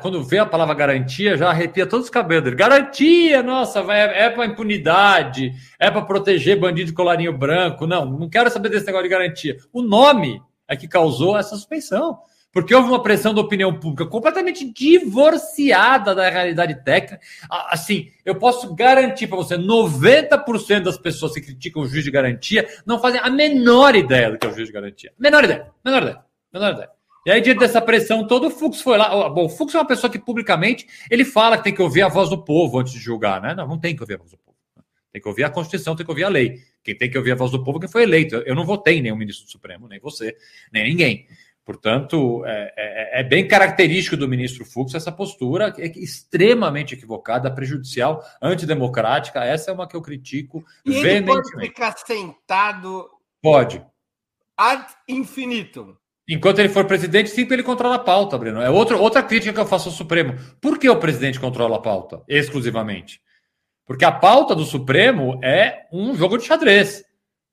quando 0.00 0.24
vê 0.24 0.38
a 0.38 0.46
palavra 0.46 0.74
garantia, 0.74 1.36
já 1.36 1.50
arrepia 1.50 1.84
todos 1.84 2.06
os 2.06 2.10
cabelos. 2.10 2.54
Garantia, 2.54 3.42
nossa, 3.42 3.80
é, 3.92 4.24
é 4.24 4.30
para 4.30 4.46
impunidade, 4.46 5.52
é 5.78 5.90
para 5.90 6.00
proteger 6.00 6.58
bandido 6.58 6.88
de 6.88 6.96
colarinho 6.96 7.36
branco. 7.36 7.86
Não, 7.86 8.06
não 8.06 8.26
quero 8.26 8.48
saber 8.48 8.70
desse 8.70 8.86
negócio 8.86 9.04
de 9.04 9.10
garantia. 9.10 9.58
O 9.70 9.82
nome 9.82 10.40
é 10.68 10.76
que 10.76 10.88
causou 10.88 11.36
essa 11.36 11.56
suspensão. 11.56 12.18
porque 12.52 12.74
houve 12.74 12.88
uma 12.88 13.02
pressão 13.02 13.34
da 13.34 13.42
opinião 13.42 13.78
pública 13.78 14.06
completamente 14.06 14.64
divorciada 14.72 16.14
da 16.14 16.30
realidade 16.30 16.82
técnica. 16.82 17.20
Assim, 17.50 18.10
eu 18.24 18.34
posso 18.36 18.74
garantir 18.74 19.26
para 19.26 19.36
você: 19.36 19.58
90% 19.58 20.80
das 20.80 20.96
pessoas 20.96 21.34
que 21.34 21.42
criticam 21.42 21.82
o 21.82 21.86
juiz 21.86 22.02
de 22.02 22.10
garantia 22.10 22.66
não 22.86 22.98
fazem 22.98 23.20
a 23.22 23.28
menor 23.28 23.94
ideia 23.94 24.30
do 24.30 24.38
que 24.38 24.46
é 24.46 24.50
o 24.50 24.54
juiz 24.54 24.68
de 24.68 24.72
garantia. 24.72 25.12
Menor 25.18 25.44
ideia, 25.44 25.70
menor 25.84 26.02
ideia, 26.02 26.24
menor 26.50 26.72
ideia. 26.72 26.96
E 27.26 27.30
aí, 27.30 27.40
diante 27.40 27.58
dessa 27.58 27.80
pressão 27.80 28.24
toda, 28.24 28.46
o 28.46 28.50
Fux 28.50 28.80
foi 28.80 28.96
lá. 28.96 29.28
Bom, 29.28 29.46
o 29.46 29.48
Fux 29.48 29.74
é 29.74 29.78
uma 29.78 29.84
pessoa 29.84 30.08
que 30.08 30.16
publicamente 30.18 30.86
ele 31.10 31.24
fala 31.24 31.58
que 31.58 31.64
tem 31.64 31.74
que 31.74 31.82
ouvir 31.82 32.02
a 32.02 32.08
voz 32.08 32.30
do 32.30 32.38
povo 32.38 32.78
antes 32.78 32.92
de 32.92 33.00
julgar, 33.00 33.42
né? 33.42 33.52
Não, 33.52 33.66
não 33.66 33.78
tem 33.78 33.96
que 33.96 34.02
ouvir 34.02 34.14
a 34.14 34.18
voz 34.18 34.30
do 34.30 34.38
povo. 34.38 34.45
Tem 35.16 35.22
que 35.22 35.28
ouvir 35.28 35.44
a 35.44 35.50
Constituição, 35.50 35.96
tem 35.96 36.04
que 36.04 36.12
ouvir 36.12 36.24
a 36.24 36.28
lei. 36.28 36.60
Quem 36.84 36.94
tem 36.94 37.10
que 37.10 37.16
ouvir 37.16 37.32
a 37.32 37.34
voz 37.34 37.50
do 37.50 37.64
povo 37.64 37.78
é 37.78 37.80
quem 37.80 37.88
foi 37.88 38.02
eleito. 38.02 38.36
Eu 38.44 38.54
não 38.54 38.66
votei 38.66 39.00
nenhum 39.00 39.16
ministro 39.16 39.46
do 39.46 39.50
Supremo, 39.50 39.88
nem 39.88 39.98
você, 39.98 40.36
nem 40.70 40.84
ninguém. 40.84 41.26
Portanto, 41.64 42.44
é, 42.44 42.74
é, 42.76 43.20
é, 43.20 43.22
bem 43.24 43.48
característico 43.48 44.14
do 44.14 44.28
ministro 44.28 44.62
Fux 44.62 44.94
essa 44.94 45.10
postura 45.10 45.72
é 45.78 45.86
extremamente 45.98 46.92
equivocada, 46.92 47.50
prejudicial, 47.50 48.22
antidemocrática. 48.42 49.42
Essa 49.42 49.70
é 49.70 49.74
uma 49.74 49.88
que 49.88 49.96
eu 49.96 50.02
critico 50.02 50.62
e 50.84 50.90
veementemente. 50.90 51.48
Ele 51.48 51.52
pode 51.54 51.66
ficar 51.68 51.96
sentado. 51.96 53.08
Pode. 53.40 53.82
Ad 54.54 54.86
infinitum. 55.08 55.96
Enquanto 56.28 56.58
ele 56.58 56.68
for 56.68 56.84
presidente, 56.84 57.30
sim, 57.30 57.48
ele 57.50 57.62
controla 57.62 57.94
a 57.94 58.00
pauta, 58.00 58.36
Breno. 58.36 58.60
É 58.60 58.68
outro, 58.68 59.00
outra 59.00 59.22
crítica 59.22 59.54
que 59.54 59.60
eu 59.60 59.66
faço 59.66 59.88
ao 59.88 59.94
Supremo. 59.94 60.34
Por 60.60 60.78
que 60.78 60.90
o 60.90 61.00
presidente 61.00 61.40
controla 61.40 61.76
a 61.76 61.80
pauta 61.80 62.22
exclusivamente? 62.28 63.24
Porque 63.86 64.04
a 64.04 64.10
pauta 64.10 64.54
do 64.54 64.64
Supremo 64.64 65.38
é 65.42 65.86
um 65.92 66.14
jogo 66.16 66.36
de 66.36 66.44
xadrez 66.44 67.04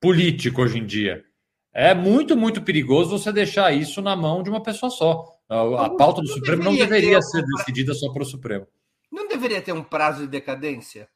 político 0.02 0.64
hoje 0.64 0.80
em 0.80 0.86
dia. 0.86 1.24
É 1.72 1.94
muito, 1.94 2.36
muito 2.36 2.62
perigoso 2.62 3.18
você 3.18 3.32
deixar 3.32 3.72
isso 3.72 4.02
na 4.02 4.16
mão 4.16 4.42
de 4.42 4.50
uma 4.50 4.62
pessoa 4.62 4.90
só. 4.90 5.26
A, 5.48 5.90
pauta 5.92 6.22
do 6.22 6.28
Supremo 6.28 6.64
não 6.64 6.76
deveria 6.76 7.22
ser 7.22 7.44
decidida 7.44 7.94
só 7.94 8.12
para 8.12 8.24
o 8.24 8.26
Supremo. 8.26 8.68
Não 9.12 9.28
deveria 9.28 9.62
ter 9.62 9.74
um 9.74 9.84
prazo 9.84 10.22
de 10.22 10.28
decadência? 10.28 11.08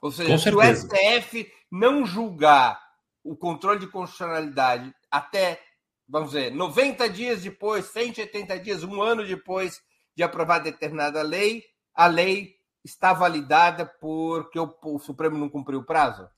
Ou 0.00 0.10
seja, 0.10 0.36
se 0.38 0.48
o 0.48 0.62
STF 0.62 1.52
não 1.70 2.06
julgar 2.06 2.80
o 3.22 3.36
controle 3.36 3.78
de 3.78 3.86
constitucionalidade 3.86 4.92
até, 5.10 5.60
vamos 6.08 6.30
dizer, 6.30 6.50
90 6.50 7.08
dias 7.10 7.42
depois, 7.42 7.86
180 7.86 8.58
dias, 8.58 8.82
um 8.82 9.00
ano 9.02 9.26
depois 9.26 9.80
de 10.16 10.22
aprovar 10.22 10.58
determinada 10.60 11.22
lei, 11.22 11.62
a 11.94 12.06
lei 12.06 12.54
está 12.84 13.12
validada 13.12 13.86
porque 14.00 14.58
o, 14.58 14.74
o 14.82 14.98
Supremo 14.98 15.38
não 15.38 15.48
cumpriu 15.48 15.80
o 15.80 15.84
prazo? 15.84 16.28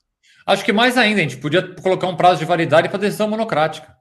Acho 0.45 0.63
que 0.63 0.73
mais 0.73 0.97
ainda, 0.97 1.19
a 1.19 1.23
gente 1.23 1.37
podia 1.37 1.75
colocar 1.75 2.07
um 2.07 2.15
prazo 2.15 2.39
de 2.39 2.45
validade 2.45 2.89
para 2.89 2.99
decisão 2.99 3.27
monocrática. 3.27 3.95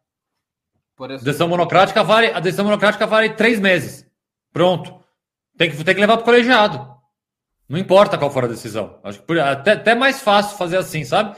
Por 0.97 1.09
decisão 1.09 1.49
monocrática 1.49 2.03
vale, 2.05 2.29
a 2.29 2.41
decisão 2.41 2.65
monocrática 2.65 3.07
vale 3.07 3.31
três 3.31 3.59
meses. 3.59 4.07
Pronto. 4.53 5.03
Tem 5.57 5.71
que, 5.71 5.85
tem 5.85 5.95
que 5.95 6.01
levar 6.01 6.17
para 6.17 6.23
o 6.23 6.25
colegiado. 6.25 6.95
Não 7.69 7.79
importa 7.79 8.19
qual 8.19 8.31
for 8.31 8.45
a 8.45 8.49
decisão. 8.49 9.01
Acho 9.03 9.23
que 9.23 9.39
até, 9.41 9.73
até 9.73 9.95
mais 9.95 10.21
fácil 10.21 10.57
fazer 10.57 10.77
assim, 10.77 11.05
sabe? 11.05 11.37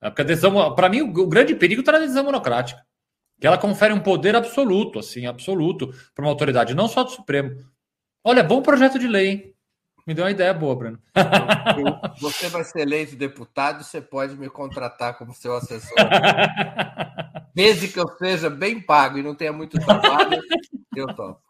É 0.00 0.10
porque 0.10 0.22
a 0.22 0.24
decisão, 0.24 0.74
para 0.74 0.88
mim, 0.88 1.02
o, 1.02 1.08
o 1.08 1.28
grande 1.28 1.54
perigo 1.54 1.80
está 1.80 1.92
na 1.92 1.98
decisão 2.00 2.24
monocrática. 2.24 2.84
Que 3.40 3.46
ela 3.46 3.58
confere 3.58 3.92
um 3.92 4.00
poder 4.00 4.36
absoluto, 4.36 4.98
assim, 4.98 5.26
absoluto, 5.26 5.92
para 6.14 6.24
uma 6.24 6.30
autoridade, 6.30 6.74
não 6.74 6.88
só 6.88 7.02
do 7.02 7.10
Supremo. 7.10 7.56
Olha, 8.24 8.42
bom 8.42 8.62
projeto 8.62 8.98
de 8.98 9.08
lei, 9.08 9.28
hein? 9.28 9.51
Me 10.06 10.14
deu 10.14 10.24
uma 10.24 10.30
ideia 10.30 10.52
boa, 10.52 10.74
Bruno. 10.74 10.98
Você 12.20 12.48
vai 12.48 12.64
ser 12.64 12.80
eleito 12.80 13.14
deputado, 13.14 13.84
você 13.84 14.00
pode 14.00 14.36
me 14.36 14.50
contratar 14.50 15.16
como 15.16 15.34
seu 15.34 15.56
assessor. 15.56 15.94
Desde 17.54 17.88
que 17.88 18.00
eu 18.00 18.08
seja 18.18 18.50
bem 18.50 18.80
pago 18.80 19.18
e 19.18 19.22
não 19.22 19.34
tenha 19.34 19.52
muito 19.52 19.78
trabalho, 19.78 20.42
eu 20.96 21.06
topo. 21.14 21.40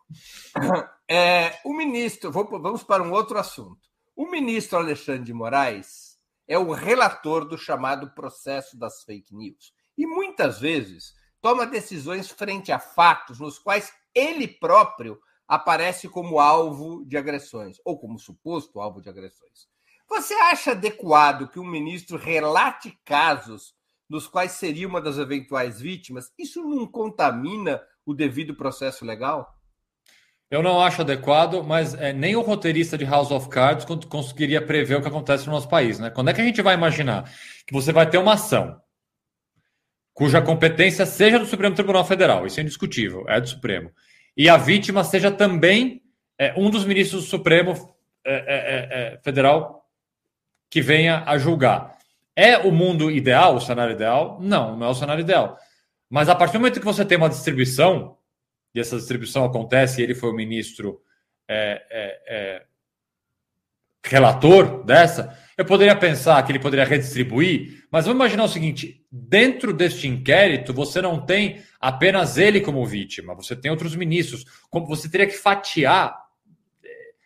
É, 1.09 1.59
o 1.65 1.73
ministro, 1.73 2.31
vamos 2.31 2.83
para 2.83 3.03
um 3.03 3.13
outro 3.13 3.39
assunto. 3.39 3.89
O 4.15 4.31
ministro 4.31 4.79
Alexandre 4.79 5.25
de 5.25 5.33
Moraes 5.33 6.19
é 6.47 6.59
o 6.59 6.73
relator 6.73 7.47
do 7.47 7.57
chamado 7.57 8.11
processo 8.11 8.79
das 8.79 9.03
fake 9.03 9.35
news. 9.35 9.73
E 9.97 10.07
muitas 10.07 10.61
vezes 10.61 11.15
toma 11.41 11.67
decisões 11.67 12.31
frente 12.31 12.71
a 12.71 12.79
fatos 12.79 13.41
nos 13.41 13.59
quais 13.59 13.93
ele 14.15 14.47
próprio 14.47 15.19
aparece 15.53 16.09
como 16.09 16.39
alvo 16.39 17.05
de 17.05 17.19
agressões, 17.19 17.77
ou 17.85 17.99
como 17.99 18.19
suposto 18.19 18.81
alvo 18.81 19.03
de 19.03 19.11
agressões. 19.11 19.69
Você 20.09 20.33
acha 20.33 20.71
adequado 20.71 21.47
que 21.47 21.61
um 21.61 21.67
ministro 21.67 22.17
relate 22.17 22.99
casos 23.05 23.75
nos 24.09 24.27
quais 24.27 24.53
seria 24.53 24.89
uma 24.89 24.99
das 24.99 25.19
eventuais 25.19 25.79
vítimas? 25.79 26.33
Isso 26.39 26.63
não 26.63 26.87
contamina 26.87 27.83
o 28.07 28.15
devido 28.15 28.55
processo 28.55 29.05
legal? 29.05 29.55
Eu 30.51 30.63
não 30.63 30.81
acho 30.81 31.03
adequado, 31.03 31.63
mas 31.63 31.93
é, 31.93 32.15
nem 32.15 32.35
o 32.35 32.41
roteirista 32.41 32.97
de 32.97 33.05
House 33.05 33.31
of 33.31 33.51
Cards 33.51 33.85
conseguiria 34.07 34.65
prever 34.65 34.95
o 34.95 35.03
que 35.03 35.09
acontece 35.09 35.45
no 35.45 35.53
nosso 35.53 35.69
país. 35.69 35.99
Né? 35.99 36.09
Quando 36.09 36.31
é 36.31 36.33
que 36.33 36.41
a 36.41 36.45
gente 36.45 36.63
vai 36.63 36.75
imaginar 36.75 37.31
que 37.67 37.75
você 37.75 37.93
vai 37.93 38.09
ter 38.09 38.17
uma 38.17 38.33
ação 38.35 38.81
cuja 40.15 40.41
competência 40.41 41.05
seja 41.05 41.39
do 41.39 41.45
Supremo 41.45 41.75
Tribunal 41.75 42.07
Federal? 42.07 42.47
Isso 42.47 42.59
é 42.59 42.63
indiscutível, 42.63 43.27
é 43.29 43.39
do 43.39 43.49
Supremo 43.51 43.93
e 44.37 44.49
a 44.49 44.57
vítima 44.57 45.05
seja 45.05 45.31
também 45.31 46.03
é, 46.39 46.55
um 46.57 46.71
dos 46.71 46.85
ministros 46.85 47.25
do 47.25 47.29
Supremo 47.29 47.73
é, 48.25 48.35
é, 48.35 48.37
é, 48.37 49.15
é, 49.15 49.19
Federal 49.23 49.87
que 50.71 50.81
venha 50.81 51.23
a 51.27 51.37
julgar. 51.37 51.99
É 52.35 52.57
o 52.57 52.73
mundo 52.73 53.11
ideal, 53.11 53.57
o 53.57 53.61
cenário 53.61 53.95
ideal? 53.95 54.39
Não, 54.41 54.77
não 54.77 54.87
é 54.87 54.91
o 54.91 54.95
cenário 54.95 55.21
ideal. 55.21 55.59
Mas 56.09 56.29
a 56.29 56.35
partir 56.35 56.55
do 56.55 56.61
momento 56.61 56.81
que 56.81 56.87
você 56.87 57.05
tem 57.05 57.19
uma 57.19 57.29
distribuição, 57.29 58.17
e 58.75 58.81
essa 58.81 58.97
distribuição 58.97 59.45
acontece, 59.45 60.01
e 60.01 60.05
ele 60.05 60.15
foi 60.15 60.31
o 60.31 60.35
ministro 60.35 61.03
relator 64.03 64.83
dessa, 64.85 65.39
eu 65.57 65.65
poderia 65.65 65.95
pensar 65.95 66.43
que 66.43 66.53
ele 66.53 66.59
poderia 66.59 66.85
redistribuir, 66.85 67.85
mas 67.91 68.07
vamos 68.07 68.19
imaginar 68.19 68.45
o 68.45 68.49
seguinte: 68.49 69.05
dentro 69.11 69.73
deste 69.73 70.09
inquérito, 70.09 70.73
você 70.73 71.03
não 71.03 71.21
tem 71.21 71.63
apenas 71.81 72.39
ele 72.39 72.61
como 72.61 72.87
vítima, 72.87 73.35
você 73.35 73.55
tem 73.55 73.71
outros 73.71 73.95
ministros. 73.95 74.45
Como 74.71 74.87
você 74.87 75.09
teria 75.09 75.27
que 75.27 75.37
fatiar. 75.37 76.23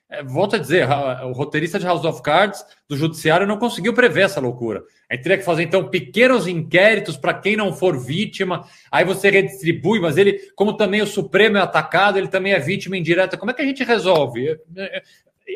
É, 0.08 0.22
volto 0.22 0.54
a 0.54 0.58
dizer, 0.58 0.86
o 1.24 1.32
roteirista 1.32 1.80
de 1.80 1.84
House 1.84 2.04
of 2.04 2.22
Cards 2.22 2.64
do 2.88 2.96
Judiciário 2.96 3.44
não 3.44 3.58
conseguiu 3.58 3.92
prever 3.92 4.26
essa 4.26 4.40
loucura. 4.40 4.84
A 5.10 5.14
gente 5.14 5.24
teria 5.24 5.38
que 5.38 5.44
fazer, 5.44 5.64
então, 5.64 5.88
pequenos 5.88 6.46
inquéritos 6.46 7.16
para 7.16 7.34
quem 7.34 7.56
não 7.56 7.72
for 7.72 7.98
vítima, 7.98 8.64
aí 8.90 9.04
você 9.04 9.30
redistribui, 9.30 9.98
mas 9.98 10.16
ele, 10.16 10.38
como 10.54 10.76
também 10.76 11.02
o 11.02 11.06
Supremo 11.08 11.56
é 11.56 11.60
atacado, 11.60 12.18
ele 12.18 12.28
também 12.28 12.52
é 12.52 12.60
vítima 12.60 12.96
indireta. 12.96 13.36
Como 13.36 13.50
é 13.50 13.54
que 13.54 13.62
a 13.62 13.66
gente 13.66 13.82
resolve? 13.82 14.56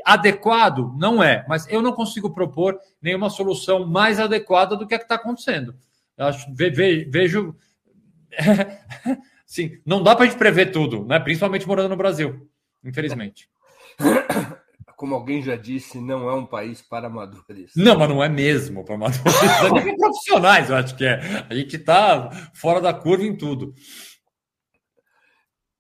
Adequado? 0.05 0.95
Não 0.97 1.23
é, 1.23 1.45
mas 1.49 1.67
eu 1.69 1.83
não 1.83 1.93
consigo 1.93 2.31
propor 2.31 2.79
nenhuma 3.03 3.29
solução 3.29 3.87
mais 3.87 4.21
adequada 4.21 4.77
do 4.77 4.87
que 4.87 4.95
a 4.95 4.99
que 4.99 5.05
está 5.05 5.17
acontecendo. 5.17 5.75
Eu 6.17 6.27
acho, 6.27 6.53
ve, 6.55 6.71
ve, 6.71 7.05
vejo. 7.05 7.57
Sim, 9.47 9.81
não 9.85 10.03
dá 10.03 10.15
para 10.15 10.27
a 10.27 10.29
gente 10.29 10.39
prever 10.39 10.71
tudo, 10.71 11.05
né? 11.05 11.19
principalmente 11.19 11.67
morando 11.67 11.89
no 11.89 11.97
Brasil, 11.97 12.49
infelizmente. 12.85 13.49
Como 14.97 15.15
alguém 15.15 15.43
já 15.43 15.57
disse, 15.57 15.99
não 15.99 16.29
é 16.29 16.35
um 16.35 16.45
país 16.45 16.83
para 16.83 17.07
amadores. 17.07 17.73
Não, 17.75 17.99
mas 17.99 18.09
não 18.09 18.23
é 18.23 18.29
mesmo 18.29 18.85
para 18.85 18.97
amadores. 18.97 19.25
Nem 19.83 19.97
profissionais, 19.97 20.69
eu 20.69 20.77
acho 20.77 20.95
que 20.95 21.07
é. 21.07 21.47
A 21.49 21.55
gente 21.55 21.77
está 21.77 22.31
fora 22.53 22.83
da 22.83 22.93
curva 22.93 23.25
em 23.25 23.35
tudo. 23.35 23.75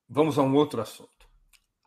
Vamos 0.08 0.38
a 0.38 0.42
um 0.42 0.54
outro 0.54 0.80
assunto. 0.80 1.09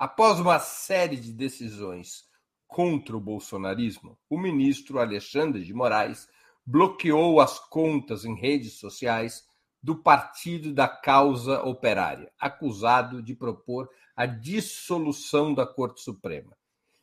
Após 0.03 0.37
uma 0.37 0.59
série 0.59 1.15
de 1.15 1.31
decisões 1.31 2.25
contra 2.67 3.15
o 3.15 3.21
bolsonarismo, 3.21 4.19
o 4.29 4.37
ministro 4.37 4.99
Alexandre 4.99 5.63
de 5.63 5.73
Moraes 5.73 6.27
bloqueou 6.65 7.39
as 7.39 7.57
contas 7.57 8.25
em 8.25 8.35
redes 8.35 8.73
sociais 8.73 9.47
do 9.81 9.95
Partido 9.95 10.73
da 10.73 10.89
Causa 10.89 11.63
Operária, 11.63 12.29
acusado 12.37 13.23
de 13.23 13.33
propor 13.33 13.89
a 14.13 14.25
dissolução 14.25 15.53
da 15.53 15.65
Corte 15.65 16.01
Suprema, 16.01 16.51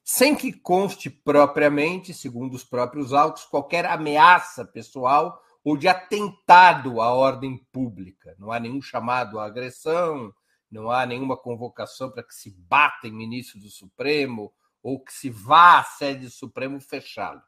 sem 0.04 0.36
que 0.36 0.52
conste 0.52 1.08
propriamente, 1.08 2.12
segundo 2.12 2.52
os 2.52 2.64
próprios 2.64 3.14
autos, 3.14 3.46
qualquer 3.46 3.86
ameaça 3.86 4.62
pessoal 4.62 5.40
ou 5.64 5.74
de 5.74 5.88
atentado 5.88 7.00
à 7.00 7.14
ordem 7.14 7.66
pública. 7.72 8.36
Não 8.38 8.52
há 8.52 8.60
nenhum 8.60 8.82
chamado 8.82 9.38
à 9.38 9.46
agressão, 9.46 10.34
não 10.70 10.90
há 10.90 11.04
nenhuma 11.04 11.36
convocação 11.36 12.10
para 12.10 12.22
que 12.22 12.34
se 12.34 12.50
bata 12.50 13.08
em 13.08 13.12
ministro 13.12 13.58
do 13.58 13.68
Supremo 13.68 14.52
ou 14.82 15.02
que 15.02 15.12
se 15.12 15.28
vá 15.28 15.78
à 15.78 15.82
sede 15.82 16.26
do 16.26 16.30
Supremo 16.30 16.80
fechá-lo. 16.80 17.42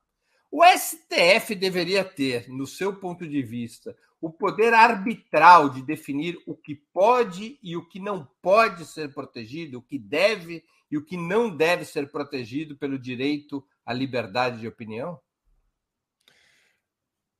O 0.51 0.62
STF 0.64 1.55
deveria 1.55 2.05
ter, 2.05 2.49
no 2.49 2.66
seu 2.66 2.97
ponto 2.97 3.27
de 3.27 3.43
vista, 3.43 3.97
o 4.20 4.31
poder 4.31 4.75
arbitral 4.75 5.70
de 5.70 5.83
definir 5.83 6.39
o 6.47 6.55
que 6.55 6.75
pode 6.75 7.59
e 7.62 7.77
o 7.77 7.89
que 7.89 7.99
não 7.99 8.29
pode 8.43 8.85
ser 8.85 9.12
protegido, 9.14 9.79
o 9.79 9.83
que 9.83 9.99
deve 9.99 10.62
e 10.91 10.97
o 10.99 11.05
que 11.05 11.16
não 11.16 11.55
deve 11.55 11.85
ser 11.85 12.11
protegido 12.11 12.77
pelo 12.77 12.99
direito 12.99 13.64
à 13.85 13.93
liberdade 13.93 14.61
de 14.61 14.68
opinião? 14.68 15.18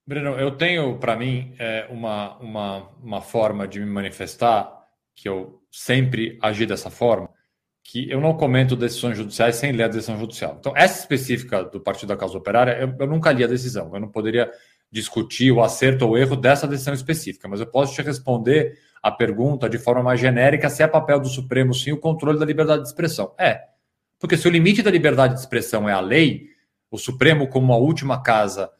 Breno, 0.07 0.31
eu 0.31 0.57
tenho 0.57 0.99
para 0.99 1.15
mim 1.15 1.55
é, 1.59 1.87
uma, 1.91 2.37
uma, 2.39 2.89
uma 2.99 3.21
forma 3.21 3.69
de 3.69 3.79
me 3.79 3.87
manifestar 3.87 4.82
que 5.15 5.29
eu 5.29 5.63
sempre 5.71 6.39
agi 6.41 6.67
dessa 6.67 6.91
forma, 6.91 7.31
que 7.83 8.11
eu 8.11 8.21
não 8.21 8.35
comento 8.35 8.77
decisões 8.77 9.17
judiciais 9.17 9.57
sem 9.57 9.73
ler 9.73 9.85
a 9.85 9.89
decisão 9.89 10.19
judicial. 10.19 10.57
Então, 10.59 10.73
essa 10.77 11.01
específica 11.01 11.65
do 11.65 11.81
Partido 11.81 12.11
da 12.11 12.17
Causa 12.17 12.39
Operária, 12.39 12.79
eu, 12.81 12.95
eu 12.99 13.07
nunca 13.07 13.33
li 13.33 13.43
a 13.43 13.49
decisão. 13.49 13.91
Eu 13.93 14.01
não 14.01 14.09
poderia 14.09 14.51
discutir 14.91 15.51
o 15.51 15.63
acerto 15.63 16.07
ou 16.07 16.19
erro 16.19 16.37
dessa 16.37 16.67
decisão 16.67 16.95
específica, 16.95 17.49
mas 17.49 17.61
eu 17.61 17.67
posso 17.67 17.95
te 17.95 18.03
responder 18.03 18.79
a 19.03 19.11
pergunta 19.11 19.69
de 19.69 19.79
forma 19.79 20.03
mais 20.03 20.21
genérica 20.21 20.69
se 20.69 20.83
é 20.83 20.87
papel 20.87 21.19
do 21.19 21.29
Supremo 21.29 21.75
sim 21.75 21.93
o 21.93 21.99
controle 21.99 22.39
da 22.39 22.45
liberdade 22.45 22.83
de 22.83 22.89
expressão. 22.89 23.35
É. 23.39 23.63
Porque 24.19 24.37
se 24.37 24.47
o 24.47 24.51
limite 24.51 24.83
da 24.83 24.91
liberdade 24.91 25.35
de 25.35 25.41
expressão 25.41 25.89
é 25.89 25.93
a 25.93 26.01
lei, 26.01 26.47
o 26.91 26.99
Supremo, 26.99 27.49
como 27.49 27.73
a 27.73 27.79
última 27.79 28.23
casa 28.23 28.71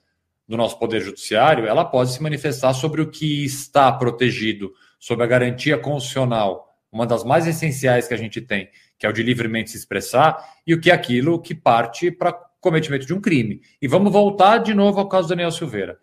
do 0.47 0.57
nosso 0.57 0.79
Poder 0.79 1.01
Judiciário, 1.01 1.67
ela 1.67 1.85
pode 1.85 2.13
se 2.13 2.23
manifestar 2.23 2.75
sobre 2.75 3.01
o 3.01 3.11
que 3.11 3.45
está 3.45 3.91
protegido, 3.91 4.73
sobre 5.03 5.25
a 5.25 5.27
garantia 5.27 5.77
constitucional, 5.77 6.79
uma 6.93 7.05
das 7.05 7.25
mais 7.25 7.45
essenciais 7.45 8.07
que 8.07 8.15
a 8.15 8.17
gente 8.17 8.41
tem, 8.41 8.69
que 8.97 9.05
é 9.05 9.09
o 9.09 9.13
de 9.13 9.21
livremente 9.21 9.71
se 9.71 9.77
expressar, 9.77 10.39
e 10.65 10.73
o 10.73 10.81
que 10.81 10.93
é 10.93 10.95
aquilo 10.95 11.43
que 11.43 11.57
parte 11.57 12.09
para 12.09 12.33
cometimento 12.61 13.05
de 13.05 13.13
um 13.13 13.21
crime. 13.21 13.61
E 13.81 13.89
vamos 13.89 14.13
voltar 14.13 14.59
de 14.59 14.73
novo 14.73 15.01
ao 15.01 15.09
caso 15.09 15.27
do 15.27 15.31
Daniel 15.31 15.51
Silveira. 15.51 15.99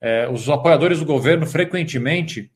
É, 0.00 0.28
os 0.28 0.48
apoiadores 0.48 1.00
do 1.00 1.04
governo 1.04 1.44
frequentemente 1.44 2.48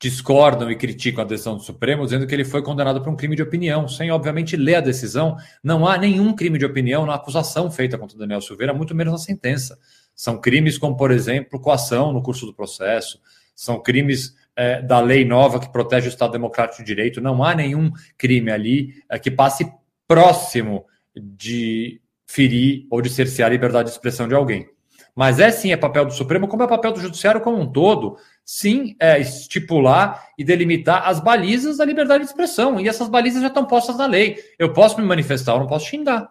discordam 0.00 0.68
e 0.68 0.74
criticam 0.74 1.22
a 1.22 1.26
decisão 1.26 1.56
do 1.56 1.62
Supremo, 1.62 2.02
dizendo 2.02 2.26
que 2.26 2.34
ele 2.34 2.44
foi 2.44 2.60
condenado 2.60 3.00
por 3.00 3.10
um 3.10 3.16
crime 3.16 3.36
de 3.36 3.42
opinião, 3.42 3.86
sem 3.86 4.10
obviamente 4.10 4.56
ler 4.56 4.76
a 4.76 4.80
decisão. 4.80 5.36
Não 5.62 5.86
há 5.86 5.96
nenhum 5.96 6.34
crime 6.34 6.58
de 6.58 6.64
opinião 6.64 7.06
na 7.06 7.14
acusação 7.14 7.70
feita 7.70 7.96
contra 7.96 8.16
o 8.16 8.18
Daniel 8.18 8.40
Silveira, 8.40 8.74
muito 8.74 8.92
menos 8.92 9.12
na 9.12 9.18
sentença. 9.18 9.78
São 10.16 10.40
crimes 10.40 10.76
como, 10.76 10.96
por 10.96 11.12
exemplo, 11.12 11.60
coação 11.60 12.12
no 12.12 12.20
curso 12.20 12.44
do 12.44 12.52
processo, 12.52 13.20
são 13.54 13.80
crimes 13.80 14.34
é, 14.56 14.82
da 14.82 15.00
lei 15.00 15.24
nova 15.24 15.60
que 15.60 15.72
protege 15.72 16.08
o 16.08 16.10
Estado 16.10 16.32
Democrático 16.32 16.82
de 16.82 16.86
Direito. 16.86 17.20
Não 17.20 17.42
há 17.42 17.54
nenhum 17.54 17.90
crime 18.16 18.50
ali 18.50 18.94
é, 19.08 19.18
que 19.18 19.30
passe 19.30 19.70
próximo 20.06 20.84
de 21.16 22.00
ferir 22.26 22.86
ou 22.90 23.00
de 23.00 23.10
cercear 23.10 23.48
a 23.48 23.52
liberdade 23.52 23.88
de 23.88 23.94
expressão 23.94 24.28
de 24.28 24.34
alguém. 24.34 24.68
Mas 25.14 25.40
é 25.40 25.50
sim, 25.50 25.72
é 25.72 25.76
papel 25.76 26.06
do 26.06 26.12
Supremo, 26.12 26.46
como 26.48 26.62
é 26.62 26.66
papel 26.66 26.92
do 26.92 27.00
Judiciário 27.00 27.40
como 27.40 27.58
um 27.58 27.70
todo, 27.70 28.16
sim, 28.44 28.96
é, 29.00 29.18
estipular 29.18 30.24
e 30.38 30.44
delimitar 30.44 31.08
as 31.08 31.20
balizas 31.20 31.78
da 31.78 31.84
liberdade 31.84 32.24
de 32.24 32.30
expressão. 32.30 32.80
E 32.80 32.88
essas 32.88 33.08
balizas 33.08 33.42
já 33.42 33.48
estão 33.48 33.66
postas 33.66 33.96
na 33.96 34.06
lei. 34.06 34.38
Eu 34.58 34.72
posso 34.72 35.00
me 35.00 35.06
manifestar, 35.06 35.52
eu 35.52 35.60
não 35.60 35.66
posso 35.66 35.86
xingar. 35.86 36.28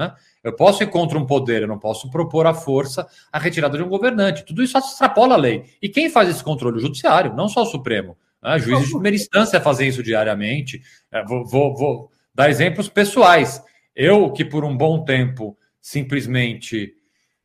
Né? 0.00 0.14
Eu 0.42 0.56
posso 0.56 0.82
ir 0.82 0.86
contra 0.86 1.18
um 1.18 1.26
poder, 1.26 1.60
eu 1.60 1.68
não 1.68 1.78
posso 1.78 2.10
propor 2.10 2.46
à 2.46 2.54
força 2.54 3.06
a 3.30 3.38
retirada 3.38 3.76
de 3.76 3.84
um 3.84 3.88
governante. 3.88 4.46
Tudo 4.46 4.62
isso 4.62 4.78
extrapola 4.78 5.34
a 5.34 5.36
lei. 5.36 5.64
E 5.82 5.90
quem 5.90 6.08
faz 6.08 6.30
esse 6.30 6.42
controle? 6.42 6.78
O 6.78 6.80
Judiciário, 6.80 7.34
não 7.34 7.50
só 7.50 7.64
o 7.64 7.66
Supremo. 7.66 8.16
Né? 8.42 8.58
Juízes 8.58 8.86
de 8.86 8.92
primeira 8.92 9.14
instância 9.14 9.60
fazem 9.60 9.90
isso 9.90 10.02
diariamente. 10.02 10.80
É, 11.12 11.22
vou, 11.22 11.44
vou, 11.44 11.76
vou 11.76 12.10
dar 12.34 12.48
exemplos 12.48 12.88
pessoais. 12.88 13.62
Eu, 13.94 14.32
que 14.32 14.42
por 14.42 14.64
um 14.64 14.74
bom 14.74 15.04
tempo 15.04 15.54
simplesmente 15.82 16.94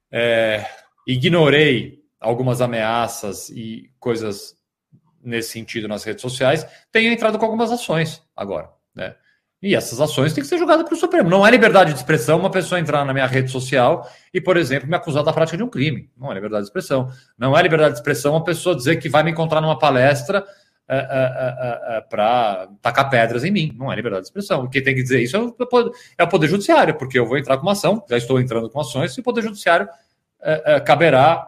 é, 0.10 0.66
ignorei 1.06 2.06
algumas 2.22 2.62
ameaças 2.62 3.49
e 3.49 3.91
coisas 3.99 4.56
nesse 5.22 5.49
sentido 5.49 5.89
nas 5.89 6.06
redes 6.06 6.22
sociais, 6.22 6.66
tenho 6.89 7.12
entrado 7.12 7.38
com 7.38 7.43
algumas 7.43 7.70
ações 7.70 8.24
agora, 8.34 8.70
né? 8.95 9.14
E 9.66 9.74
essas 9.74 9.99
ações 9.99 10.32
têm 10.32 10.43
que 10.43 10.47
ser 10.47 10.59
julgadas 10.59 10.88
pelo 10.88 10.95
Supremo. 10.95 11.28
Não 11.28 11.45
é 11.45 11.49
liberdade 11.49 11.91
de 11.91 11.97
expressão 11.97 12.38
uma 12.38 12.51
pessoa 12.51 12.80
entrar 12.80 13.03
na 13.03 13.11
minha 13.11 13.26
rede 13.26 13.49
social 13.49 14.07
e, 14.32 14.39
por 14.39 14.57
exemplo, 14.57 14.88
me 14.88 14.95
acusar 14.95 15.24
da 15.24 15.34
prática 15.34 15.57
de 15.57 15.63
um 15.63 15.68
crime. 15.68 16.07
Não 16.16 16.32
é 16.32 16.36
liberdade 16.36 16.66
de 16.66 16.68
expressão. 16.68 17.09
Não 17.36 17.57
é 17.57 17.63
liberdade 17.63 17.93
de 17.93 17.99
expressão 17.99 18.34
uma 18.34 18.43
pessoa 18.43 18.76
dizer 18.76 18.97
que 18.97 19.09
vai 19.09 19.24
me 19.24 19.32
encontrar 19.32 19.61
numa 19.61 19.80
palestra 19.80 20.45
é, 20.88 20.97
é, 20.97 21.97
é, 21.97 22.01
para 22.01 22.70
tacar 22.80 23.09
pedras 23.09 23.43
em 23.43 23.49
mim. 23.49 23.76
Não 23.76 23.91
é 23.91 23.95
liberdade 23.95 24.22
de 24.22 24.28
expressão. 24.28 24.70
Quem 24.70 24.84
tem 24.84 24.93
que 24.93 25.01
dizer 25.01 25.20
isso 25.24 25.36
é 25.36 25.39
é 26.20 26.24
o 26.24 26.30
Poder 26.30 26.47
Judiciário, 26.47 26.95
porque 26.95 27.18
eu 27.18 27.26
vou 27.26 27.36
entrar 27.36 27.57
com 27.57 27.63
uma 27.63 27.72
ação, 27.72 28.05
já 28.07 28.18
estou 28.18 28.39
entrando 28.39 28.70
com 28.70 28.80
ações, 28.80 29.18
e 29.18 29.20
o 29.20 29.24
Poder 29.24 29.41
Judiciário 29.41 29.89
caberá 30.86 31.43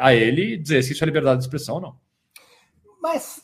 a 0.00 0.12
ele 0.12 0.56
dizer 0.56 0.82
se 0.82 0.92
isso 0.92 1.04
é 1.04 1.06
liberdade 1.06 1.38
de 1.38 1.44
expressão 1.44 1.76
ou 1.76 1.80
não. 1.80 1.96
Mas 3.00 3.42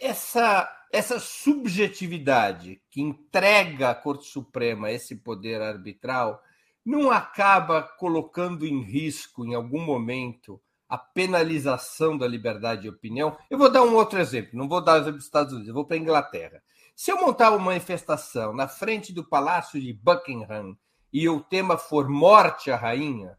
essa 0.00 0.68
essa 0.96 1.20
subjetividade 1.20 2.80
que 2.90 3.02
entrega 3.02 3.90
à 3.90 3.94
Corte 3.94 4.24
Suprema 4.24 4.90
esse 4.90 5.14
poder 5.14 5.60
arbitral 5.60 6.42
não 6.82 7.10
acaba 7.10 7.82
colocando 7.82 8.64
em 8.64 8.80
risco, 8.80 9.44
em 9.44 9.54
algum 9.54 9.84
momento, 9.84 10.58
a 10.88 10.96
penalização 10.96 12.16
da 12.16 12.26
liberdade 12.26 12.82
de 12.82 12.88
opinião? 12.88 13.36
Eu 13.50 13.58
vou 13.58 13.70
dar 13.70 13.82
um 13.82 13.94
outro 13.94 14.18
exemplo, 14.18 14.58
não 14.58 14.66
vou 14.66 14.80
dar 14.80 14.96
exemplo 14.96 15.18
dos 15.18 15.26
Estados 15.26 15.52
Unidos, 15.52 15.68
eu 15.68 15.74
vou 15.74 15.84
para 15.84 15.96
a 15.96 16.00
Inglaterra. 16.00 16.62
Se 16.94 17.12
eu 17.12 17.20
montar 17.20 17.50
uma 17.50 17.58
manifestação 17.58 18.54
na 18.54 18.66
frente 18.66 19.12
do 19.12 19.22
Palácio 19.22 19.78
de 19.78 19.92
Buckingham 19.92 20.78
e 21.12 21.28
o 21.28 21.40
tema 21.40 21.76
for 21.76 22.08
morte 22.08 22.70
à 22.70 22.76
rainha, 22.76 23.36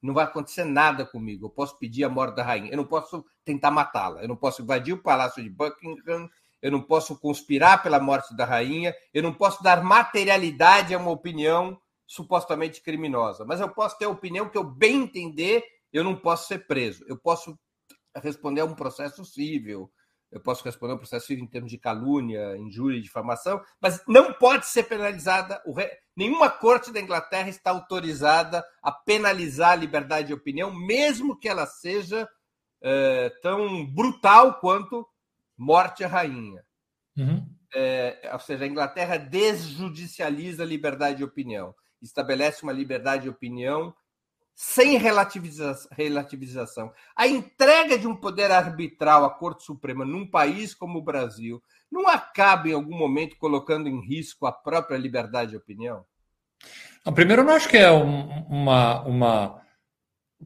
não 0.00 0.14
vai 0.14 0.24
acontecer 0.24 0.64
nada 0.64 1.04
comigo. 1.04 1.44
Eu 1.44 1.50
posso 1.50 1.78
pedir 1.78 2.04
a 2.04 2.08
morte 2.08 2.36
da 2.36 2.42
rainha, 2.42 2.70
eu 2.70 2.78
não 2.78 2.86
posso 2.86 3.26
tentar 3.44 3.70
matá-la, 3.70 4.22
eu 4.22 4.28
não 4.28 4.36
posso 4.36 4.62
invadir 4.62 4.94
o 4.94 5.02
Palácio 5.02 5.42
de 5.42 5.50
Buckingham 5.50 6.30
eu 6.64 6.70
não 6.70 6.80
posso 6.80 7.14
conspirar 7.20 7.82
pela 7.82 8.00
morte 8.00 8.34
da 8.34 8.46
rainha, 8.46 8.94
eu 9.12 9.22
não 9.22 9.34
posso 9.34 9.62
dar 9.62 9.84
materialidade 9.84 10.94
a 10.94 10.98
uma 10.98 11.10
opinião 11.10 11.78
supostamente 12.06 12.80
criminosa, 12.80 13.44
mas 13.44 13.60
eu 13.60 13.68
posso 13.68 13.98
ter 13.98 14.06
a 14.06 14.08
opinião 14.08 14.48
que 14.48 14.56
eu 14.56 14.64
bem 14.64 15.02
entender, 15.02 15.62
eu 15.92 16.02
não 16.02 16.16
posso 16.16 16.48
ser 16.48 16.66
preso. 16.66 17.04
Eu 17.06 17.18
posso 17.18 17.54
responder 18.16 18.62
a 18.62 18.64
um 18.64 18.74
processo 18.74 19.26
civil, 19.26 19.92
eu 20.32 20.40
posso 20.40 20.64
responder 20.64 20.94
a 20.94 20.96
um 20.96 20.98
processo 20.98 21.26
civil 21.26 21.44
em 21.44 21.48
termos 21.48 21.70
de 21.70 21.76
calúnia, 21.76 22.56
injúria 22.56 22.96
e 22.96 23.02
difamação, 23.02 23.60
mas 23.78 24.02
não 24.08 24.32
pode 24.32 24.64
ser 24.64 24.84
penalizada. 24.84 25.62
Nenhuma 26.16 26.48
corte 26.48 26.90
da 26.90 27.00
Inglaterra 27.00 27.50
está 27.50 27.72
autorizada 27.72 28.64
a 28.82 28.90
penalizar 28.90 29.72
a 29.72 29.76
liberdade 29.76 30.28
de 30.28 30.34
opinião, 30.34 30.72
mesmo 30.74 31.38
que 31.38 31.46
ela 31.46 31.66
seja 31.66 32.26
é, 32.82 33.28
tão 33.42 33.84
brutal 33.84 34.60
quanto 34.60 35.06
morte 35.56 36.04
à 36.04 36.08
rainha. 36.08 36.62
Uhum. 37.16 37.46
É, 37.74 38.30
ou 38.32 38.38
seja, 38.38 38.64
a 38.64 38.68
Inglaterra 38.68 39.16
desjudicializa 39.16 40.62
a 40.62 40.66
liberdade 40.66 41.18
de 41.18 41.24
opinião, 41.24 41.74
estabelece 42.00 42.62
uma 42.62 42.72
liberdade 42.72 43.24
de 43.24 43.28
opinião 43.28 43.94
sem 44.54 44.96
relativiza 44.96 45.74
relativização. 45.90 46.92
A 47.16 47.26
entrega 47.26 47.98
de 47.98 48.06
um 48.06 48.14
poder 48.14 48.50
arbitral 48.50 49.24
à 49.24 49.30
Corte 49.30 49.64
Suprema 49.64 50.04
num 50.04 50.26
país 50.26 50.74
como 50.74 50.98
o 50.98 51.02
Brasil 51.02 51.60
não 51.90 52.08
acaba 52.08 52.68
em 52.68 52.72
algum 52.72 52.96
momento 52.96 53.36
colocando 53.36 53.88
em 53.88 54.00
risco 54.00 54.46
a 54.46 54.52
própria 54.52 54.96
liberdade 54.96 55.52
de 55.52 55.56
opinião? 55.56 56.04
Primeiro, 57.14 57.42
eu 57.42 57.46
não 57.46 57.54
acho 57.54 57.68
que 57.68 57.76
é 57.76 57.90
um, 57.90 58.46
uma, 58.46 59.02
uma 59.02 59.63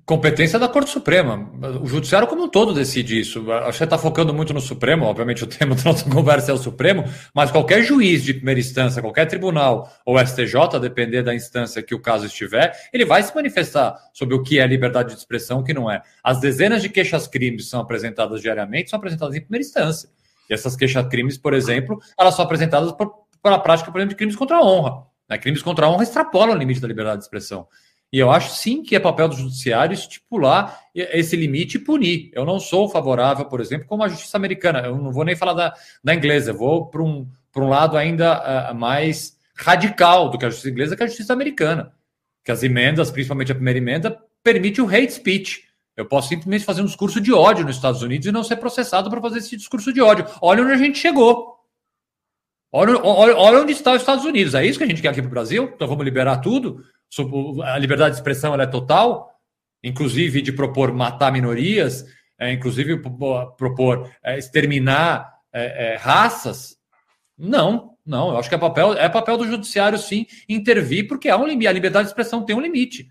competência 0.04 0.58
da 0.58 0.68
Corte 0.68 0.90
Suprema. 0.90 1.50
O 1.82 1.86
Judiciário 1.86 2.28
como 2.28 2.44
um 2.44 2.48
todo 2.48 2.72
decide 2.72 3.20
isso. 3.20 3.44
Você 3.44 3.84
está 3.84 3.98
focando 3.98 4.32
muito 4.32 4.54
no 4.54 4.60
Supremo, 4.60 5.04
obviamente 5.04 5.44
o 5.44 5.46
tema 5.46 5.74
da 5.76 5.84
nossa 5.84 6.08
conversa 6.08 6.50
é 6.50 6.54
o 6.54 6.58
Supremo, 6.58 7.04
mas 7.34 7.50
qualquer 7.50 7.82
juiz 7.82 8.22
de 8.22 8.34
primeira 8.34 8.60
instância, 8.60 9.02
qualquer 9.02 9.26
tribunal 9.26 9.90
ou 10.04 10.18
STJ, 10.18 10.78
depender 10.80 11.22
da 11.22 11.34
instância 11.34 11.82
que 11.82 11.94
o 11.94 12.00
caso 12.00 12.26
estiver, 12.26 12.72
ele 12.92 13.04
vai 13.04 13.22
se 13.22 13.34
manifestar 13.34 13.96
sobre 14.12 14.34
o 14.34 14.42
que 14.42 14.58
é 14.58 14.66
liberdade 14.66 15.12
de 15.12 15.18
expressão 15.18 15.58
e 15.58 15.60
o 15.62 15.64
que 15.64 15.74
não 15.74 15.90
é. 15.90 16.02
As 16.22 16.40
dezenas 16.40 16.82
de 16.82 16.88
queixas-crimes 16.88 17.68
são 17.68 17.80
apresentadas 17.80 18.40
diariamente, 18.40 18.90
são 18.90 18.98
apresentadas 18.98 19.34
em 19.34 19.40
primeira 19.40 19.64
instância. 19.64 20.08
E 20.48 20.54
essas 20.54 20.76
queixas-crimes, 20.76 21.36
por 21.36 21.52
exemplo, 21.52 21.98
elas 22.18 22.34
são 22.34 22.44
apresentadas 22.44 22.92
pela 23.42 23.58
prática, 23.58 23.90
por 23.90 23.98
exemplo, 23.98 24.10
de 24.10 24.16
crimes 24.16 24.36
contra 24.36 24.56
a 24.56 24.64
honra. 24.64 25.06
Né? 25.28 25.36
Crimes 25.38 25.62
contra 25.62 25.86
a 25.86 25.90
honra 25.90 26.02
extrapolam 26.02 26.54
o 26.54 26.58
limite 26.58 26.80
da 26.80 26.88
liberdade 26.88 27.18
de 27.18 27.24
expressão. 27.24 27.66
E 28.10 28.18
eu 28.18 28.30
acho 28.30 28.54
sim 28.54 28.82
que 28.82 28.96
é 28.96 29.00
papel 29.00 29.28
do 29.28 29.36
judiciário 29.36 29.92
estipular 29.92 30.80
esse 30.94 31.36
limite 31.36 31.76
e 31.76 31.80
punir. 31.80 32.30
Eu 32.32 32.44
não 32.44 32.58
sou 32.58 32.88
favorável, 32.88 33.44
por 33.44 33.60
exemplo, 33.60 33.86
como 33.86 34.02
a 34.02 34.08
justiça 34.08 34.36
americana. 34.36 34.80
Eu 34.80 34.96
não 34.96 35.12
vou 35.12 35.24
nem 35.24 35.36
falar 35.36 35.52
da, 35.52 35.74
da 36.02 36.14
inglesa, 36.14 36.50
eu 36.50 36.56
vou 36.56 36.86
para 36.86 37.02
um, 37.02 37.28
um 37.54 37.68
lado 37.68 37.96
ainda 37.96 38.70
uh, 38.70 38.74
mais 38.74 39.36
radical 39.54 40.30
do 40.30 40.38
que 40.38 40.46
a 40.46 40.50
justiça 40.50 40.70
inglesa, 40.70 40.96
que 40.96 41.02
a 41.02 41.06
justiça 41.06 41.32
americana. 41.32 41.92
Que 42.44 42.50
as 42.50 42.62
emendas, 42.62 43.10
principalmente 43.10 43.52
a 43.52 43.54
primeira 43.54 43.78
emenda, 43.78 44.18
permite 44.42 44.80
o 44.80 44.88
hate 44.88 45.12
speech. 45.12 45.64
Eu 45.94 46.06
posso 46.06 46.28
simplesmente 46.28 46.64
fazer 46.64 46.80
um 46.80 46.86
discurso 46.86 47.20
de 47.20 47.32
ódio 47.32 47.64
nos 47.64 47.76
Estados 47.76 48.02
Unidos 48.02 48.26
e 48.26 48.32
não 48.32 48.44
ser 48.44 48.56
processado 48.56 49.10
para 49.10 49.20
fazer 49.20 49.40
esse 49.40 49.56
discurso 49.56 49.92
de 49.92 50.00
ódio. 50.00 50.24
Olha 50.40 50.62
onde 50.62 50.72
a 50.72 50.78
gente 50.78 50.98
chegou. 50.98 51.58
Olha, 52.70 52.98
olha, 53.02 53.36
olha 53.36 53.58
onde 53.60 53.72
está 53.72 53.92
os 53.92 54.00
Estados 54.00 54.24
Unidos. 54.24 54.54
É 54.54 54.64
isso 54.64 54.78
que 54.78 54.84
a 54.84 54.86
gente 54.86 55.02
quer 55.02 55.08
aqui 55.08 55.20
para 55.20 55.26
o 55.26 55.30
Brasil? 55.30 55.70
Então 55.74 55.88
vamos 55.88 56.04
liberar 56.04 56.38
tudo? 56.38 56.84
A 57.64 57.78
liberdade 57.78 58.12
de 58.12 58.16
expressão 58.18 58.54
é 58.54 58.66
total, 58.66 59.30
inclusive 59.82 60.42
de 60.42 60.52
propor 60.52 60.92
matar 60.92 61.32
minorias, 61.32 62.04
é, 62.38 62.52
inclusive 62.52 62.98
propor 62.98 64.10
é, 64.22 64.38
exterminar 64.38 65.32
é, 65.52 65.92
é, 65.92 65.96
raças. 65.96 66.76
Não, 67.36 67.94
não. 68.04 68.30
Eu 68.30 68.38
acho 68.38 68.48
que 68.48 68.54
é 68.54 68.58
papel, 68.58 68.94
é 68.94 69.08
papel 69.08 69.36
do 69.36 69.46
judiciário, 69.46 69.98
sim, 69.98 70.26
intervir, 70.48 71.06
porque 71.08 71.28
há 71.28 71.36
um 71.36 71.46
limite. 71.46 71.68
A 71.68 71.72
liberdade 71.72 72.04
de 72.04 72.10
expressão 72.10 72.44
tem 72.44 72.54
um 72.54 72.60
limite. 72.60 73.08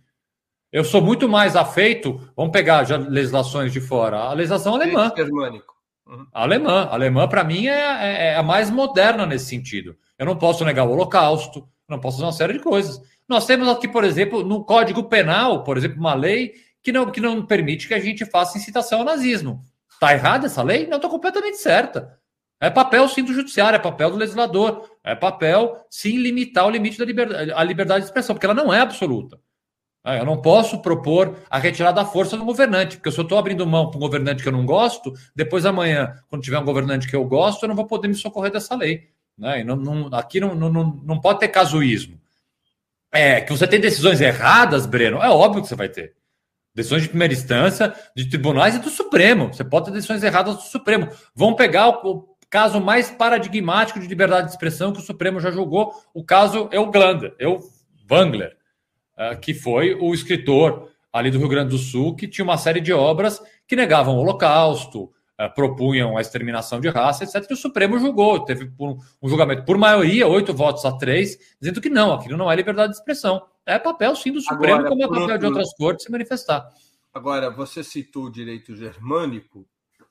Eu 0.72 0.84
sou 0.84 1.02
muito 1.02 1.30
mais 1.30 1.56
afeito. 1.56 2.20
Vamos 2.36 2.52
pegar 2.52 2.84
já 2.84 2.98
legislações 2.98 3.72
de 3.72 3.80
fora. 3.80 4.18
A 4.18 4.34
legislação 4.34 4.76
alemã. 4.76 5.12
Germânico. 5.16 5.74
Uhum. 6.06 6.28
Alemã. 6.34 6.88
Alemã, 6.92 7.28
para 7.28 7.44
mim, 7.44 7.68
é, 7.68 7.72
é, 7.72 8.28
é, 8.28 8.36
a 8.36 8.44
mais 8.44 8.70
moderna 8.70 9.26
nesse 9.26 9.46
sentido. 9.46 9.96
Eu 10.18 10.26
não 10.26 10.36
posso 10.36 10.66
negar 10.66 10.86
o 10.86 10.92
Holocausto, 10.92 11.68
não 11.88 12.00
posso 12.00 12.18
fazer 12.18 12.26
uma 12.26 12.34
série 12.34 12.54
de 12.54 12.60
coisas. 12.60 13.02
Nós 13.28 13.46
temos 13.46 13.68
aqui, 13.68 13.88
por 13.88 14.04
exemplo, 14.04 14.44
no 14.44 14.64
Código 14.64 15.04
Penal, 15.04 15.64
por 15.64 15.78
exemplo, 15.78 16.00
uma 16.00 16.14
lei 16.14 16.54
que 16.84 16.92
não, 16.92 17.12
que 17.12 17.20
não 17.20 17.46
permite 17.46 17.88
que 17.88 17.94
a 17.94 18.00
gente 18.00 18.26
faça 18.26 18.58
incitação 18.58 19.00
ao 19.00 19.06
nazismo. 19.06 19.64
Está 19.92 20.14
errada 20.14 20.46
essa 20.46 20.64
lei? 20.64 20.88
Não, 20.88 20.98
está 20.98 21.10
completamente 21.10 21.58
certa. 21.58 22.18
É 22.60 22.70
papel, 22.70 23.08
sim, 23.08 23.24
do 23.24 23.34
judiciário, 23.34 23.76
é 23.76 23.80
papel 23.80 24.10
do 24.10 24.18
legislador, 24.18 24.90
é 25.04 25.14
papel, 25.14 25.78
sim, 25.90 26.18
limitar 26.18 26.66
o 26.66 26.70
limite 26.70 26.98
da 26.98 27.06
liberdade, 27.06 27.52
a 27.52 27.64
liberdade 27.64 28.02
de 28.02 28.06
expressão, 28.08 28.36
porque 28.36 28.46
ela 28.46 28.56
não 28.56 28.74
é 28.74 28.80
absoluta. 28.80 29.40
É, 30.06 30.22
eu 30.22 30.26
não 30.26 30.42
posso 30.42 30.82
propor 30.82 31.36
a 31.50 31.60
retirada 31.60 32.02
da 32.02 32.06
força 32.06 32.38
do 32.38 32.46
governante, 32.46 32.98
porque 32.98 33.12
se 33.12 33.20
eu 33.20 33.24
estou 33.24 33.38
abrindo 33.38 33.68
mão 33.68 33.90
para 33.90 33.98
um 33.98 34.02
governante 34.02 34.42
que 34.42 34.48
eu 34.48 34.54
não 34.54 34.66
gosto, 34.66 35.14
depois 35.36 35.66
amanhã, 35.66 36.16
quando 36.30 36.42
tiver 36.42 36.58
um 36.58 36.66
governante 36.66 37.08
que 37.08 37.16
eu 37.16 37.26
gosto, 37.26 37.64
eu 37.64 37.68
não 37.68 37.76
vou 37.76 37.86
poder 37.86 38.08
me 38.08 38.16
socorrer 38.16 38.52
dessa 38.52 38.74
lei. 38.76 39.10
Né? 39.38 39.64
Não, 39.64 39.76
não, 39.76 40.08
aqui 40.14 40.40
não, 40.40 40.56
não, 40.56 40.72
não 40.72 41.20
pode 41.20 41.40
ter 41.40 41.48
casuísmo. 41.50 42.20
É, 43.12 43.42
que 43.42 43.52
você 43.52 43.68
tem 43.68 43.80
decisões 43.80 44.20
erradas, 44.20 44.86
Breno, 44.86 45.22
é 45.22 45.30
óbvio 45.30 45.62
que 45.62 45.68
você 45.68 45.76
vai 45.76 45.90
ter. 45.90 46.16
Decisões 46.74 47.04
de 47.04 47.10
primeira 47.10 47.34
instância, 47.34 47.94
de 48.16 48.30
tribunais 48.30 48.76
e 48.76 48.80
do 48.80 48.90
Supremo. 48.90 49.48
Você 49.54 49.64
pode 49.64 49.86
ter 49.86 49.92
decisões 49.92 50.24
erradas 50.24 50.56
do 50.56 50.62
Supremo. 50.62 51.10
Vão 51.34 51.56
pegar 51.56 51.90
o, 51.90 52.38
caso 52.50 52.80
mais 52.80 53.10
paradigmático 53.10 54.00
de 54.00 54.08
liberdade 54.08 54.48
de 54.48 54.54
expressão 54.54 54.92
que 54.92 55.00
o 55.00 55.04
Supremo 55.04 55.40
já 55.40 55.52
julgou, 55.52 55.94
o 56.14 56.24
caso 56.24 56.70
Euglander, 56.72 57.36
Eu 57.38 57.60
Wangler, 58.10 58.56
eh, 59.18 59.36
que 59.36 59.54
foi 59.54 59.96
o 59.96 60.14
escritor 60.14 60.90
ali 61.12 61.30
do 61.30 61.40
Rio 61.40 61.50
Grande 61.50 61.72
do 61.72 61.78
Sul 61.78 62.16
que 62.16 62.28
tinha 62.28 62.46
uma 62.46 62.58
série 62.58 62.80
de 62.80 62.94
obras 62.94 63.42
que 63.68 63.76
negavam 63.76 64.16
o 64.16 64.20
Holocausto, 64.20 65.12
propunham 65.54 66.18
a 66.18 66.22
exterminação 66.22 66.80
de 66.80 66.90
raça, 66.90 67.24
etc. 67.24 67.46
E 67.50 67.54
o 67.54 67.58
Supremo 67.58 68.00
julgou, 68.00 68.44
teve 68.44 68.72
um 68.80 69.30
julgamento 69.30 69.64
por 69.66 69.78
maioria, 69.78 70.28
oito 70.28 70.54
votos 70.54 70.84
a 70.84 70.92
três, 70.98 71.38
dizendo 71.62 71.80
que 71.80 71.90
não, 71.90 72.14
aquilo 72.14 72.38
não 72.38 72.52
é 72.52 72.56
liberdade 72.56 72.94
de 72.94 72.98
expressão. 72.98 73.46
É 73.66 73.78
papel, 73.78 74.16
sim, 74.16 74.32
do 74.32 74.42
Supremo, 74.42 74.80
Agora, 74.80 74.90
como 74.90 75.04
é 75.04 75.08
papel 75.08 75.22
outro... 75.22 75.38
de 75.40 75.46
outras 75.46 75.76
cortes 75.76 76.06
se 76.06 76.12
manifestar. 76.12 76.68
Agora, 77.14 77.52
você 77.52 77.84
citou 77.84 78.26
o 78.26 78.32
direito 78.32 78.76
germânico, 78.76 79.68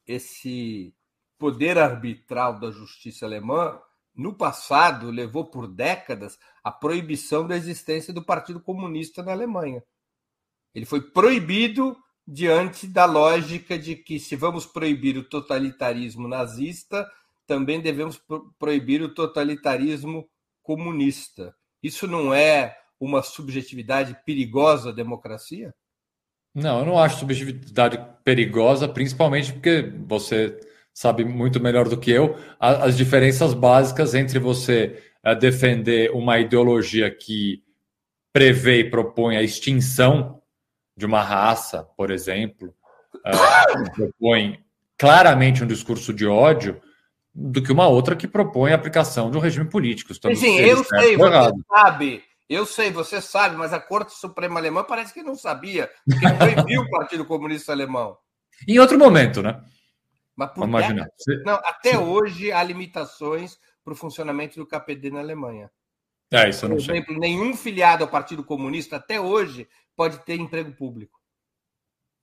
esse 0.07 0.95
poder 1.39 1.77
arbitral 1.77 2.61
da 2.61 2.70
justiça 2.70 3.27
alemã, 3.27 3.79
no 4.14 4.33
passado, 4.33 5.11
levou 5.11 5.45
por 5.45 5.66
décadas 5.66 6.39
a 6.62 6.70
proibição 6.70 7.47
da 7.47 7.57
existência 7.57 8.14
do 8.14 8.24
Partido 8.24 8.61
Comunista 8.61 9.22
na 9.22 9.33
Alemanha. 9.33 9.83
Ele 10.74 10.87
foi 10.87 11.01
proibido 11.01 11.97
diante 12.27 12.87
da 12.87 13.05
lógica 13.05 13.79
de 13.79 13.95
que, 13.95 14.18
se 14.18 14.35
vamos 14.35 14.66
proibir 14.66 15.16
o 15.16 15.24
totalitarismo 15.24 16.27
nazista, 16.27 17.09
também 17.47 17.81
devemos 17.81 18.20
proibir 18.59 19.03
o 19.03 19.14
totalitarismo 19.14 20.29
comunista. 20.62 21.55
Isso 21.83 22.07
não 22.07 22.35
é 22.35 22.77
uma 22.99 23.22
subjetividade 23.22 24.16
perigosa 24.24 24.91
da 24.91 24.97
democracia? 24.97 25.72
Não, 26.55 26.81
eu 26.81 26.87
não 26.87 26.99
acho 26.99 27.18
subjetividade 27.18 28.05
perigosa, 28.24 28.89
principalmente 28.89 29.53
porque 29.53 29.93
você 30.07 30.59
sabe 30.93 31.24
muito 31.24 31.61
melhor 31.61 31.89
do 31.89 31.99
que 31.99 32.11
eu 32.11 32.37
as 32.59 32.97
diferenças 32.97 33.53
básicas 33.53 34.14
entre 34.14 34.39
você 34.39 35.03
eh, 35.22 35.35
defender 35.35 36.11
uma 36.12 36.39
ideologia 36.39 37.14
que 37.14 37.62
prevê 38.33 38.81
e 38.81 38.91
propõe 38.91 39.37
a 39.37 39.43
extinção 39.43 40.36
de 40.97 41.05
uma 41.05 41.22
raça, 41.22 41.84
por 41.97 42.11
exemplo, 42.11 42.74
uh, 43.14 43.92
propõe 43.92 44.64
claramente 44.99 45.62
um 45.62 45.66
discurso 45.66 46.12
de 46.12 46.26
ódio, 46.26 46.80
do 47.34 47.62
que 47.62 47.70
uma 47.70 47.86
outra 47.86 48.16
que 48.16 48.26
propõe 48.26 48.72
a 48.72 48.76
aplicação 48.76 49.30
de 49.30 49.36
um 49.36 49.40
regime 49.40 49.68
político. 49.68 50.11
Estamos 50.11 50.38
Sim, 50.38 50.57
eu 50.59 50.82
sei, 50.82 51.16
você 51.16 51.53
sabe. 51.68 52.24
Eu 52.49 52.64
sei, 52.64 52.90
você 52.90 53.20
sabe, 53.20 53.57
mas 53.57 53.72
a 53.72 53.80
Corte 53.80 54.14
Suprema 54.14 54.59
Alemã 54.61 54.84
parece 54.84 55.12
que 55.12 55.22
não 55.22 55.34
sabia, 55.34 55.90
porque 56.09 56.32
proibiu 56.32 56.82
o 56.82 56.90
Partido 56.90 57.24
Comunista 57.24 57.72
Alemão. 57.72 58.16
Em 58.66 58.78
outro 58.78 58.99
momento, 58.99 59.42
né? 59.42 59.61
Mas 60.34 60.53
por 60.53 60.66
Imagina. 60.66 61.09
Não, 61.44 61.55
até 61.55 61.92
Sim. 61.92 61.99
hoje 61.99 62.53
há 62.53 62.62
limitações 62.62 63.59
para 63.84 63.92
o 63.92 63.97
funcionamento 63.97 64.59
do 64.59 64.66
KPD 64.66 65.11
na 65.11 65.20
Alemanha. 65.20 65.70
É, 66.31 66.49
isso 66.49 66.64
eu 66.64 66.70
não 66.70 66.77
por 66.77 66.83
exemplo, 66.83 67.12
sei. 67.12 67.18
nenhum 67.18 67.57
filiado 67.57 68.03
ao 68.03 68.11
Partido 68.11 68.43
Comunista 68.43 68.97
até 68.97 69.20
hoje 69.20 69.68
pode 69.95 70.18
ter 70.24 70.35
emprego 70.35 70.72
público. 70.72 71.20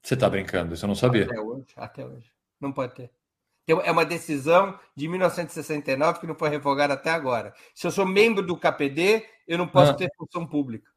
Você 0.01 0.15
está 0.15 0.29
brincando, 0.29 0.73
isso 0.73 0.83
eu 0.83 0.89
não 0.89 0.95
sabia. 0.95 1.25
Até 1.25 1.39
hoje, 1.39 1.67
até 1.77 2.05
hoje. 2.05 2.31
Não 2.59 2.71
pode 2.71 2.93
ter. 2.93 3.09
É 3.65 3.91
uma 3.91 4.05
decisão 4.05 4.77
de 4.93 5.07
1969 5.07 6.19
que 6.19 6.27
não 6.27 6.35
foi 6.35 6.49
revogada 6.49 6.93
até 6.93 7.09
agora. 7.11 7.53
Se 7.73 7.87
eu 7.87 7.91
sou 7.91 8.05
membro 8.05 8.45
do 8.45 8.57
KPD, 8.57 9.25
eu 9.47 9.57
não 9.57 9.67
posso 9.67 9.91
ah. 9.91 9.95
ter 9.95 10.09
função 10.17 10.45
pública. 10.45 10.91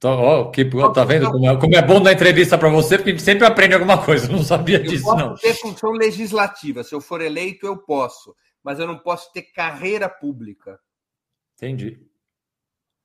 Tá, 0.00 0.10
ó, 0.10 0.50
que, 0.50 0.64
tá 0.94 1.04
vendo 1.04 1.30
como 1.30 1.46
é, 1.46 1.56
como 1.60 1.74
é 1.74 1.82
bom 1.82 2.00
dar 2.00 2.12
entrevista 2.12 2.56
para 2.56 2.68
você, 2.68 2.96
porque 2.96 3.10
a 3.10 3.12
gente 3.12 3.24
sempre 3.24 3.44
aprende 3.44 3.74
alguma 3.74 4.02
coisa. 4.02 4.26
Eu 4.26 4.36
não 4.36 4.44
sabia 4.44 4.78
eu 4.78 4.84
disso, 4.84 5.04
posso 5.04 5.16
não. 5.16 5.34
ter 5.34 5.54
função 5.54 5.90
legislativa. 5.90 6.84
Se 6.84 6.94
eu 6.94 7.00
for 7.00 7.20
eleito, 7.20 7.66
eu 7.66 7.76
posso. 7.76 8.34
Mas 8.62 8.78
eu 8.78 8.86
não 8.86 8.96
posso 8.96 9.30
ter 9.32 9.42
carreira 9.42 10.08
pública. 10.08 10.78
Entendi. 11.56 12.00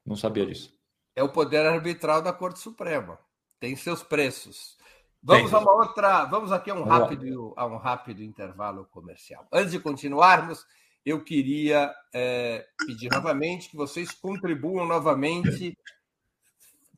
Não 0.05 0.15
sabia 0.15 0.45
disso. 0.45 0.73
É 1.15 1.23
o 1.23 1.29
poder 1.29 1.65
arbitral 1.65 2.21
da 2.21 2.33
Corte 2.33 2.59
Suprema. 2.59 3.19
Tem 3.59 3.75
seus 3.75 4.03
preços. 4.03 4.77
Vamos 5.21 5.51
Tem. 5.51 5.59
a 5.59 5.61
uma 5.61 5.73
outra. 5.73 6.25
Vamos 6.25 6.51
aqui 6.51 6.71
a 6.71 6.75
um, 6.75 6.83
rápido, 6.83 7.53
a 7.55 7.65
um 7.65 7.77
rápido 7.77 8.21
intervalo 8.21 8.85
comercial. 8.91 9.47
Antes 9.51 9.71
de 9.71 9.79
continuarmos, 9.79 10.65
eu 11.05 11.23
queria 11.23 11.93
é, 12.13 12.65
pedir 12.85 13.09
novamente 13.09 13.69
que 13.69 13.77
vocês 13.77 14.11
contribuam 14.11 14.85
novamente 14.85 15.77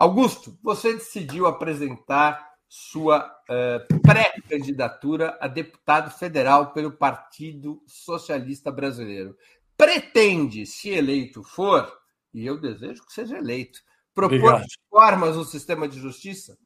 Augusto, 0.00 0.58
você 0.62 0.94
decidiu 0.94 1.46
apresentar 1.46 2.48
sua 2.66 3.30
uh, 3.50 4.00
pré-candidatura 4.00 5.36
a 5.38 5.46
deputado 5.46 6.10
federal 6.10 6.72
pelo 6.72 6.90
Partido 6.90 7.82
Socialista 7.86 8.72
Brasileiro. 8.72 9.36
Pretende, 9.76 10.64
se 10.64 10.88
eleito 10.88 11.42
for, 11.42 11.86
e 12.32 12.46
eu 12.46 12.58
desejo 12.58 13.04
que 13.04 13.12
seja 13.12 13.36
eleito, 13.36 13.80
propor 14.14 14.62
reformas 14.62 15.36
no 15.36 15.44
sistema 15.44 15.86
de 15.86 16.00
justiça? 16.00 16.56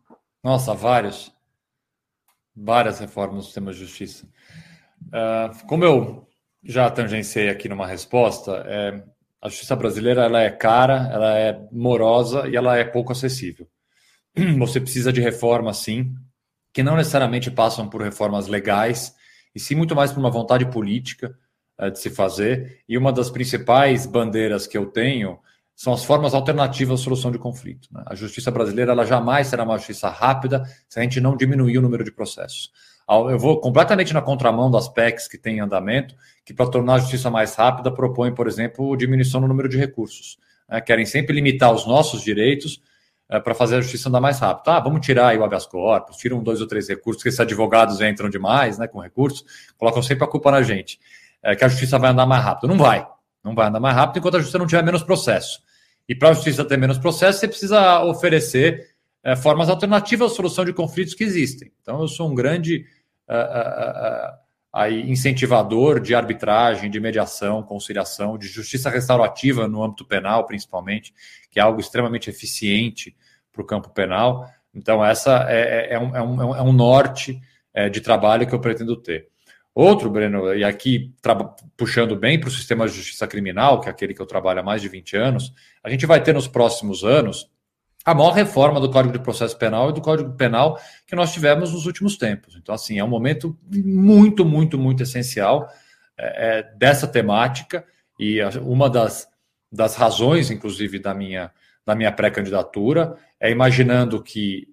Nossa, 0.41 0.73
vários. 0.73 1.35
Várias 2.55 3.01
reformas 3.01 3.35
no 3.35 3.43
sistema 3.43 3.73
de 3.73 3.81
justiça. 3.81 4.29
Uh, 5.09 5.67
como 5.67 5.85
eu 5.85 6.29
já 6.63 6.89
tangenciei 6.89 7.49
aqui 7.49 7.69
numa 7.69 7.87
resposta, 7.87 8.63
é, 8.65 9.05
a 9.45 9.51
justiça 9.51 9.77
brasileira 9.77 10.23
ela 10.23 10.41
é 10.41 10.51
cara, 10.51 11.11
ela 11.13 11.39
é 11.39 11.61
morosa 11.71 12.49
e 12.49 12.57
ela 12.57 12.79
é 12.79 12.83
pouco 12.83 13.13
acessível. 13.13 13.69
Você 14.59 14.81
precisa 14.81 15.13
de 15.13 15.21
reformas, 15.21 15.77
sim, 15.77 16.15
que 16.73 16.83
não 16.83 16.97
necessariamente 16.97 17.51
passam 17.51 17.87
por 17.87 18.01
reformas 18.01 18.49
legais, 18.49 19.15
e 19.55 19.61
sim 19.61 19.75
muito 19.75 19.95
mais 19.95 20.11
por 20.11 20.21
uma 20.21 20.31
vontade 20.31 20.65
política 20.65 21.39
uh, 21.79 21.91
de 21.91 21.99
se 21.99 22.09
fazer. 22.09 22.81
E 22.89 22.97
uma 22.97 23.13
das 23.13 23.29
principais 23.29 24.07
bandeiras 24.07 24.67
que 24.67 24.79
eu 24.79 24.87
tenho 24.87 25.39
são 25.77 25.93
as 25.93 26.05
formas 26.05 26.33
alternativas 26.33 27.01
de 27.01 27.05
solução 27.05 27.31
de 27.31 27.39
conflito. 27.39 27.89
Né? 27.93 28.03
A 28.07 28.15
justiça 28.15 28.51
brasileira 28.51 28.93
ela 28.93 29.05
jamais 29.05 29.49
será 29.49 29.65
uma 29.65 29.77
justiça 29.77 30.09
rápida 30.09 30.65
se 30.89 30.99
a 30.99 31.03
gente 31.03 31.21
não 31.21 31.37
diminuir 31.37 31.77
o 31.77 31.83
número 31.83 32.03
de 32.03 32.13
processos. 32.13 32.73
Eu 33.09 33.39
vou 33.39 33.61
completamente 33.61 34.15
na 34.15 34.23
contramão 34.23 34.71
das 34.71 34.89
PECs 34.89 35.29
que 35.29 35.37
têm 35.37 35.59
em 35.59 35.61
andamento, 35.61 36.15
que 36.45 36.55
para 36.55 36.67
tornar 36.67 36.95
a 36.95 36.99
justiça 36.99 37.31
mais 37.31 37.55
rápida 37.55 37.91
propõem, 37.93 38.35
por 38.35 38.47
exemplo, 38.47 38.97
diminuição 38.97 39.41
no 39.41 39.49
número 39.49 39.69
de 39.69 39.77
recursos. 39.77 40.39
Né? 40.69 40.81
Querem 40.81 41.05
sempre 41.05 41.35
limitar 41.35 41.73
os 41.73 41.87
nossos 41.87 42.23
direitos 42.23 42.81
é, 43.29 43.39
para 43.41 43.55
fazer 43.55 43.77
a 43.77 43.81
justiça 43.81 44.09
andar 44.09 44.21
mais 44.21 44.39
rápido. 44.39 44.69
Ah, 44.71 44.81
vamos 44.81 45.05
tirar 45.05 45.37
o 45.39 45.45
habeas 45.45 45.67
corpus, 45.67 46.17
tiram 46.17 46.43
dois 46.43 46.61
ou 46.61 46.67
três 46.67 46.89
recursos, 46.89 47.23
que 47.23 47.29
esses 47.29 47.41
advogados 47.41 48.01
entram 48.01 48.31
demais 48.31 48.79
né, 48.79 48.87
com 48.87 49.01
recursos, 49.01 49.45
colocam 49.77 50.03
sempre 50.03 50.25
a 50.25 50.27
culpa 50.27 50.51
na 50.51 50.63
gente, 50.63 50.99
é, 51.43 51.55
que 51.55 51.65
a 51.65 51.69
justiça 51.69 51.99
vai 51.99 52.11
andar 52.11 52.27
mais 52.27 52.43
rápido. 52.43 52.69
Não 52.69 52.79
vai. 52.79 53.07
Não 53.43 53.55
vai 53.55 53.67
andar 53.69 53.81
mais 53.81 53.95
rápido 53.95 54.19
enquanto 54.19 54.37
a 54.37 54.39
justiça 54.39 54.59
não 54.59 54.67
tiver 54.67 54.83
menos 54.83 55.03
processo. 55.03 55.63
E 56.09 56.15
para 56.15 56.31
a 56.31 56.33
justiça 56.33 56.65
ter 56.65 56.79
menos 56.79 56.99
processo, 56.99 57.41
você 57.41 57.49
precisa 57.49 58.03
oferecer 58.03 58.94
é, 59.25 59.35
formas 59.35 59.71
alternativas 59.71 60.33
à 60.33 60.35
solução 60.35 60.65
de 60.65 60.73
conflitos 60.73 61.15
que 61.15 61.25
existem. 61.25 61.73
Então, 61.81 62.03
eu 62.03 62.09
sou 62.09 62.31
um 62.31 62.35
grande 62.35 62.85
uh, 63.27 63.33
uh, 64.77 64.83
uh, 64.83 65.11
incentivador 65.11 65.99
de 65.99 66.15
arbitragem, 66.15 66.91
de 66.91 67.01
mediação, 67.01 67.63
conciliação, 67.63 68.37
de 68.37 68.47
justiça 68.47 68.91
restaurativa 68.91 69.67
no 69.67 69.83
âmbito 69.83 70.05
penal, 70.05 70.45
principalmente, 70.45 71.15
que 71.51 71.59
é 71.59 71.63
algo 71.63 71.81
extremamente 71.81 72.29
eficiente 72.29 73.17
para 73.51 73.63
o 73.63 73.67
campo 73.67 73.89
penal. 73.89 74.47
Então, 74.75 75.03
essa 75.03 75.47
é, 75.49 75.93
é, 75.93 75.95
é, 75.95 75.99
um, 75.99 76.17
é, 76.17 76.23
um, 76.23 76.57
é 76.57 76.63
um 76.63 76.73
norte 76.73 77.41
é, 77.73 77.89
de 77.89 78.03
trabalho 78.03 78.47
que 78.47 78.55
eu 78.55 78.61
pretendo 78.61 78.95
ter. 78.97 79.29
Outro, 79.75 80.09
Breno, 80.09 80.55
e 80.55 80.63
aqui 80.63 81.13
puxando 81.77 82.15
bem 82.15 82.39
para 82.39 82.49
o 82.49 82.53
sistema 82.53 82.87
de 82.87 82.95
justiça 82.95 83.27
criminal, 83.27 83.81
que 83.81 83.89
é 83.89 83.91
aquele 83.91 84.15
que 84.15 84.23
eu 84.23 84.27
trabalho 84.27 84.61
há 84.61 84.63
mais 84.63 84.81
de 84.83 84.89
20 84.89 85.17
anos, 85.17 85.53
a 85.83 85.91
gente 85.91 86.07
vai 86.07 86.23
ter 86.23 86.33
nos 86.33 86.47
próximos 86.47 87.03
anos 87.03 87.51
a 88.05 88.15
maior 88.15 88.33
reforma 88.33 88.79
do 88.79 88.91
Código 88.91 89.13
de 89.13 89.19
Processo 89.19 89.57
Penal 89.57 89.91
e 89.91 89.93
do 89.95 90.01
Código 90.01 90.33
Penal 90.33 90.79
que 91.07 91.17
nós 91.17 91.33
tivemos 91.33 91.73
nos 91.73 91.87
últimos 91.87 92.17
tempos. 92.17 92.55
Então, 92.57 92.75
assim, 92.75 92.99
é 92.99 93.05
um 93.05 93.09
momento 93.09 93.57
muito, 93.73 94.45
muito, 94.45 94.79
muito 94.79 95.03
essencial 95.03 95.69
é, 96.19 96.59
é 96.59 96.63
dessa 96.77 97.07
temática 97.07 97.85
e 98.19 98.43
uma 98.63 98.91
das, 98.91 99.27
das 99.73 99.97
razões, 99.97 100.51
inclusive, 100.51 100.99
da 100.99 101.15
minha, 101.15 101.51
da 101.85 101.95
minha 101.95 102.13
pré-candidatura 102.13 103.17
é 103.41 103.51
imaginando 103.51 104.23
que 104.23 104.69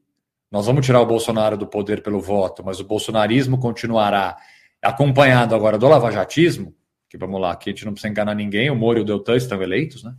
nós 0.51 0.65
vamos 0.65 0.85
tirar 0.85 0.99
o 0.99 1.05
Bolsonaro 1.05 1.57
do 1.57 1.65
poder 1.65 2.03
pelo 2.03 2.19
voto, 2.19 2.63
mas 2.63 2.79
o 2.79 2.83
bolsonarismo 2.83 3.57
continuará 3.57 4.37
acompanhado 4.81 5.55
agora 5.55 5.77
do 5.77 5.87
lavajatismo, 5.87 6.75
que 7.09 7.17
vamos 7.17 7.39
lá, 7.39 7.51
aqui 7.51 7.69
a 7.69 7.73
gente 7.73 7.85
não 7.85 7.93
precisa 7.93 8.11
enganar 8.11 8.35
ninguém, 8.35 8.69
o 8.69 8.75
Moro 8.75 8.99
e 8.99 9.01
o 9.01 9.05
Deltan 9.05 9.37
estão 9.37 9.61
eleitos, 9.61 10.03
né? 10.03 10.13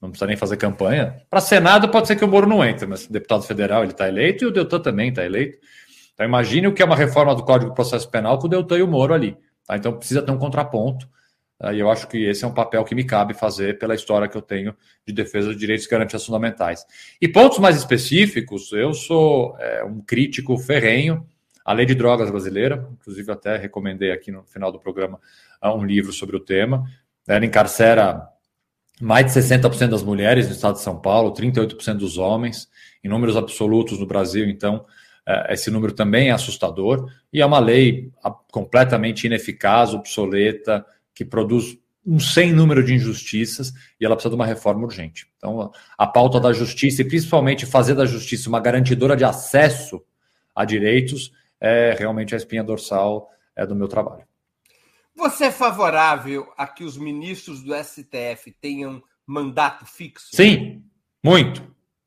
Não 0.00 0.10
precisa 0.10 0.26
nem 0.26 0.36
fazer 0.36 0.56
campanha. 0.56 1.16
Para 1.30 1.40
Senado 1.40 1.88
pode 1.88 2.06
ser 2.06 2.16
que 2.16 2.24
o 2.24 2.28
Moro 2.28 2.46
não 2.46 2.64
entre, 2.64 2.86
mas 2.86 3.06
deputado 3.06 3.42
federal 3.42 3.82
ele 3.82 3.92
está 3.92 4.08
eleito 4.08 4.44
e 4.44 4.46
o 4.46 4.50
Deltan 4.50 4.80
também 4.80 5.08
está 5.08 5.24
eleito. 5.24 5.58
Então 6.12 6.26
imagine 6.26 6.66
o 6.66 6.74
que 6.74 6.82
é 6.82 6.84
uma 6.84 6.96
reforma 6.96 7.34
do 7.34 7.42
Código 7.42 7.70
de 7.70 7.74
Processo 7.74 8.08
Penal 8.10 8.38
com 8.38 8.46
o 8.46 8.50
Deltan 8.50 8.78
e 8.78 8.82
o 8.82 8.88
Moro 8.88 9.14
ali. 9.14 9.36
Tá? 9.66 9.76
Então 9.76 9.96
precisa 9.96 10.22
ter 10.22 10.30
um 10.30 10.38
contraponto. 10.38 11.08
Tá? 11.58 11.72
E 11.72 11.80
eu 11.80 11.90
acho 11.90 12.06
que 12.06 12.18
esse 12.18 12.44
é 12.44 12.48
um 12.48 12.54
papel 12.54 12.84
que 12.84 12.94
me 12.94 13.04
cabe 13.04 13.34
fazer 13.34 13.78
pela 13.78 13.94
história 13.94 14.28
que 14.28 14.36
eu 14.36 14.42
tenho 14.42 14.76
de 15.06 15.12
defesa 15.12 15.50
de 15.50 15.56
direitos 15.58 15.86
e 15.86 15.90
garantias 15.90 16.24
fundamentais. 16.24 16.84
E 17.20 17.26
pontos 17.26 17.58
mais 17.58 17.76
específicos, 17.76 18.72
eu 18.72 18.92
sou 18.92 19.56
é, 19.58 19.84
um 19.84 20.00
crítico 20.00 20.56
ferrenho 20.58 21.26
a 21.64 21.72
lei 21.72 21.86
de 21.86 21.94
drogas 21.94 22.30
brasileira, 22.30 22.86
inclusive 22.92 23.32
até 23.32 23.56
recomendei 23.56 24.12
aqui 24.12 24.30
no 24.30 24.44
final 24.44 24.70
do 24.70 24.78
programa 24.78 25.18
ah, 25.60 25.74
um 25.74 25.82
livro 25.82 26.12
sobre 26.12 26.36
o 26.36 26.40
tema. 26.40 26.84
Ela 27.26 27.46
encarcera 27.46 28.28
mais 29.00 29.26
de 29.26 29.32
60% 29.32 29.88
das 29.88 30.02
mulheres 30.02 30.46
no 30.46 30.52
estado 30.52 30.74
de 30.74 30.80
São 30.80 31.00
Paulo, 31.00 31.32
38% 31.32 31.94
dos 31.94 32.18
homens, 32.18 32.68
em 33.02 33.08
números 33.08 33.36
absolutos 33.36 33.98
no 33.98 34.06
Brasil, 34.06 34.48
então 34.48 34.84
eh, 35.26 35.54
esse 35.54 35.70
número 35.70 35.92
também 35.92 36.28
é 36.28 36.32
assustador, 36.32 37.10
e 37.32 37.40
é 37.40 37.46
uma 37.46 37.58
lei 37.58 38.10
ah, 38.22 38.30
completamente 38.50 39.26
ineficaz, 39.26 39.92
obsoleta, 39.92 40.84
que 41.14 41.24
produz 41.24 41.76
um 42.06 42.18
sem 42.20 42.52
número 42.52 42.84
de 42.84 42.94
injustiças 42.94 43.72
e 43.98 44.04
ela 44.04 44.14
precisa 44.14 44.30
de 44.30 44.36
uma 44.36 44.44
reforma 44.46 44.84
urgente. 44.84 45.26
Então, 45.38 45.72
a 45.96 46.06
pauta 46.06 46.38
da 46.38 46.52
justiça 46.52 47.00
e 47.00 47.04
principalmente 47.04 47.64
fazer 47.64 47.94
da 47.94 48.04
justiça 48.04 48.48
uma 48.48 48.60
garantidora 48.60 49.16
de 49.16 49.24
acesso 49.24 50.02
a 50.54 50.64
direitos 50.64 51.32
é 51.60 51.96
realmente 51.98 52.34
a 52.34 52.36
espinha 52.36 52.62
dorsal 52.62 53.30
é, 53.56 53.66
do 53.66 53.74
meu 53.74 53.88
trabalho. 53.88 54.24
Você 55.16 55.44
é 55.46 55.50
favorável 55.50 56.52
a 56.56 56.66
que 56.66 56.84
os 56.84 56.96
ministros 56.96 57.62
do 57.62 57.74
STF 57.74 58.50
tenham 58.60 59.02
mandato 59.26 59.86
fixo? 59.86 60.28
Sim, 60.34 60.84
muito. 61.22 61.62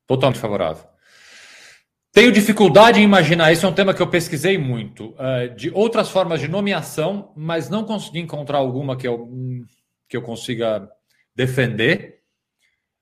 Totalmente 0.05 0.39
favorável. 0.39 0.85
Tenho 2.11 2.31
dificuldade 2.31 2.99
em 2.99 3.03
imaginar, 3.03 3.51
isso 3.51 3.65
é 3.65 3.69
um 3.69 3.73
tema 3.73 3.93
que 3.93 4.01
eu 4.01 4.09
pesquisei 4.09 4.57
muito, 4.57 5.09
uh, 5.11 5.53
de 5.55 5.69
outras 5.69 6.09
formas 6.09 6.39
de 6.39 6.47
nomeação, 6.47 7.31
mas 7.35 7.69
não 7.69 7.83
consegui 7.83 8.19
encontrar 8.19 8.57
alguma 8.57 8.97
que 8.97 9.07
eu, 9.07 9.29
que 10.09 10.17
eu 10.17 10.21
consiga 10.21 10.89
defender. 11.35 12.17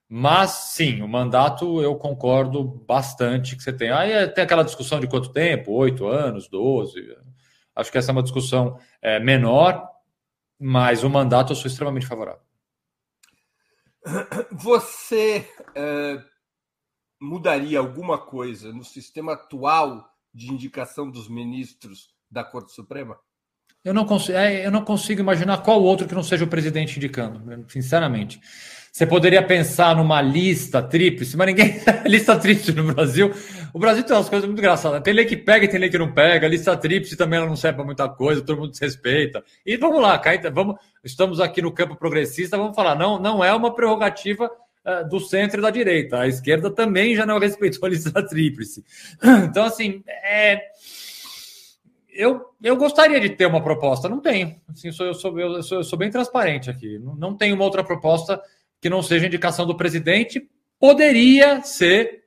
Mas 0.08 0.50
sim, 0.50 1.02
o 1.02 1.08
mandato 1.08 1.80
eu 1.80 1.96
concordo 1.96 2.62
bastante 2.86 3.56
que 3.56 3.62
você 3.62 3.72
tem. 3.72 3.90
Aí 3.90 4.28
tem 4.28 4.44
aquela 4.44 4.62
discussão 4.62 5.00
de 5.00 5.06
quanto 5.06 5.32
tempo, 5.32 5.72
oito 5.72 6.06
anos, 6.06 6.48
doze. 6.48 7.00
Acho 7.74 7.90
que 7.90 7.98
essa 7.98 8.10
é 8.10 8.12
uma 8.12 8.22
discussão 8.22 8.78
é, 9.02 9.18
menor, 9.18 9.82
mas 10.58 11.04
o 11.04 11.10
mandato 11.10 11.52
eu 11.52 11.56
sou 11.56 11.66
extremamente 11.66 12.06
favorável. 12.06 12.40
Você 14.52 15.48
é, 15.74 16.22
mudaria 17.20 17.78
alguma 17.78 18.18
coisa 18.18 18.72
no 18.72 18.84
sistema 18.84 19.32
atual 19.34 20.08
de 20.32 20.52
indicação 20.52 21.10
dos 21.10 21.28
ministros 21.28 22.14
da 22.30 22.44
Corte 22.44 22.72
Suprema? 22.72 23.18
Eu 23.84 23.94
não, 23.94 24.04
consigo, 24.04 24.36
é, 24.36 24.66
eu 24.66 24.70
não 24.70 24.84
consigo 24.84 25.20
imaginar 25.20 25.62
qual 25.62 25.80
outro 25.80 26.08
que 26.08 26.14
não 26.14 26.22
seja 26.22 26.44
o 26.44 26.48
presidente 26.48 26.96
indicando, 26.96 27.64
sinceramente. 27.68 28.40
Você 28.96 29.06
poderia 29.06 29.46
pensar 29.46 29.94
numa 29.94 30.20
lista 30.20 30.82
tríplice, 30.82 31.36
mas 31.36 31.46
ninguém. 31.48 31.80
lista 32.06 32.36
tríplice 32.36 32.72
no 32.72 32.92
Brasil. 32.92 33.30
O 33.76 33.78
Brasil 33.78 34.02
tem 34.04 34.16
umas 34.16 34.30
coisas 34.30 34.48
muito 34.48 34.58
engraçadas. 34.58 35.02
Tem 35.02 35.12
lei 35.12 35.26
que 35.26 35.36
pega 35.36 35.66
e 35.66 35.68
tem 35.68 35.78
lei 35.78 35.90
que 35.90 35.98
não 35.98 36.10
pega. 36.10 36.48
Lista 36.48 36.74
tríplice 36.74 37.14
também 37.14 37.38
ela 37.38 37.46
não 37.46 37.56
serve 37.56 37.76
para 37.76 37.84
muita 37.84 38.08
coisa, 38.08 38.40
todo 38.40 38.58
mundo 38.58 38.74
se 38.74 38.80
respeita. 38.82 39.44
E 39.66 39.76
vamos 39.76 40.00
lá, 40.00 40.18
Caíta, 40.18 40.50
vamos, 40.50 40.76
estamos 41.04 41.40
aqui 41.40 41.60
no 41.60 41.70
campo 41.70 41.94
progressista, 41.94 42.56
vamos 42.56 42.74
falar. 42.74 42.94
Não, 42.94 43.20
não 43.20 43.44
é 43.44 43.52
uma 43.52 43.74
prerrogativa 43.74 44.46
uh, 44.46 45.06
do 45.06 45.20
centro 45.20 45.60
e 45.60 45.62
da 45.62 45.68
direita. 45.68 46.20
A 46.20 46.26
esquerda 46.26 46.70
também 46.70 47.14
já 47.14 47.26
não 47.26 47.36
respeitou 47.38 47.84
a 47.84 47.90
lista 47.90 48.26
tríplice. 48.26 48.82
Então, 49.44 49.64
assim, 49.64 50.02
é 50.24 50.58
eu, 52.14 52.46
eu 52.62 52.78
gostaria 52.78 53.20
de 53.20 53.28
ter 53.28 53.44
uma 53.44 53.62
proposta, 53.62 54.08
não 54.08 54.20
tenho. 54.22 54.58
Assim, 54.70 54.90
sou, 54.90 55.04
eu, 55.04 55.12
sou, 55.12 55.38
eu, 55.38 55.62
sou, 55.62 55.78
eu 55.80 55.84
sou 55.84 55.98
bem 55.98 56.08
transparente 56.08 56.70
aqui. 56.70 56.98
Não, 56.98 57.14
não 57.14 57.36
tenho 57.36 57.54
uma 57.54 57.64
outra 57.64 57.84
proposta 57.84 58.40
que 58.80 58.88
não 58.88 59.02
seja 59.02 59.26
indicação 59.26 59.66
do 59.66 59.76
presidente, 59.76 60.48
poderia 60.80 61.60
ser 61.60 62.24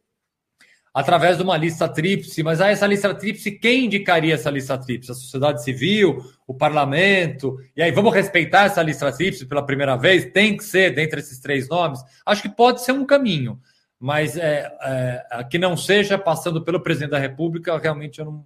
através 0.99 1.37
de 1.37 1.43
uma 1.43 1.55
lista 1.55 1.87
tríplice, 1.87 2.43
mas 2.43 2.59
aí 2.59 2.73
essa 2.73 2.85
lista 2.85 3.15
tríplice, 3.15 3.51
quem 3.51 3.85
indicaria 3.85 4.33
essa 4.33 4.49
lista 4.49 4.77
tríplice? 4.77 5.13
A 5.13 5.15
sociedade 5.15 5.63
civil, 5.63 6.21
o 6.45 6.53
parlamento, 6.53 7.57
e 7.73 7.81
aí 7.81 7.89
vamos 7.89 8.13
respeitar 8.13 8.65
essa 8.65 8.83
lista 8.83 9.09
tríplice 9.09 9.45
pela 9.45 9.65
primeira 9.65 9.95
vez? 9.95 10.29
Tem 10.33 10.57
que 10.57 10.63
ser 10.63 10.93
dentre 10.93 11.21
esses 11.21 11.39
três 11.39 11.69
nomes? 11.69 12.01
Acho 12.25 12.41
que 12.41 12.49
pode 12.49 12.83
ser 12.83 12.91
um 12.91 13.05
caminho, 13.05 13.61
mas 13.97 14.35
é, 14.35 14.69
é, 14.81 15.43
que 15.49 15.57
não 15.57 15.77
seja 15.77 16.17
passando 16.17 16.65
pelo 16.65 16.83
presidente 16.83 17.11
da 17.11 17.17
República, 17.17 17.77
realmente 17.77 18.19
eu 18.19 18.25
não, 18.25 18.45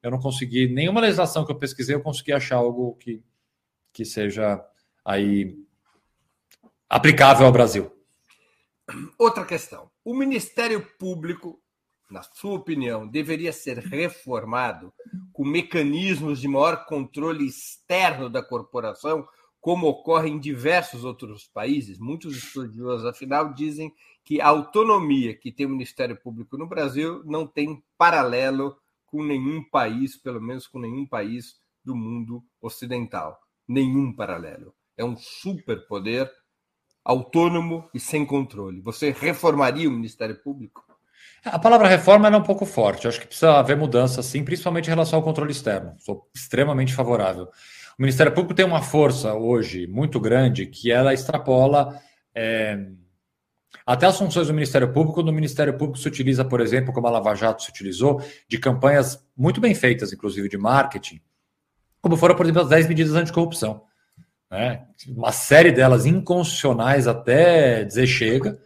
eu 0.00 0.12
não 0.12 0.20
consegui, 0.20 0.68
nenhuma 0.68 1.00
legislação 1.00 1.44
que 1.44 1.50
eu 1.50 1.58
pesquisei, 1.58 1.96
eu 1.96 2.00
consegui 2.00 2.32
achar 2.32 2.58
algo 2.58 2.94
que, 2.94 3.20
que 3.92 4.04
seja 4.04 4.64
aí 5.04 5.56
aplicável 6.88 7.44
ao 7.44 7.52
Brasil. 7.52 7.90
Outra 9.18 9.44
questão. 9.44 9.90
O 10.04 10.14
Ministério 10.14 10.80
Público, 10.96 11.60
na 12.10 12.22
sua 12.22 12.54
opinião, 12.54 13.06
deveria 13.06 13.52
ser 13.52 13.78
reformado 13.78 14.92
com 15.32 15.44
mecanismos 15.44 16.40
de 16.40 16.48
maior 16.48 16.86
controle 16.86 17.46
externo 17.46 18.30
da 18.30 18.42
corporação, 18.42 19.26
como 19.60 19.86
ocorre 19.88 20.30
em 20.30 20.38
diversos 20.38 21.04
outros 21.04 21.46
países? 21.46 21.98
Muitos 21.98 22.36
estudiosos, 22.36 23.04
afinal, 23.06 23.52
dizem 23.52 23.92
que 24.24 24.40
a 24.40 24.48
autonomia 24.48 25.34
que 25.34 25.52
tem 25.52 25.66
o 25.66 25.70
Ministério 25.70 26.16
Público 26.16 26.56
no 26.56 26.66
Brasil 26.66 27.22
não 27.24 27.46
tem 27.46 27.82
paralelo 27.96 28.76
com 29.06 29.22
nenhum 29.22 29.62
país, 29.62 30.16
pelo 30.16 30.40
menos 30.40 30.66
com 30.66 30.78
nenhum 30.78 31.06
país 31.06 31.56
do 31.84 31.94
mundo 31.94 32.44
ocidental. 32.60 33.38
Nenhum 33.66 34.12
paralelo. 34.12 34.74
É 34.96 35.04
um 35.04 35.16
superpoder 35.16 36.30
autônomo 37.04 37.88
e 37.94 38.00
sem 38.00 38.24
controle. 38.24 38.80
Você 38.82 39.10
reformaria 39.10 39.88
o 39.88 39.92
Ministério 39.92 40.40
Público? 40.42 40.87
A 41.44 41.58
palavra 41.58 41.88
reforma 41.88 42.28
é 42.28 42.36
um 42.36 42.42
pouco 42.42 42.66
forte. 42.66 43.04
Eu 43.04 43.08
acho 43.10 43.20
que 43.20 43.26
precisa 43.26 43.52
haver 43.52 43.76
mudança, 43.76 44.22
sim, 44.22 44.44
principalmente 44.44 44.86
em 44.86 44.90
relação 44.90 45.18
ao 45.18 45.22
controle 45.22 45.52
externo. 45.52 45.94
Sou 45.98 46.28
extremamente 46.34 46.94
favorável. 46.94 47.44
O 47.98 48.02
Ministério 48.02 48.32
Público 48.32 48.54
tem 48.54 48.64
uma 48.64 48.82
força 48.82 49.34
hoje 49.34 49.86
muito 49.86 50.20
grande 50.20 50.66
que 50.66 50.90
ela 50.90 51.12
extrapola 51.12 52.00
é, 52.34 52.78
Até 53.84 54.06
as 54.06 54.16
funções 54.16 54.46
do 54.46 54.54
Ministério 54.54 54.92
Público, 54.92 55.22
no 55.22 55.32
Ministério 55.32 55.76
Público 55.76 55.98
se 55.98 56.06
utiliza, 56.06 56.44
por 56.44 56.60
exemplo, 56.60 56.92
como 56.92 57.06
a 57.06 57.10
Lava 57.10 57.34
Jato 57.34 57.62
se 57.62 57.70
utilizou, 57.70 58.22
de 58.48 58.58
campanhas 58.58 59.26
muito 59.36 59.60
bem 59.60 59.74
feitas, 59.74 60.12
inclusive 60.12 60.48
de 60.48 60.56
marketing, 60.56 61.20
como 62.00 62.16
foram, 62.16 62.36
por 62.36 62.46
exemplo, 62.46 62.62
as 62.62 62.68
10 62.68 62.86
medidas 62.86 63.14
anticorrupção. 63.14 63.82
Né? 64.50 64.86
Uma 65.08 65.32
série 65.32 65.72
delas 65.72 66.06
inconstitucionais 66.06 67.06
até 67.06 67.84
dizer 67.84 68.06
chega, 68.06 68.58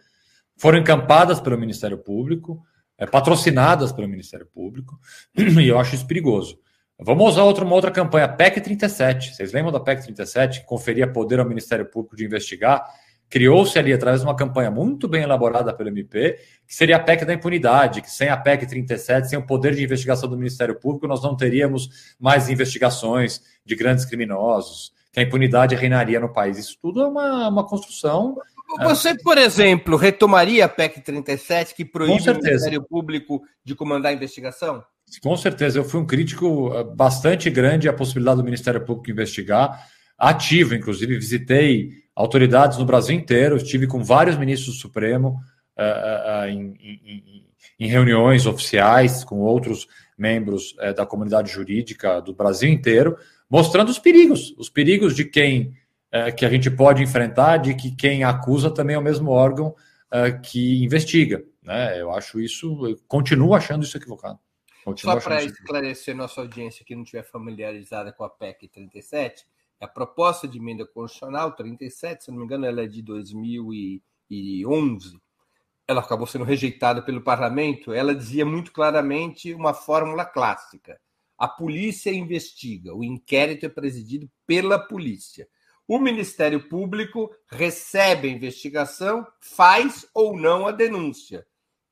foram 0.57 0.79
encampadas 0.79 1.39
pelo 1.39 1.57
Ministério 1.57 1.97
Público, 1.97 2.63
é, 2.97 3.05
patrocinadas 3.05 3.91
pelo 3.91 4.07
Ministério 4.07 4.47
Público, 4.47 4.99
e 5.35 5.67
eu 5.67 5.79
acho 5.79 5.95
isso 5.95 6.07
perigoso. 6.07 6.59
Vamos 6.99 7.33
usar 7.33 7.43
outra, 7.43 7.65
uma 7.65 7.75
outra 7.75 7.91
campanha, 7.91 8.27
PEC 8.29 8.61
37. 8.61 9.35
Vocês 9.35 9.51
lembram 9.51 9.71
da 9.71 9.79
PEC 9.79 10.03
37, 10.03 10.61
que 10.61 10.65
conferia 10.65 11.11
poder 11.11 11.39
ao 11.39 11.45
Ministério 11.45 11.85
Público 11.85 12.15
de 12.15 12.23
investigar? 12.23 12.85
Criou-se 13.29 13.77
ali, 13.79 13.91
através 13.91 14.21
de 14.21 14.27
uma 14.27 14.35
campanha 14.35 14.69
muito 14.69 15.07
bem 15.07 15.23
elaborada 15.23 15.73
pelo 15.73 15.89
MP, 15.89 16.37
que 16.67 16.75
seria 16.75 16.97
a 16.97 16.99
PEC 16.99 17.25
da 17.25 17.33
impunidade, 17.33 17.99
que 17.99 18.11
sem 18.11 18.29
a 18.29 18.37
PEC 18.37 18.67
37, 18.67 19.29
sem 19.29 19.39
o 19.39 19.45
poder 19.45 19.73
de 19.73 19.83
investigação 19.83 20.29
do 20.29 20.37
Ministério 20.37 20.79
Público, 20.79 21.07
nós 21.07 21.23
não 21.23 21.35
teríamos 21.35 22.13
mais 22.19 22.47
investigações 22.47 23.41
de 23.65 23.75
grandes 23.75 24.05
criminosos, 24.05 24.93
que 25.11 25.19
a 25.19 25.23
impunidade 25.23 25.73
reinaria 25.75 26.19
no 26.19 26.31
país. 26.31 26.59
Isso 26.59 26.77
tudo 26.79 27.01
é 27.01 27.07
uma, 27.07 27.49
uma 27.49 27.65
construção 27.65 28.37
você, 28.81 29.15
por 29.17 29.37
exemplo, 29.37 29.95
retomaria 29.95 30.65
a 30.65 30.69
PEC 30.69 31.01
37, 31.01 31.75
que 31.75 31.85
proíbe 31.85 32.29
o 32.29 32.35
Ministério 32.35 32.83
Público 32.83 33.41
de 33.63 33.75
comandar 33.75 34.11
a 34.11 34.15
investigação? 34.15 34.83
Com 35.21 35.37
certeza, 35.37 35.77
eu 35.77 35.83
fui 35.83 35.99
um 35.99 36.05
crítico 36.05 36.73
eh, 36.73 36.83
bastante 36.95 37.49
grande 37.49 37.87
à 37.87 37.93
possibilidade 37.93 38.37
do 38.37 38.43
Ministério 38.43 38.83
Público 38.83 39.11
investigar, 39.11 39.87
ativo, 40.17 40.73
inclusive, 40.73 41.15
visitei 41.15 41.89
autoridades 42.15 42.77
no 42.77 42.85
Brasil 42.85 43.15
inteiro, 43.15 43.57
estive 43.57 43.87
com 43.87 44.03
vários 44.03 44.37
ministros 44.37 44.75
do 44.75 44.81
Supremo 44.81 45.39
uh, 45.77 46.43
uh, 46.43 46.47
em, 46.47 46.75
em, 46.79 47.45
em, 47.79 47.87
reuniões 47.87 48.45
oficiais 48.45 49.23
com 49.23 49.39
outros 49.39 49.87
membros 50.17 50.73
uh, 50.73 50.93
da 50.93 51.05
comunidade 51.05 51.51
jurídica 51.51 52.21
do 52.21 52.33
Brasil 52.33 52.69
inteiro, 52.69 53.17
mostrando 53.49 53.89
os 53.89 53.99
perigos, 53.99 54.53
os 54.57 54.69
perigos 54.69 55.15
de 55.15 55.25
quem 55.25 55.73
é, 56.13 56.31
que 56.31 56.45
a 56.45 56.49
gente 56.49 56.69
pode 56.69 57.01
enfrentar 57.01 57.57
de 57.57 57.73
que 57.73 57.89
quem 57.89 58.23
acusa 58.23 58.69
também 58.69 58.95
é 58.95 58.99
o 58.99 59.01
mesmo 59.01 59.31
órgão 59.31 59.75
é, 60.11 60.31
que 60.31 60.83
investiga. 60.83 61.43
Né? 61.63 61.99
Eu 61.99 62.11
acho 62.11 62.39
isso, 62.39 62.85
eu 62.85 62.95
continuo 63.07 63.55
achando 63.55 63.83
isso 63.83 63.97
equivocado. 63.97 64.37
Continuo 64.85 65.15
Só 65.15 65.21
para 65.21 65.43
esclarecer 65.43 66.15
nossa 66.15 66.41
audiência 66.41 66.85
que 66.85 66.93
não 66.93 67.01
estiver 67.01 67.23
familiarizada 67.23 68.13
com 68.13 68.23
a 68.23 68.29
PEC 68.29 68.67
37, 68.67 69.47
a 69.81 69.87
proposta 69.87 70.47
de 70.47 70.59
emenda 70.59 70.85
constitucional 70.85 71.55
37, 71.55 72.25
se 72.25 72.31
não 72.31 72.37
me 72.37 72.45
engano, 72.45 72.67
ela 72.67 72.83
é 72.83 72.87
de 72.87 73.01
2011. 73.01 75.19
Ela 75.87 76.01
acabou 76.01 76.27
sendo 76.27 76.45
rejeitada 76.45 77.01
pelo 77.01 77.21
parlamento. 77.21 77.91
Ela 77.91 78.13
dizia 78.13 78.45
muito 78.45 78.71
claramente 78.71 79.51
uma 79.53 79.73
fórmula 79.73 80.25
clássica: 80.25 80.99
a 81.37 81.47
polícia 81.47 82.11
investiga, 82.11 82.93
o 82.93 83.03
inquérito 83.03 83.65
é 83.65 83.69
presidido 83.69 84.29
pela 84.45 84.77
polícia. 84.77 85.47
O 85.87 85.99
Ministério 85.99 86.67
Público 86.69 87.29
recebe 87.49 88.29
a 88.29 88.31
investigação, 88.31 89.27
faz 89.41 90.07
ou 90.13 90.37
não 90.37 90.65
a 90.65 90.71
denúncia. 90.71 91.45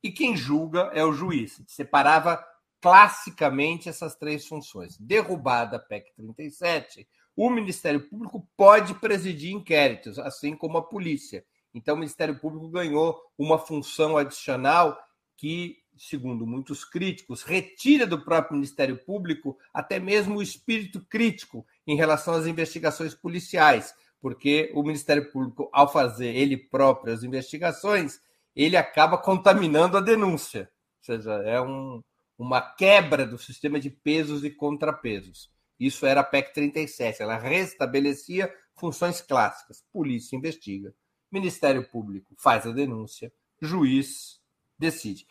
E 0.04 0.12
quem 0.12 0.36
julga 0.36 0.90
é 0.94 1.04
o 1.04 1.14
juiz. 1.14 1.62
Separava 1.68 2.44
classicamente 2.82 3.90
essas 3.90 4.16
três 4.16 4.48
funções. 4.48 4.98
Derrubada 4.98 5.78
a 5.78 5.80
PEC 5.80 6.14
37, 6.16 7.08
o 7.36 7.50
Ministério 7.50 8.10
Público 8.10 8.48
pode 8.58 8.94
presidir 8.96 9.52
inquéritos, 9.52 10.18
assim 10.20 10.56
como 10.56 10.78
a 10.78 10.84
polícia. 10.84 11.46
Então, 11.74 11.96
o 11.96 11.98
Ministério 11.98 12.40
Público 12.40 12.70
ganhou 12.70 13.20
uma 13.38 13.58
função 13.58 14.18
adicional 14.18 14.98
que, 15.38 15.78
segundo 15.98 16.46
muitos 16.48 16.84
críticos, 16.84 17.44
retira 17.44 18.06
do 18.08 18.24
próprio 18.24 18.56
Ministério 18.56 18.98
Público 18.98 19.58
até 19.74 20.00
mesmo 20.00 20.38
o 20.38 20.42
espírito 20.42 21.00
crítico 21.06 21.66
em 21.86 21.96
relação 21.96 22.34
às 22.34 22.48
investigações 22.48 23.14
policiais, 23.14 23.94
porque 24.20 24.72
o 24.74 24.84
Ministério 24.84 25.32
Público, 25.32 25.70
ao 25.72 25.92
fazer 25.92 26.36
ele 26.36 26.58
próprio 26.58 27.14
as 27.14 27.24
investigações, 27.24 28.20
ele 28.56 28.78
acaba 28.78 29.18
contaminando 29.18 29.98
a 29.98 30.02
denúncia. 30.02 30.70
Ou 31.00 31.06
seja, 31.06 31.32
é 31.44 31.60
um, 31.62 32.04
uma 32.38 32.62
quebra 32.62 33.26
do 33.26 33.38
sistema 33.38 33.80
de 33.80 33.90
pesos 33.90 34.44
e 34.44 34.50
contrapesos. 34.50 35.50
Isso 35.80 36.06
era 36.06 36.22
a 36.22 36.24
PEC 36.24 36.54
37. 36.54 37.24
Ela 37.24 37.38
restabelecia 37.38 38.54
funções 38.76 39.22
clássicas. 39.22 39.84
Polícia 39.92 40.36
investiga, 40.36 40.94
Ministério 41.32 41.88
Público 41.90 42.36
faz 42.38 42.68
a 42.68 42.72
denúncia, 42.72 43.32
juiz 43.62 44.40
decide. 44.78 45.26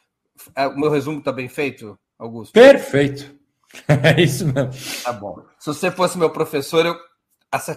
É, 0.55 0.67
o 0.67 0.79
meu 0.79 0.91
resumo 0.91 1.19
está 1.19 1.33
bem 1.33 1.49
feito, 1.49 1.99
Augusto? 2.19 2.53
Perfeito. 2.53 3.39
É 3.87 4.21
isso 4.21 4.47
mesmo. 4.47 4.73
Tá 5.05 5.13
bom. 5.13 5.45
Se 5.57 5.67
você 5.67 5.93
fosse 5.93 6.19
meu 6.19 6.31
professor, 6.31 6.85
eu. 6.85 6.99
Questão. 7.53 7.77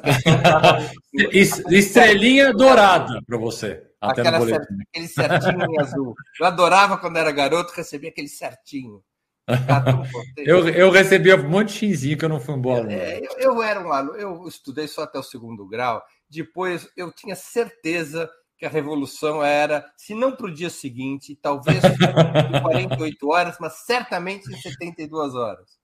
Estrelinha 1.69 2.51
dourada 2.51 3.21
para 3.27 3.37
você. 3.37 3.83
Até 4.01 4.21
Aquela 4.21 4.39
no 4.39 4.45
boletim. 4.45 4.77
aquele 4.89 5.07
certinho 5.07 5.65
em 5.71 5.79
azul. 5.79 6.15
Eu 6.39 6.45
adorava 6.45 6.97
quando 6.97 7.17
era 7.17 7.31
garoto 7.31 7.73
receber 7.73 8.09
aquele 8.09 8.27
certinho. 8.27 9.03
eu, 10.37 10.69
eu 10.69 10.89
recebia 10.91 11.35
um 11.35 11.49
monte 11.49 11.73
de 11.73 11.79
xizinho 11.79 12.17
que 12.17 12.25
eu 12.25 12.29
não 12.29 12.39
fui 12.39 12.53
um 12.55 12.61
bom 12.61 12.75
aluno. 12.75 12.91
É, 12.91 13.19
eu, 13.19 13.39
eu, 13.39 13.63
era 13.63 13.79
um 13.79 13.91
aluno, 13.91 14.17
eu 14.17 14.47
estudei 14.47 14.87
só 14.87 15.03
até 15.03 15.19
o 15.19 15.23
segundo 15.23 15.67
grau. 15.67 16.03
Depois 16.29 16.89
eu 16.95 17.11
tinha 17.11 17.35
certeza 17.35 18.29
que 18.63 18.67
a 18.67 18.69
revolução 18.69 19.43
era, 19.43 19.91
se 19.97 20.15
não 20.15 20.33
para 20.33 20.45
o 20.45 20.53
dia 20.53 20.69
seguinte, 20.69 21.35
talvez 21.35 21.83
em 21.83 22.61
48 22.61 23.29
horas, 23.29 23.57
mas 23.59 23.73
certamente 23.85 24.49
em 24.49 24.55
72 24.55 25.35
horas. 25.35 25.77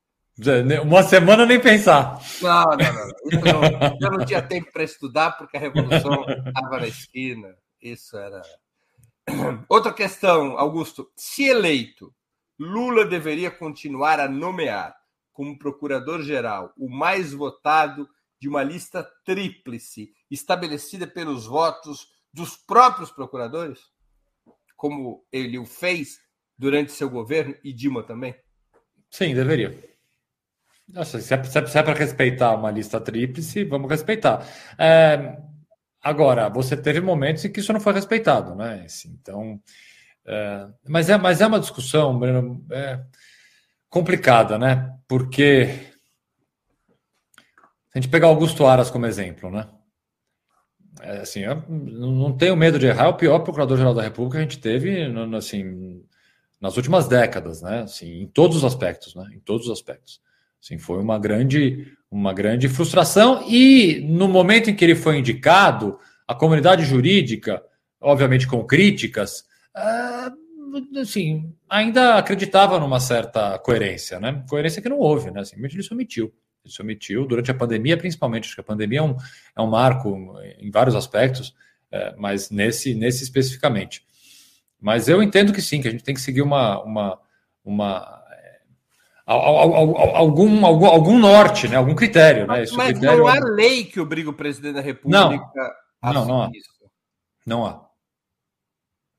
Uma 0.86 1.04
semana 1.04 1.46
nem 1.46 1.60
pensar. 1.60 2.22
Não, 2.42 2.64
não, 2.64 2.78
não. 3.52 3.62
não 3.62 3.98
eu 4.02 4.12
não 4.20 4.26
tinha 4.26 4.42
tempo 4.42 4.72
para 4.72 4.86
estudar 4.86 5.32
porque 5.32 5.58
a 5.58 5.60
revolução 5.60 6.24
estava 6.48 6.80
na 6.80 6.88
esquina. 6.88 7.54
Isso 7.82 8.16
era. 8.16 8.42
Outra 9.68 9.92
questão, 9.92 10.58
Augusto. 10.58 11.12
Se 11.18 11.44
eleito, 11.44 12.14
Lula 12.58 13.04
deveria 13.04 13.52
continuar 13.52 14.22
a 14.22 14.30
nomear 14.30 14.96
como 15.34 15.60
procurador-geral 15.60 16.72
o 16.78 16.90
mais 16.90 17.34
votado 17.34 18.08
de 18.40 18.48
uma 18.48 18.64
lista 18.64 19.06
tríplice 19.26 20.14
estabelecida 20.32 21.06
pelos 21.06 21.46
votos 21.46 22.18
dos 22.34 22.56
próprios 22.56 23.12
procuradores, 23.12 23.80
como 24.76 25.26
ele 25.32 25.58
o 25.58 25.66
fez 25.66 26.20
durante 26.58 26.92
seu 26.92 27.10
governo 27.10 27.56
e 27.64 27.74
Dilma 27.74 28.04
também? 28.04 28.36
Sim, 29.10 29.34
deveria. 29.34 29.90
Nossa, 30.88 31.20
se 31.20 31.34
é, 31.34 31.38
é, 31.38 31.80
é 31.80 31.84
para 31.84 31.94
respeitar 31.94 32.56
uma 32.56 32.72
lista 32.72 33.00
tríplice, 33.00 33.64
vamos 33.64 33.90
respeitar. 33.90 34.46
É, 34.78 35.38
agora, 36.02 36.50
você 36.50 36.76
teve 36.76 37.00
momentos 37.00 37.46
em 37.46 37.52
que 37.52 37.60
isso 37.60 37.72
não 37.72 37.80
foi 37.80 37.94
respeitado, 37.94 38.56
né? 38.56 38.86
Então, 39.06 39.62
é, 40.26 40.68
mas, 40.88 41.10
é, 41.10 41.18
mas 41.18 41.42
é 41.42 41.48
uma 41.48 41.60
discussão, 41.60 42.18
Breno, 42.18 42.66
é, 42.72 43.00
complicada, 43.90 44.58
né? 44.58 44.96
Porque 45.08 45.68
se 47.92 47.98
a 47.98 48.00
gente 48.00 48.10
pegar 48.10 48.28
Augusto 48.28 48.66
Aras 48.66 48.90
como 48.90 49.06
exemplo, 49.06 49.52
né? 49.52 49.68
É, 51.02 51.20
assim, 51.20 51.42
eu 51.42 51.64
não 51.68 52.36
tenho 52.36 52.56
medo 52.56 52.78
de 52.78 52.88
errar, 52.88 53.06
é 53.06 53.08
o 53.10 53.14
pior 53.14 53.40
procurador-geral 53.40 53.94
da 53.94 54.02
República 54.02 54.38
que 54.38 54.40
a 54.40 54.42
gente 54.42 54.60
teve, 54.60 55.06
assim, 55.36 56.04
nas 56.60 56.76
últimas 56.76 57.08
décadas, 57.08 57.62
né? 57.62 57.82
Assim, 57.82 58.22
em 58.22 58.28
todos 58.28 58.58
os 58.58 58.66
aspectos, 58.66 59.16
né? 59.16 59.26
Em 59.34 59.40
todos 59.40 59.68
os 59.68 59.72
aspectos. 59.72 60.22
Assim, 60.62 60.78
foi 60.78 61.00
uma 61.00 61.18
grande, 61.18 61.88
uma 62.12 62.34
grande 62.34 62.68
frustração. 62.68 63.44
E 63.48 64.02
no 64.10 64.28
momento 64.28 64.70
em 64.70 64.76
que 64.76 64.84
ele 64.84 64.96
foi 64.96 65.18
indicado, 65.18 65.98
a 66.28 66.36
comunidade 66.36 66.84
jurídica, 66.84 67.64
obviamente 68.02 68.46
com 68.46 68.66
críticas, 68.66 69.46
ah, 69.74 70.32
assim, 71.00 71.54
ainda 71.70 72.16
acreditava 72.16 72.80
numa 72.80 73.00
certa 73.00 73.58
coerência, 73.60 74.20
né? 74.20 74.44
Coerência 74.50 74.82
que 74.82 74.90
não 74.90 75.00
houve, 75.00 75.32
né? 75.32 75.42
Assim, 75.42 75.56
ele 75.58 75.84
se 75.84 75.94
omitiu. 75.94 76.34
Se 76.70 76.82
omitiu 76.82 77.26
durante 77.26 77.52
a 77.52 77.54
pandemia, 77.54 77.98
principalmente. 77.98 78.46
Acho 78.46 78.56
que 78.56 78.62
a 78.62 78.64
pandemia 78.64 79.00
é 79.00 79.04
um, 79.04 79.16
é 79.56 79.62
um 79.62 79.68
marco 79.68 80.36
em 80.58 80.70
vários 80.70 80.96
aspectos, 80.96 81.56
é, 81.92 82.16
mas 82.18 82.50
nesse, 82.50 82.94
nesse 82.94 83.24
especificamente. 83.24 84.06
Mas 84.80 85.10
eu 85.10 85.22
entendo 85.22 85.52
que 85.52 85.62
sim, 85.62 85.82
que 85.82 85.88
a 85.88 85.92
gente 85.92 86.04
tem 86.04 86.14
que 86.14 86.22
seguir 86.22 86.42
uma, 86.42 86.82
uma, 86.84 87.20
uma 87.64 88.24
algum, 89.26 90.66
algum, 90.66 90.86
algum 90.86 91.20
norte, 91.20 91.68
né? 91.68 91.76
algum 91.76 91.94
critério. 91.94 92.48
Né? 92.48 92.64
Esse 92.64 92.76
mas 92.76 92.92
critério... 92.92 93.20
não 93.20 93.28
há 93.28 93.40
lei 93.40 93.86
que 93.86 94.00
obrigue 94.00 94.30
o 94.30 94.34
presidente 94.34 94.76
da 94.76 94.82
República 94.82 95.20
não, 95.20 95.52
a 96.02 96.14
não, 96.14 96.26
não 96.26 96.44
há. 96.44 96.52
isso. 96.54 96.70
Não 97.46 97.66
há. 97.66 97.90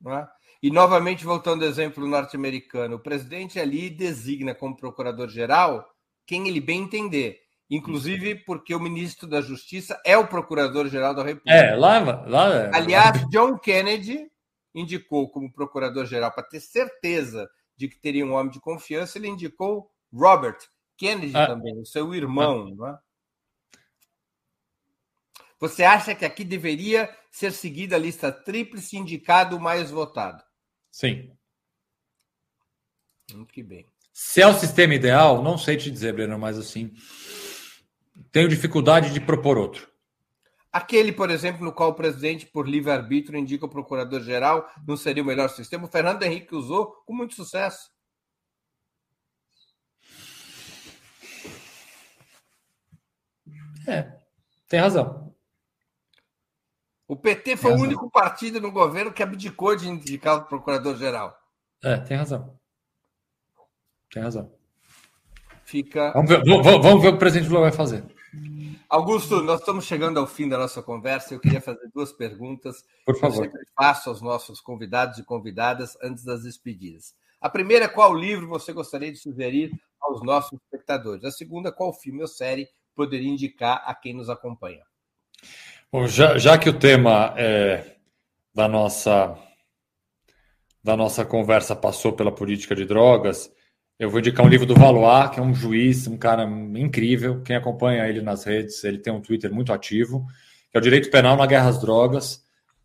Não 0.00 0.12
há. 0.12 0.32
E 0.62 0.70
novamente, 0.70 1.24
voltando 1.24 1.62
ao 1.62 1.70
exemplo 1.70 2.06
norte-americano, 2.06 2.96
o 2.96 3.00
presidente 3.00 3.58
ali 3.58 3.88
designa 3.88 4.54
como 4.54 4.76
procurador-geral 4.76 5.88
quem 6.30 6.46
ele 6.46 6.60
bem 6.60 6.82
entender. 6.82 7.40
Inclusive 7.68 8.36
porque 8.44 8.72
o 8.72 8.78
ministro 8.78 9.26
da 9.26 9.40
Justiça 9.40 10.00
é 10.06 10.16
o 10.16 10.28
procurador-geral 10.28 11.12
da 11.12 11.24
República. 11.24 11.50
É, 11.52 11.74
lá. 11.74 11.98
lá 11.98 12.70
Aliás, 12.72 13.28
John 13.30 13.58
Kennedy 13.58 14.30
indicou 14.72 15.28
como 15.28 15.52
procurador-geral 15.52 16.30
para 16.30 16.44
ter 16.44 16.60
certeza 16.60 17.50
de 17.76 17.88
que 17.88 17.98
teria 17.98 18.24
um 18.24 18.34
homem 18.34 18.52
de 18.52 18.60
confiança, 18.60 19.18
ele 19.18 19.26
indicou 19.26 19.90
Robert 20.12 20.58
Kennedy 20.96 21.36
ah. 21.36 21.48
também, 21.48 21.76
o 21.80 21.84
seu 21.84 22.14
irmão. 22.14 22.68
Ah. 22.68 22.74
Não 22.76 22.86
é? 22.86 22.98
Você 25.58 25.82
acha 25.82 26.14
que 26.14 26.24
aqui 26.24 26.44
deveria 26.44 27.12
ser 27.28 27.50
seguida 27.50 27.96
a 27.96 27.98
lista 27.98 28.30
tríplice 28.30 28.96
indicado 28.96 29.58
mais 29.58 29.90
votado? 29.90 30.44
Sim. 30.92 31.36
Muito 33.32 33.52
que 33.52 33.64
bem. 33.64 33.84
Se 34.12 34.42
é 34.42 34.46
o 34.46 34.54
sistema 34.54 34.94
ideal, 34.94 35.42
não 35.42 35.56
sei 35.56 35.76
te 35.76 35.90
dizer, 35.90 36.12
Breno, 36.12 36.38
mas 36.38 36.58
assim, 36.58 36.92
tenho 38.30 38.48
dificuldade 38.48 39.12
de 39.12 39.20
propor 39.20 39.56
outro. 39.56 39.88
Aquele, 40.72 41.10
por 41.10 41.30
exemplo, 41.30 41.64
no 41.64 41.72
qual 41.72 41.90
o 41.90 41.94
presidente, 41.94 42.46
por 42.46 42.68
livre-arbítrio, 42.68 43.38
indica 43.38 43.66
o 43.66 43.68
procurador-geral, 43.68 44.68
não 44.86 44.96
seria 44.96 45.22
o 45.22 45.26
melhor 45.26 45.48
sistema? 45.48 45.86
O 45.86 45.90
Fernando 45.90 46.22
Henrique 46.22 46.54
usou 46.54 46.92
com 47.04 47.12
muito 47.12 47.34
sucesso. 47.34 47.90
É, 53.88 54.16
tem 54.68 54.78
razão. 54.78 55.34
O 57.08 57.16
PT 57.16 57.56
foi 57.56 57.72
o 57.72 57.80
único 57.80 58.08
partido 58.08 58.60
no 58.60 58.70
governo 58.70 59.12
que 59.12 59.22
abdicou 59.22 59.74
de 59.74 59.88
indicar 59.88 60.36
o 60.36 60.44
procurador-geral. 60.44 61.36
É, 61.82 61.96
tem 61.96 62.16
razão. 62.16 62.59
Tem 64.12 64.22
razão. 64.22 64.52
Fica. 65.64 66.12
Vamos 66.12 66.30
ver, 66.30 66.42
vamos 66.44 67.02
ver 67.02 67.08
o 67.08 67.12
que 67.12 67.16
o 67.16 67.18
presidente 67.18 67.48
Lula 67.48 67.62
vai 67.62 67.72
fazer. 67.72 68.04
Augusto, 68.88 69.40
nós 69.40 69.60
estamos 69.60 69.84
chegando 69.84 70.18
ao 70.18 70.26
fim 70.26 70.48
da 70.48 70.58
nossa 70.58 70.82
conversa. 70.82 71.32
Eu 71.32 71.38
queria 71.38 71.60
fazer 71.60 71.88
duas 71.94 72.12
perguntas. 72.12 72.84
Por 73.06 73.16
favor. 73.16 73.46
Eu 73.46 73.52
faço 73.76 74.10
aos 74.10 74.20
nossos 74.20 74.60
convidados 74.60 75.18
e 75.18 75.22
convidadas 75.22 75.96
antes 76.02 76.24
das 76.24 76.42
despedidas. 76.42 77.14
A 77.40 77.48
primeira, 77.48 77.88
qual 77.88 78.12
livro 78.12 78.48
você 78.48 78.72
gostaria 78.72 79.12
de 79.12 79.18
sugerir 79.18 79.70
aos 80.00 80.22
nossos 80.22 80.58
espectadores? 80.60 81.24
A 81.24 81.30
segunda, 81.30 81.70
qual 81.70 81.92
filme 81.92 82.20
ou 82.20 82.26
série 82.26 82.68
poderia 82.94 83.30
indicar 83.30 83.80
a 83.86 83.94
quem 83.94 84.12
nos 84.12 84.28
acompanha? 84.28 84.82
Bom, 85.92 86.08
já, 86.08 86.36
já 86.36 86.58
que 86.58 86.68
o 86.68 86.78
tema 86.78 87.32
é, 87.36 87.96
da 88.52 88.66
nossa 88.66 89.38
da 90.82 90.96
nossa 90.96 91.24
conversa 91.24 91.76
passou 91.76 92.12
pela 92.12 92.32
política 92.32 92.74
de 92.74 92.84
drogas, 92.84 93.52
eu 94.00 94.08
vou 94.08 94.18
indicar 94.18 94.46
um 94.46 94.48
livro 94.48 94.64
do 94.64 94.74
Valois, 94.74 95.28
que 95.28 95.38
é 95.38 95.42
um 95.42 95.54
juiz, 95.54 96.06
um 96.06 96.16
cara 96.16 96.44
incrível. 96.44 97.42
Quem 97.42 97.54
acompanha 97.54 98.08
ele 98.08 98.22
nas 98.22 98.44
redes, 98.44 98.82
ele 98.82 98.96
tem 98.96 99.12
um 99.12 99.20
Twitter 99.20 99.52
muito 99.52 99.74
ativo, 99.74 100.26
que 100.70 100.78
é 100.78 100.80
o 100.80 100.82
Direito 100.82 101.10
Penal 101.10 101.36
na 101.36 101.44
Guerra 101.44 101.68
às 101.68 101.78
Drogas, 101.78 102.42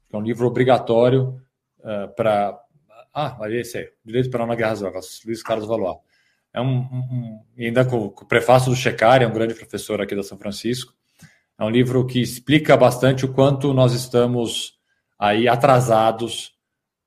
que 0.09 0.15
é 0.15 0.19
um 0.19 0.21
livro 0.21 0.45
obrigatório 0.45 1.41
uh, 1.79 1.89
eh, 1.89 2.07
para. 2.07 2.59
Ah, 3.13 3.37
ali 3.39 3.61
esse 3.61 3.77
aí, 3.77 3.87
Direito 4.03 4.29
Penal 4.29 4.45
na 4.45 4.55
Guerra 4.55 4.73
às 4.73 4.81
Drogas, 4.81 5.21
Luiz 5.25 5.41
Carlos 5.41 5.65
Valois. 5.65 5.99
É 6.53 6.59
um, 6.59 6.79
um, 6.79 6.99
um 7.11 7.43
ainda 7.57 7.85
com, 7.85 8.09
com, 8.09 8.25
o 8.25 8.27
prefácio 8.27 8.69
do 8.69 8.75
Checari, 8.75 9.23
é 9.23 9.27
um 9.27 9.33
grande 9.33 9.53
professor 9.53 10.01
aqui 10.01 10.17
da 10.17 10.23
São 10.23 10.37
Francisco. 10.37 10.93
É 11.57 11.63
um 11.63 11.69
livro 11.69 12.05
que 12.05 12.21
explica 12.21 12.75
bastante 12.75 13.23
o 13.23 13.31
quanto 13.31 13.73
nós 13.73 13.93
estamos 13.93 14.77
aí 15.17 15.47
atrasados 15.47 16.53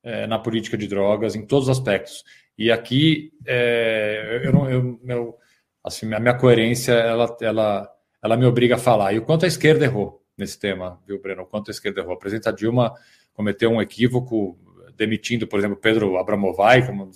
é, 0.03 0.27
na 0.27 0.39
política 0.39 0.79
de 0.79 0.89
drogas 0.89 1.35
em 1.35 1.45
todos 1.45 1.69
os 1.69 1.79
aspectos. 1.79 2.25
E 2.59 2.73
aqui 2.73 3.33
é, 3.47 4.43
eu, 4.45 4.53
não, 4.53 4.69
eu, 4.69 5.01
meu, 5.03 5.39
assim, 5.85 6.13
a 6.13 6.19
minha 6.19 6.35
coerência 6.35 6.93
ela, 6.93 7.37
ela, 7.41 7.91
ela 8.23 8.37
me 8.37 8.45
obriga 8.45 8.75
a 8.75 8.79
falar. 8.79 9.13
E 9.13 9.19
o 9.19 9.23
quanto 9.23 9.45
a 9.45 9.49
esquerda 9.49 9.85
errou 9.85 10.25
nesse 10.37 10.59
tema, 10.59 11.01
viu, 11.07 11.21
Breno? 11.23 11.43
O 11.43 11.47
quanto 11.47 11.71
a 11.71 11.73
esquerda 11.73 12.01
errou. 12.01 12.15
A 12.15 12.19
presidenta 12.19 12.53
Dilma 12.53 12.93
cometeu 13.33 13.71
um 13.71 13.81
equívoco 13.81 14.59
demitindo, 14.97 15.47
por 15.47 15.61
exemplo, 15.61 15.77
Pedro 15.77 16.19
Abramovay, 16.19 16.85
como 16.85 17.09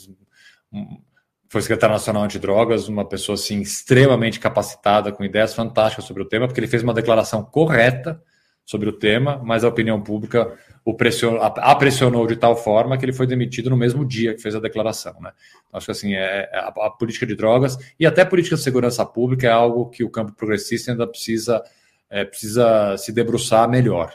foi 1.48 1.60
secretário 1.60 1.92
nacional 1.92 2.22
antidrogas, 2.22 2.88
uma 2.88 3.06
pessoa 3.06 3.34
assim 3.34 3.60
extremamente 3.60 4.38
capacitada, 4.38 5.12
com 5.12 5.24
ideias 5.24 5.52
fantásticas 5.54 6.04
sobre 6.04 6.22
o 6.22 6.26
tema, 6.26 6.46
porque 6.46 6.60
ele 6.60 6.68
fez 6.68 6.82
uma 6.82 6.94
declaração 6.94 7.44
correta 7.44 8.22
sobre 8.72 8.88
o 8.88 8.92
tema, 8.92 9.38
mas 9.44 9.64
a 9.64 9.68
opinião 9.68 10.00
pública 10.00 10.56
o 10.82 10.94
pressionou, 10.94 11.42
a 11.42 11.74
pressionou 11.76 12.26
de 12.26 12.36
tal 12.36 12.56
forma 12.56 12.96
que 12.96 13.04
ele 13.04 13.12
foi 13.12 13.26
demitido 13.26 13.68
no 13.68 13.76
mesmo 13.76 14.02
dia 14.02 14.34
que 14.34 14.40
fez 14.40 14.54
a 14.54 14.60
declaração. 14.60 15.12
Né? 15.20 15.30
Então, 15.68 15.76
acho 15.76 15.86
que 15.86 15.92
assim, 15.92 16.14
é, 16.14 16.48
é, 16.50 16.58
a, 16.58 16.68
a, 16.68 16.90
política 16.90 17.26
de 17.26 17.36
drogas 17.36 17.76
e 18.00 18.06
até 18.06 18.24
política 18.24 18.56
de 18.56 18.62
segurança 18.62 19.04
pública 19.04 19.46
é 19.46 19.50
algo 19.50 19.90
que 19.90 20.02
o 20.02 20.10
campo 20.10 20.32
progressista 20.32 20.90
ainda 20.90 21.06
precisa, 21.06 21.62
é, 22.08 22.24
precisa 22.24 22.96
se 22.96 23.12
debruçar 23.12 23.68
melhor 23.68 24.14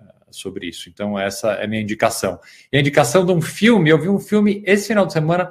é, 0.00 0.06
sobre 0.30 0.66
isso. 0.66 0.88
Então, 0.88 1.18
essa 1.18 1.52
é 1.52 1.64
a 1.64 1.68
minha 1.68 1.82
indicação. 1.82 2.40
E 2.72 2.78
a 2.78 2.80
indicação 2.80 3.26
de 3.26 3.32
um 3.32 3.42
filme, 3.42 3.90
eu 3.90 3.98
vi 3.98 4.08
um 4.08 4.18
filme 4.18 4.62
esse 4.66 4.88
final 4.88 5.04
de 5.04 5.12
semana 5.12 5.50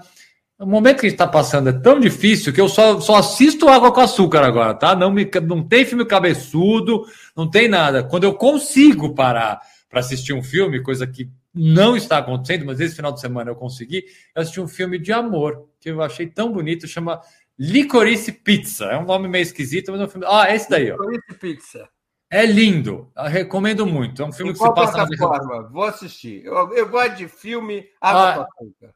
o 0.61 0.65
momento 0.65 0.99
que 0.99 1.07
a 1.07 1.09
gente 1.09 1.15
está 1.15 1.27
passando 1.27 1.69
é 1.69 1.73
tão 1.73 1.99
difícil 1.99 2.53
que 2.53 2.61
eu 2.61 2.69
só, 2.69 2.99
só 3.01 3.15
assisto 3.15 3.67
água 3.67 3.91
com 3.91 3.99
açúcar 3.99 4.43
agora, 4.43 4.75
tá? 4.75 4.95
Não, 4.95 5.11
me, 5.11 5.29
não 5.43 5.67
tem 5.67 5.83
filme 5.83 6.05
cabeçudo, 6.05 7.03
não 7.35 7.49
tem 7.49 7.67
nada. 7.67 8.03
Quando 8.03 8.25
eu 8.25 8.35
consigo 8.35 9.15
parar 9.15 9.59
para 9.89 9.99
assistir 9.99 10.33
um 10.33 10.43
filme, 10.43 10.83
coisa 10.83 11.07
que 11.07 11.29
não 11.53 11.97
está 11.97 12.19
acontecendo, 12.19 12.65
mas 12.65 12.79
esse 12.79 12.95
final 12.95 13.11
de 13.11 13.19
semana 13.19 13.49
eu 13.49 13.55
consegui, 13.55 14.05
eu 14.35 14.41
assisti 14.41 14.61
um 14.61 14.67
filme 14.67 14.99
de 14.99 15.11
amor, 15.11 15.67
que 15.79 15.89
eu 15.89 16.01
achei 16.01 16.27
tão 16.27 16.51
bonito, 16.51 16.87
chama 16.87 17.19
Licorice 17.57 18.31
Pizza. 18.31 18.85
É 18.85 18.97
um 18.97 19.05
nome 19.05 19.27
meio 19.27 19.41
esquisito, 19.41 19.91
mas 19.91 19.99
é 19.99 20.03
um 20.05 20.09
filme. 20.09 20.27
Ah, 20.29 20.53
esse 20.53 20.69
daí, 20.69 20.91
ó. 20.91 20.95
Licorice 20.95 21.33
Pizza. 21.39 21.89
É 22.33 22.45
lindo, 22.45 23.11
eu 23.13 23.23
recomendo 23.25 23.85
muito. 23.85 24.21
É 24.21 24.25
um 24.25 24.31
filme 24.31 24.51
em 24.51 24.53
que 24.53 24.59
se 24.59 24.73
passa 24.73 25.05
na 25.05 25.61
Vou 25.63 25.83
assistir. 25.83 26.45
Eu, 26.45 26.71
eu 26.71 26.87
gosto 26.87 27.17
de 27.17 27.27
filme 27.27 27.85
ah, 28.01 28.47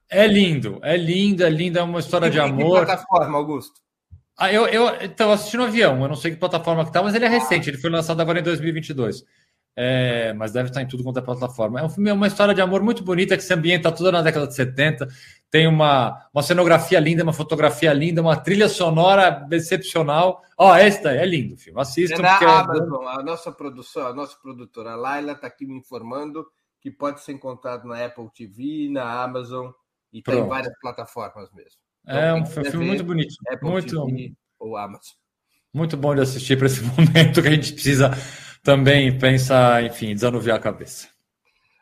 É 0.09 0.25
lindo, 0.25 0.79
é 0.81 0.95
lindo, 0.95 1.43
é 1.43 1.49
lindo, 1.49 1.77
é 1.77 1.83
uma 1.83 1.99
história 1.99 2.27
e, 2.27 2.29
de 2.29 2.39
amor. 2.39 2.79
Que 2.79 2.85
plataforma, 2.85 3.37
Augusto? 3.37 3.81
Ah, 4.37 4.53
eu, 4.53 4.67
eu 4.67 4.89
estava 5.01 5.33
assistindo 5.33 5.61
no 5.61 5.67
avião, 5.67 6.01
eu 6.01 6.07
não 6.07 6.15
sei 6.15 6.31
que 6.31 6.37
plataforma 6.37 6.85
que 6.85 6.93
tá, 6.93 7.03
mas 7.03 7.13
ele 7.13 7.25
é 7.25 7.29
recente, 7.29 7.69
ele 7.69 7.77
foi 7.77 7.89
lançado 7.89 8.21
agora 8.21 8.39
em 8.39 8.43
2022. 8.43 9.25
É, 9.77 10.31
mas 10.33 10.53
deve 10.53 10.69
estar 10.69 10.81
em 10.81 10.87
tudo 10.87 11.03
quanto 11.03 11.19
é 11.19 11.21
plataforma. 11.21 11.81
É 11.81 11.83
um 11.83 11.89
filme, 11.89 12.09
é 12.09 12.13
uma 12.13 12.27
história 12.27 12.53
de 12.53 12.61
amor 12.61 12.81
muito 12.81 13.03
bonita 13.03 13.35
que 13.35 13.43
se 13.43 13.53
ambienta 13.53 13.91
toda 13.91 14.11
na 14.11 14.21
década 14.21 14.47
de 14.47 14.55
70. 14.55 15.07
Tem 15.51 15.67
uma, 15.67 16.27
uma 16.33 16.41
cenografia 16.41 16.99
linda, 16.99 17.23
uma 17.23 17.33
fotografia 17.33 17.91
linda, 17.91 18.21
uma 18.21 18.37
trilha 18.37 18.69
sonora 18.69 19.45
excepcional. 19.51 20.41
Ó, 20.57 20.71
oh, 20.71 20.75
esta 20.75 21.11
é 21.11 21.25
lindo 21.25 21.55
o 21.55 21.57
filme. 21.57 21.81
Assistam. 21.81 22.23
É 22.23 22.29
porque... 22.29 22.45
Amazon, 22.45 23.07
a 23.07 23.21
nossa 23.21 23.51
produção, 23.51 24.07
a 24.07 24.13
nossa 24.13 24.37
produtora 24.41 24.91
a 24.91 24.95
Laila 24.95 25.33
está 25.33 25.47
aqui 25.47 25.65
me 25.65 25.77
informando 25.77 26.45
que 26.79 26.89
pode 26.89 27.19
ser 27.21 27.33
encontrado 27.33 27.85
na 27.87 28.05
Apple 28.05 28.29
TV, 28.33 28.89
na 28.89 29.23
Amazon 29.23 29.71
e 30.13 30.21
tem 30.21 30.35
tá 30.35 30.43
várias 30.43 30.73
plataformas 30.79 31.51
mesmo. 31.51 31.79
Então, 32.03 32.17
é 32.17 32.33
um 32.33 32.45
filme 32.45 32.85
muito 32.85 33.03
bonito. 33.03 33.35
Apple 33.49 33.69
muito, 33.69 34.05
TV 34.05 34.33
ou 34.59 34.77
Amazon. 34.77 35.15
Muito 35.73 35.97
bom 35.97 36.15
de 36.15 36.21
assistir 36.21 36.57
para 36.57 36.67
esse 36.67 36.81
momento 36.95 37.41
que 37.41 37.47
a 37.47 37.51
gente 37.51 37.73
precisa 37.73 38.11
também 38.65 39.15
pensar, 39.15 39.83
enfim, 39.83 40.15
desanuviar 40.15 40.57
a 40.57 40.59
cabeça. 40.59 41.07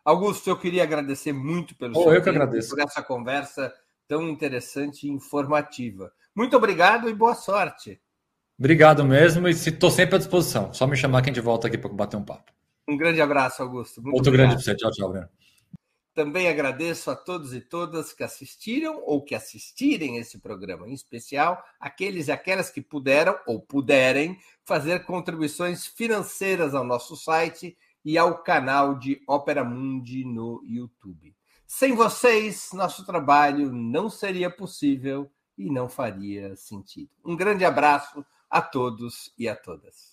Augusto, 0.04 0.50
eu 0.50 0.60
queria 0.60 0.84
agradecer 0.84 1.32
muito 1.32 1.74
pelo 1.78 1.98
oh, 1.98 2.14
eu 2.14 2.22
que 2.22 2.30
agradeço. 2.30 2.72
por 2.72 2.80
essa 2.82 3.02
conversa 3.02 3.74
tão 4.06 4.28
interessante 4.28 5.08
e 5.08 5.10
informativa. 5.10 6.12
Muito 6.36 6.58
obrigado 6.58 7.10
e 7.10 7.14
boa 7.14 7.36
sorte. 7.36 8.02
Obrigado 8.60 9.06
mesmo 9.06 9.48
e 9.48 9.52
estou 9.52 9.90
sempre 9.90 10.16
à 10.16 10.18
disposição. 10.18 10.74
Só 10.74 10.86
me 10.86 10.98
chamar 10.98 11.22
que 11.22 11.30
a 11.30 11.34
gente 11.34 11.42
volta 11.42 11.68
aqui 11.68 11.78
para 11.78 11.90
bater 11.90 12.18
um 12.18 12.26
papo. 12.26 12.52
Um 12.86 12.98
grande 12.98 13.22
abraço, 13.22 13.64
Augusto. 13.64 14.02
Muito 14.02 14.16
Outro 14.16 14.32
obrigado. 14.32 14.50
grande 14.50 14.64
para 14.66 14.74
você. 14.74 14.78
Tchau, 14.78 14.92
tchau, 14.92 15.10
Bruno. 15.10 15.30
Também 16.14 16.47
agradeço 16.47 17.09
a 17.09 17.16
todos 17.16 17.53
e 17.53 17.59
todas 17.59 18.14
que 18.14 18.24
assistiram 18.24 19.01
ou 19.03 19.24
que 19.24 19.34
assistirem 19.34 20.18
esse 20.18 20.38
programa, 20.38 20.88
em 20.88 20.93
especial 20.93 21.64
aqueles 21.80 22.28
e 22.28 22.32
aquelas 22.32 22.70
que 22.70 22.82
puderam 22.82 23.36
ou 23.47 23.59
puderem 23.59 24.39
fazer 24.64 25.05
contribuições 25.05 25.88
financeiras 25.88 26.76
ao 26.76 26.84
nosso 26.84 27.16
site 27.16 27.76
e 28.05 28.16
ao 28.16 28.43
canal 28.43 28.99
de 28.99 29.24
Opera 29.28 29.64
Mundi 29.64 30.24
no 30.24 30.64
YouTube. 30.68 31.36
Sem 31.66 31.95
vocês, 31.95 32.70
nosso 32.74 33.03
trabalho 33.03 33.72
não 33.72 34.07
seria 34.07 34.51
possível 34.51 35.32
e 35.57 35.72
não 35.72 35.89
faria 35.89 36.55
sentido. 36.55 37.09
Um 37.26 37.36
grande 37.36 37.66
abraço 37.66 38.24
a 38.47 38.61
todos 38.61 39.34
e 39.36 39.49
a 39.49 39.55
todas. 39.55 40.12